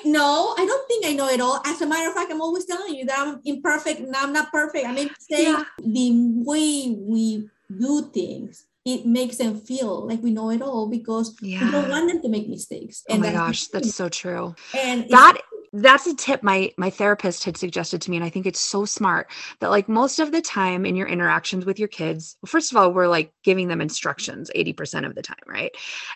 no, 0.05 0.55
I 0.57 0.65
don't 0.65 0.87
think 0.87 1.05
I 1.05 1.13
know 1.13 1.29
it 1.29 1.41
all. 1.41 1.61
As 1.65 1.81
a 1.81 1.87
matter 1.87 2.09
of 2.09 2.15
fact, 2.15 2.31
I'm 2.31 2.41
always 2.41 2.65
telling 2.65 2.95
you 2.95 3.05
that 3.05 3.19
I'm 3.19 3.41
imperfect 3.45 3.99
and 3.99 4.15
I'm 4.15 4.33
not 4.33 4.51
perfect. 4.51 4.85
I 4.87 4.91
mean, 4.91 5.09
say 5.19 5.43
yeah. 5.43 5.63
the 5.79 6.11
way 6.45 6.95
we 6.97 7.49
do 7.75 8.09
things 8.13 8.65
it 8.87 9.05
makes 9.05 9.35
them 9.35 9.59
feel 9.59 10.07
like 10.07 10.23
we 10.23 10.31
know 10.31 10.49
it 10.49 10.61
all 10.61 10.87
because 10.87 11.35
yeah. 11.41 11.65
we 11.65 11.71
don't 11.71 11.89
want 11.89 12.07
them 12.07 12.21
to 12.21 12.29
make 12.29 12.47
mistakes. 12.47 13.03
Oh 13.09 13.15
and 13.15 13.23
oh 13.23 13.27
my 13.27 13.33
gosh, 13.33 13.67
that's 13.67 13.93
so 13.93 14.07
true. 14.07 14.55
And 14.73 15.09
that 15.09 15.41
that's 15.73 16.07
a 16.07 16.15
tip 16.15 16.41
my 16.41 16.71
my 16.77 16.89
therapist 16.89 17.43
had 17.43 17.57
suggested 17.57 18.01
to 18.01 18.09
me 18.09 18.15
and 18.15 18.25
i 18.25 18.29
think 18.29 18.45
it's 18.45 18.61
so 18.61 18.85
smart 18.85 19.29
that 19.59 19.69
like 19.69 19.89
most 19.89 20.17
of 20.17 20.31
the 20.31 20.41
time 20.41 20.85
in 20.85 20.95
your 20.95 21.07
interactions 21.07 21.65
with 21.65 21.77
your 21.77 21.89
kids 21.89 22.37
well, 22.41 22.47
first 22.47 22.71
of 22.71 22.77
all 22.77 22.93
we're 22.93 23.07
like 23.07 23.33
giving 23.43 23.67
them 23.67 23.81
instructions 23.81 24.49
80% 24.55 25.05
of 25.05 25.13
the 25.13 25.21
time 25.21 25.35
right 25.45 25.75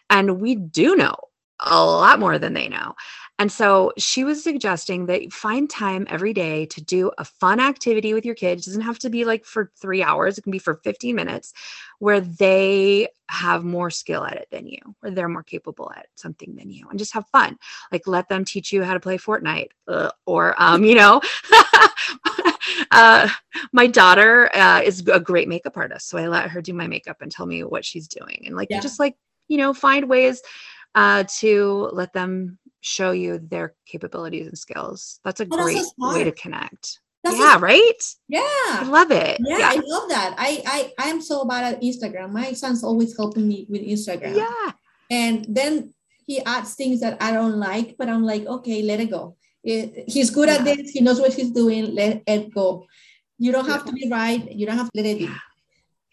and 0.09 0.39
we 0.39 0.55
do 0.55 0.95
know 0.95 1.15
a 1.59 1.83
lot 1.83 2.19
more 2.19 2.39
than 2.39 2.53
they 2.53 2.69
know 2.69 2.95
and 3.41 3.51
so 3.51 3.91
she 3.97 4.23
was 4.23 4.43
suggesting 4.43 5.07
that 5.07 5.23
you 5.23 5.31
find 5.31 5.67
time 5.67 6.05
every 6.11 6.31
day 6.31 6.67
to 6.67 6.79
do 6.79 7.11
a 7.17 7.25
fun 7.25 7.59
activity 7.59 8.13
with 8.13 8.23
your 8.23 8.35
kids. 8.35 8.61
It 8.61 8.69
doesn't 8.69 8.83
have 8.83 8.99
to 8.99 9.09
be 9.09 9.25
like 9.25 9.45
for 9.45 9.71
three 9.75 10.03
hours, 10.03 10.37
it 10.37 10.43
can 10.43 10.51
be 10.51 10.59
for 10.59 10.75
15 10.75 11.15
minutes 11.15 11.51
where 11.97 12.21
they 12.21 13.07
have 13.29 13.63
more 13.63 13.89
skill 13.89 14.23
at 14.25 14.35
it 14.35 14.47
than 14.51 14.67
you, 14.67 14.77
or 15.01 15.09
they're 15.09 15.27
more 15.27 15.41
capable 15.41 15.91
at 15.97 16.05
something 16.13 16.55
than 16.55 16.69
you, 16.69 16.87
and 16.91 16.99
just 16.99 17.15
have 17.15 17.25
fun. 17.29 17.57
Like 17.91 18.05
let 18.05 18.29
them 18.29 18.45
teach 18.45 18.71
you 18.71 18.83
how 18.83 18.93
to 18.93 18.99
play 18.99 19.17
Fortnite 19.17 19.69
uh, 19.87 20.11
or, 20.27 20.53
um, 20.61 20.83
you 20.83 20.93
know, 20.93 21.19
uh, 22.91 23.27
my 23.71 23.87
daughter 23.87 24.55
uh, 24.55 24.83
is 24.85 25.01
a 25.07 25.19
great 25.19 25.47
makeup 25.47 25.77
artist. 25.77 26.09
So 26.09 26.19
I 26.19 26.27
let 26.27 26.51
her 26.51 26.61
do 26.61 26.73
my 26.73 26.85
makeup 26.85 27.23
and 27.23 27.31
tell 27.31 27.47
me 27.47 27.63
what 27.63 27.85
she's 27.85 28.07
doing. 28.07 28.43
And 28.45 28.55
like, 28.55 28.67
yeah. 28.69 28.81
just 28.81 28.99
like, 28.99 29.15
you 29.47 29.57
know, 29.57 29.73
find 29.73 30.07
ways 30.07 30.43
uh, 30.95 31.23
to 31.39 31.89
let 31.93 32.13
them 32.13 32.57
show 32.81 33.11
you 33.11 33.39
their 33.39 33.75
capabilities 33.85 34.47
and 34.47 34.57
skills. 34.57 35.19
That's 35.23 35.39
a 35.39 35.47
oh, 35.49 35.63
great 35.63 35.83
so 35.83 36.13
way 36.13 36.23
to 36.23 36.31
connect. 36.31 36.99
That's 37.23 37.37
yeah, 37.37 37.59
right? 37.59 38.01
Yeah. 38.27 38.41
I 38.43 38.83
love 38.87 39.11
it. 39.11 39.37
Yeah, 39.45 39.59
yeah, 39.59 39.69
I 39.73 39.81
love 39.85 40.09
that. 40.09 40.35
I 40.37 40.63
I 40.65 40.93
I'm 40.97 41.21
so 41.21 41.45
bad 41.45 41.75
at 41.75 41.81
Instagram. 41.81 42.31
My 42.31 42.53
son's 42.53 42.83
always 42.83 43.15
helping 43.15 43.47
me 43.47 43.67
with 43.69 43.81
Instagram. 43.81 44.35
Yeah. 44.35 44.71
And 45.11 45.45
then 45.47 45.93
he 46.25 46.41
adds 46.45 46.73
things 46.73 47.01
that 47.01 47.21
I 47.21 47.31
don't 47.31 47.59
like, 47.59 47.95
but 47.97 48.09
I'm 48.09 48.23
like, 48.23 48.45
okay, 48.47 48.81
let 48.81 48.99
it 48.99 49.11
go. 49.11 49.35
It, 49.63 50.09
he's 50.09 50.31
good 50.31 50.49
yeah. 50.49 50.55
at 50.55 50.65
this. 50.65 50.89
He 50.89 51.01
knows 51.01 51.19
what 51.19 51.33
he's 51.33 51.51
doing. 51.51 51.93
Let 51.93 52.23
it 52.25 52.53
go. 52.53 52.87
You 53.37 53.51
don't 53.51 53.67
have 53.67 53.85
to 53.85 53.91
be 53.91 54.09
right. 54.09 54.51
You 54.51 54.65
don't 54.65 54.77
have 54.77 54.89
to 54.91 55.01
let 55.01 55.05
it 55.05 55.19
be. 55.19 55.29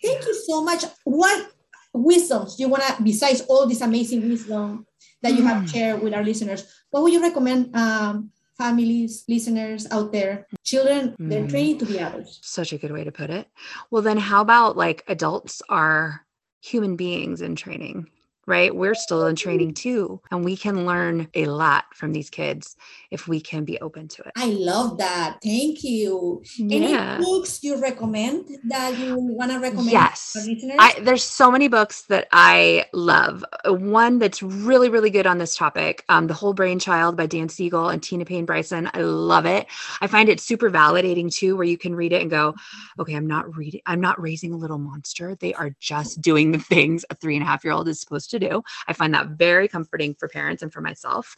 Thank 0.03 0.27
you 0.27 0.35
so 0.47 0.62
much. 0.62 0.85
What 1.05 1.53
wisdoms 1.92 2.59
you 2.59 2.68
want 2.68 2.83
to, 2.83 3.03
besides 3.03 3.42
all 3.42 3.66
this 3.66 3.81
amazing 3.81 4.29
wisdom 4.29 4.87
that 5.22 5.35
you 5.35 5.42
have 5.42 5.64
mm. 5.64 5.72
shared 5.72 6.03
with 6.03 6.14
our 6.14 6.24
listeners, 6.24 6.64
what 6.90 7.03
would 7.03 7.12
you 7.12 7.22
recommend 7.22 7.74
um, 7.74 8.31
families, 8.57 9.24
listeners 9.29 9.87
out 9.90 10.12
there, 10.12 10.46
children, 10.64 11.14
they're 11.18 11.44
mm. 11.44 11.51
training 11.51 11.79
to 11.79 11.87
be 11.87 11.98
adults? 11.98 12.40
Such 12.42 12.72
a 12.72 12.79
good 12.79 12.92
way 12.92 13.05
to 13.05 13.12
put 13.12 13.31
it. 13.31 13.48
Well, 13.90 14.03
then 14.03 14.18
how 14.18 14.40
about 14.40 14.77
like 14.77 15.05
adults 15.09 15.62
are 15.68 16.24
human 16.61 16.96
beings 16.96 17.40
in 17.40 17.57
training? 17.57 18.09
right? 18.48 18.74
We're 18.74 18.94
still 18.94 19.27
in 19.27 19.37
training 19.37 19.74
too. 19.74 20.22
And 20.31 20.42
we 20.42 20.57
can 20.57 20.87
learn 20.87 21.29
a 21.35 21.44
lot 21.44 21.85
from 21.94 22.12
these 22.12 22.31
kids 22.31 22.77
if 23.11 23.27
we 23.27 23.40
can 23.40 23.64
be 23.64 23.79
open 23.81 24.09
to 24.09 24.23
it. 24.23 24.33
I 24.37 24.47
love 24.47 24.99
that. 24.99 25.38
Thank 25.42 25.83
you. 25.83 26.42
Yeah. 26.57 27.14
Any 27.14 27.25
books 27.25 27.62
you 27.62 27.81
recommend 27.81 28.49
that 28.68 28.99
you 28.99 29.16
want 29.16 29.51
to 29.51 29.59
recommend? 29.59 29.90
Yes. 29.90 30.37
I, 30.79 30.99
there's 31.01 31.25
so 31.25 31.51
many 31.51 31.68
books 31.68 32.03
that 32.03 32.29
I 32.33 32.87
love. 32.92 33.44
Uh, 33.66 33.75
one 33.75 34.18
that's 34.18 34.42
really, 34.42 34.88
really 34.88 35.11
good 35.11 35.27
on 35.27 35.38
this 35.38 35.57
topic 35.57 36.05
um, 36.09 36.27
The 36.27 36.35
Whole 36.35 36.55
Brain 36.55 36.79
Child 36.79 37.16
by 37.16 37.27
Dan 37.27 37.49
Siegel 37.49 37.88
and 37.88 38.03
Tina 38.03 38.25
Payne 38.25 38.44
Bryson. 38.44 38.90
I 38.92 39.01
love 39.01 39.47
it. 39.47 39.66
I 40.01 40.07
find 40.07 40.29
it 40.29 40.40
super 40.40 40.71
validating 40.71 41.33
too, 41.33 41.57
where 41.57 41.66
you 41.66 41.79
can 41.79 41.94
read 41.94 42.12
it 42.12 42.23
and 42.23 42.31
go, 42.31 42.55
okay, 42.99 43.14
I'm 43.14 43.27
not 43.27 43.57
reading, 43.57 43.81
I'm 43.87 44.01
not 44.01 44.21
raising 44.21 44.53
a 44.53 44.57
little 44.57 44.79
monster. 44.79 45.35
They 45.35 45.55
are 45.55 45.71
just 45.81 46.21
doing 46.21 46.53
the 46.53 46.59
things 46.59 47.05
a 47.11 47.14
three 47.14 47.37
and 47.37 47.42
a 47.42 47.47
half 47.47 47.64
year 47.64 47.73
old 47.73 47.88
is 47.88 48.01
supposed 48.01 48.31
to 48.31 48.38
do. 48.38 48.62
I 48.87 48.92
find 48.92 49.14
that 49.14 49.29
very 49.29 49.68
comforting 49.68 50.14
for 50.14 50.29
parents 50.29 50.62
and 50.62 50.73
for 50.73 50.81
myself. 50.81 51.35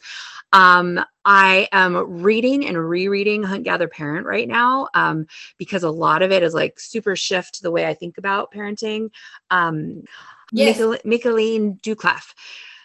Um, 0.53 0.99
I 1.25 1.67
am 1.71 2.21
reading 2.21 2.65
and 2.65 2.77
rereading 2.77 3.43
Hunt 3.43 3.63
Gather 3.63 3.87
Parent 3.87 4.25
right 4.25 4.47
now 4.47 4.87
um, 4.93 5.27
because 5.57 5.83
a 5.83 5.91
lot 5.91 6.21
of 6.21 6.31
it 6.31 6.43
is 6.43 6.53
like 6.53 6.79
super 6.79 7.15
shift 7.15 7.61
the 7.61 7.71
way 7.71 7.85
I 7.85 7.93
think 7.93 8.17
about 8.17 8.51
parenting. 8.51 9.11
Um, 9.49 10.03
yes. 10.51 10.79
Michaeleen 11.05 11.77
Doucleff. 11.83 12.33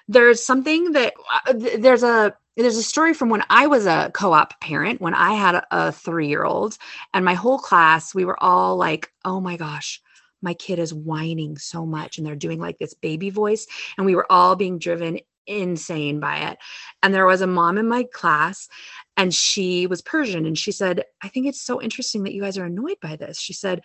There's 0.08 0.44
something 0.44 0.92
that 0.92 1.14
uh, 1.46 1.54
there's 1.78 2.02
a 2.02 2.36
there's 2.56 2.76
a 2.76 2.82
story 2.82 3.12
from 3.12 3.28
when 3.28 3.42
I 3.50 3.66
was 3.66 3.86
a 3.86 4.10
co-op 4.14 4.58
parent 4.60 5.00
when 5.00 5.14
I 5.14 5.34
had 5.34 5.56
a, 5.56 5.66
a 5.70 5.92
three-year-old 5.92 6.78
and 7.12 7.24
my 7.24 7.34
whole 7.34 7.58
class 7.58 8.14
we 8.14 8.24
were 8.24 8.42
all 8.42 8.76
like, 8.76 9.12
oh 9.24 9.40
my 9.40 9.56
gosh, 9.56 10.00
my 10.42 10.54
kid 10.54 10.78
is 10.78 10.94
whining 10.94 11.58
so 11.58 11.84
much 11.84 12.18
and 12.18 12.26
they're 12.26 12.36
doing 12.36 12.60
like 12.60 12.78
this 12.78 12.94
baby 12.94 13.30
voice 13.30 13.66
and 13.96 14.06
we 14.06 14.14
were 14.14 14.30
all 14.30 14.56
being 14.56 14.78
driven 14.78 15.18
insane 15.46 16.20
by 16.20 16.38
it. 16.50 16.58
And 17.02 17.14
there 17.14 17.26
was 17.26 17.40
a 17.40 17.46
mom 17.46 17.78
in 17.78 17.88
my 17.88 18.04
class 18.12 18.68
and 19.16 19.34
she 19.34 19.86
was 19.86 20.02
persian 20.02 20.44
and 20.44 20.58
she 20.58 20.70
said 20.72 21.02
i 21.22 21.28
think 21.28 21.46
it's 21.46 21.62
so 21.62 21.80
interesting 21.80 22.24
that 22.24 22.34
you 22.34 22.42
guys 22.42 22.58
are 22.58 22.66
annoyed 22.66 22.98
by 23.00 23.16
this. 23.16 23.40
She 23.40 23.52
said 23.52 23.82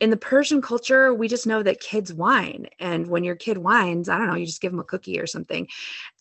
in 0.00 0.10
the 0.10 0.16
Persian 0.16 0.62
culture, 0.62 1.12
we 1.12 1.28
just 1.28 1.46
know 1.46 1.62
that 1.62 1.80
kids 1.80 2.12
whine. 2.12 2.66
And 2.78 3.06
when 3.08 3.22
your 3.22 3.36
kid 3.36 3.58
whines, 3.58 4.08
I 4.08 4.16
don't 4.16 4.28
know, 4.28 4.34
you 4.34 4.46
just 4.46 4.62
give 4.62 4.72
them 4.72 4.80
a 4.80 4.84
cookie 4.84 5.20
or 5.20 5.26
something. 5.26 5.68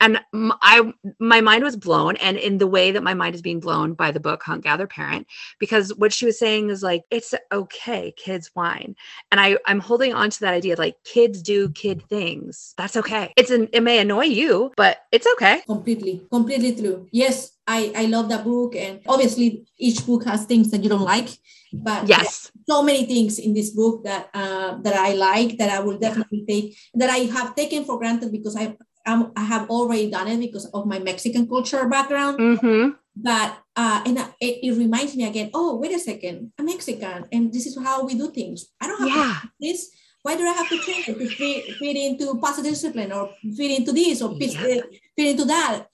And 0.01 0.19
I, 0.33 0.93
my 1.19 1.39
mind 1.39 1.63
was 1.63 1.77
blown. 1.77 2.17
And 2.17 2.37
in 2.37 2.57
the 2.57 2.67
way 2.67 2.91
that 2.91 3.03
my 3.03 3.13
mind 3.13 3.35
is 3.35 3.41
being 3.41 3.61
blown 3.61 3.93
by 3.93 4.11
the 4.11 4.19
book 4.19 4.43
Hunt 4.43 4.63
Gather 4.63 4.85
Parent, 4.85 5.27
because 5.59 5.93
what 5.95 6.13
she 6.13 6.25
was 6.25 6.37
saying 6.37 6.69
is 6.69 6.83
like, 6.83 7.03
it's 7.09 7.33
okay, 7.51 8.13
kids 8.17 8.51
whine. 8.53 8.95
And 9.31 9.39
I, 9.39 9.57
I'm 9.65 9.79
holding 9.79 10.13
on 10.13 10.29
to 10.29 10.39
that 10.41 10.53
idea 10.53 10.75
like 10.77 11.01
kids 11.03 11.41
do 11.41 11.69
kid 11.69 12.03
things. 12.09 12.73
That's 12.77 12.97
okay. 12.97 13.33
It's 13.37 13.51
an, 13.51 13.69
it 13.71 13.81
may 13.81 13.99
annoy 13.99 14.25
you, 14.25 14.73
but 14.75 15.05
it's 15.11 15.27
okay. 15.33 15.61
Completely, 15.65 16.27
completely 16.29 16.75
true. 16.75 17.07
Yes, 17.11 17.53
I, 17.69 17.93
I 17.95 18.05
love 18.05 18.29
that 18.29 18.43
book. 18.43 18.75
And 18.75 18.99
obviously, 19.07 19.63
each 19.77 20.05
book 20.05 20.25
has 20.25 20.45
things 20.45 20.71
that 20.71 20.83
you 20.83 20.89
don't 20.89 21.05
like. 21.05 21.29
But 21.71 22.07
yes, 22.07 22.51
so 22.67 22.81
many 22.81 23.05
things 23.05 23.37
in 23.37 23.53
this 23.53 23.69
book 23.69 24.03
that 24.03 24.29
uh, 24.33 24.81
that 24.81 24.95
I 24.95 25.13
like 25.13 25.59
that 25.59 25.69
I 25.69 25.79
will 25.79 25.99
definitely 25.99 26.43
take 26.49 26.75
that 26.95 27.11
I 27.11 27.29
have 27.29 27.53
taken 27.55 27.85
for 27.85 27.99
granted 27.99 28.31
because 28.31 28.55
I 28.55 28.75
I'm, 29.05 29.31
i 29.37 29.43
have 29.43 29.69
already 29.69 30.09
done 30.09 30.27
it 30.27 30.39
because 30.39 30.65
of 30.65 30.87
my 30.87 30.97
Mexican 30.97 31.47
culture 31.47 31.87
background. 31.87 32.39
Mm-hmm. 32.39 32.97
But 33.15 33.57
uh, 33.75 34.01
and 34.05 34.17
it, 34.41 34.65
it, 34.65 34.77
reminds 34.77 35.15
me 35.15 35.25
again. 35.25 35.51
Oh, 35.53 35.77
wait 35.77 35.93
a 35.93 35.99
second, 35.99 36.51
I'm 36.57 36.65
Mexican, 36.65 37.25
and 37.31 37.53
this 37.53 37.67
is 37.67 37.77
how 37.77 38.03
we 38.03 38.15
do 38.15 38.31
things. 38.31 38.65
I 38.81 38.87
don't 38.87 39.07
have 39.07 39.17
yeah. 39.17 39.39
this. 39.61 39.91
Why 40.21 40.35
do 40.35 40.43
I 40.43 40.53
have 40.53 40.69
to 40.69 40.79
change 40.79 41.07
it 41.07 41.17
to 41.17 41.27
fit, 41.29 41.75
fit 41.77 41.95
into 41.95 42.37
positive 42.39 42.73
discipline 42.73 43.11
or 43.11 43.29
fit 43.55 43.71
into 43.71 43.93
this 43.93 44.21
or 44.21 44.35
fit, 44.37 44.53
yeah. 44.53 44.81
fit 45.15 45.27
into 45.31 45.45
that? 45.45 45.87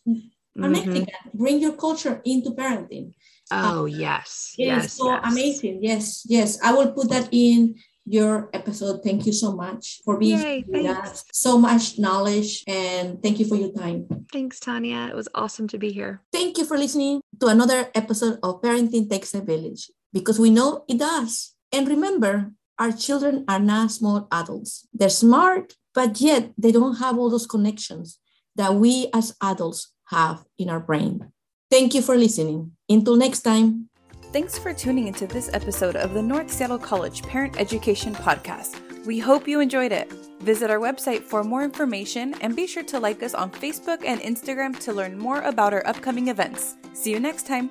I'm 0.58 0.74
mm-hmm. 0.74 1.03
Bring 1.34 1.60
your 1.60 1.74
culture 1.74 2.22
into 2.24 2.51
parenting. 2.51 3.14
Oh, 3.51 3.86
yes. 3.86 4.53
Yes. 4.58 4.93
so 4.93 5.12
yes. 5.12 5.22
amazing. 5.32 5.80
Yes. 5.82 6.26
Yes. 6.28 6.60
I 6.64 6.74
will 6.74 6.91
put 6.93 7.10
that 7.10 7.30
in 7.32 7.76
your 8.06 8.49
episode. 8.53 9.03
Thank 9.03 9.26
you 9.26 9.34
so 9.34 9.56
much 9.56 10.01
for 10.06 10.18
being 10.18 10.39
Yay, 10.39 10.64
with 10.68 10.86
us. 10.86 11.26
So 11.34 11.58
much 11.58 11.99
knowledge 11.99 12.64
and 12.68 13.22
thank 13.22 13.39
you 13.39 13.45
for 13.45 13.56
your 13.56 13.72
time. 13.74 14.08
Thanks, 14.32 14.60
Tania. 14.60 15.08
It 15.08 15.16
was 15.16 15.28
awesome 15.36 15.68
to 15.70 15.78
be 15.78 15.91
here. 15.91 16.22
Thank 16.32 16.58
you 16.58 16.66
for 16.66 16.78
listening 16.78 17.22
to 17.39 17.47
another 17.47 17.89
episode 17.93 18.39
of 18.41 18.62
Parenting 18.62 19.10
Takes 19.10 19.34
a 19.34 19.41
Village 19.41 19.91
because 20.14 20.39
we 20.39 20.49
know 20.49 20.86
it 20.88 20.99
does. 20.99 21.53
And 21.74 21.88
remember, 21.88 22.51
our 22.80 22.91
children 22.91 23.43
are 23.47 23.60
not 23.60 23.91
small 23.91 24.28
adults. 24.32 24.88
They're 24.93 25.10
smart, 25.10 25.74
but 25.93 26.22
yet 26.22 26.51
they 26.58 26.72
don't 26.72 26.97
have 26.97 27.18
all 27.18 27.30
those 27.30 27.47
connections 27.47 28.20
that 28.56 28.76
we 28.76 29.10
as 29.14 29.36
adults 29.41 29.91
have 30.08 30.43
in 30.58 30.70
our 30.70 30.80
brain. 30.80 31.32
Thank 31.72 31.93
you 31.93 32.01
for 32.01 32.16
listening. 32.16 32.72
Until 32.89 33.16
next 33.16 33.41
time. 33.41 33.89
Thanks 34.32 34.60
for 34.60 34.74
tuning 34.74 35.08
into 35.08 35.28
this 35.28 35.49
episode 35.53 35.95
of 35.95 36.14
the 36.14 36.22
North 36.22 36.51
Seattle 36.51 36.78
College 36.78 37.24
Parent 37.24 37.60
Education 37.60 38.14
Podcast. 38.14 38.82
We 39.06 39.20
hope 39.20 39.47
you 39.47 39.60
enjoyed 39.60 39.91
it. 39.91 40.12
Visit 40.41 40.70
our 40.70 40.80
website 40.80 41.22
for 41.22 41.43
more 41.43 41.64
information 41.64 42.36
and 42.41 42.56
be 42.56 42.68
sure 42.68 42.84
to 42.84 42.99
like 42.99 43.24
us 43.24 43.34
on 43.34 43.51
Facebook 43.51 44.03
and 44.06 44.20
Instagram 44.22 44.78
to 44.80 44.93
learn 44.93 45.18
more 45.18 45.41
about 45.41 45.74
our 45.74 45.86
upcoming 45.88 46.28
events. 46.28 46.76
See 46.93 47.12
you 47.12 47.20
next 47.20 47.47
time. 47.47 47.70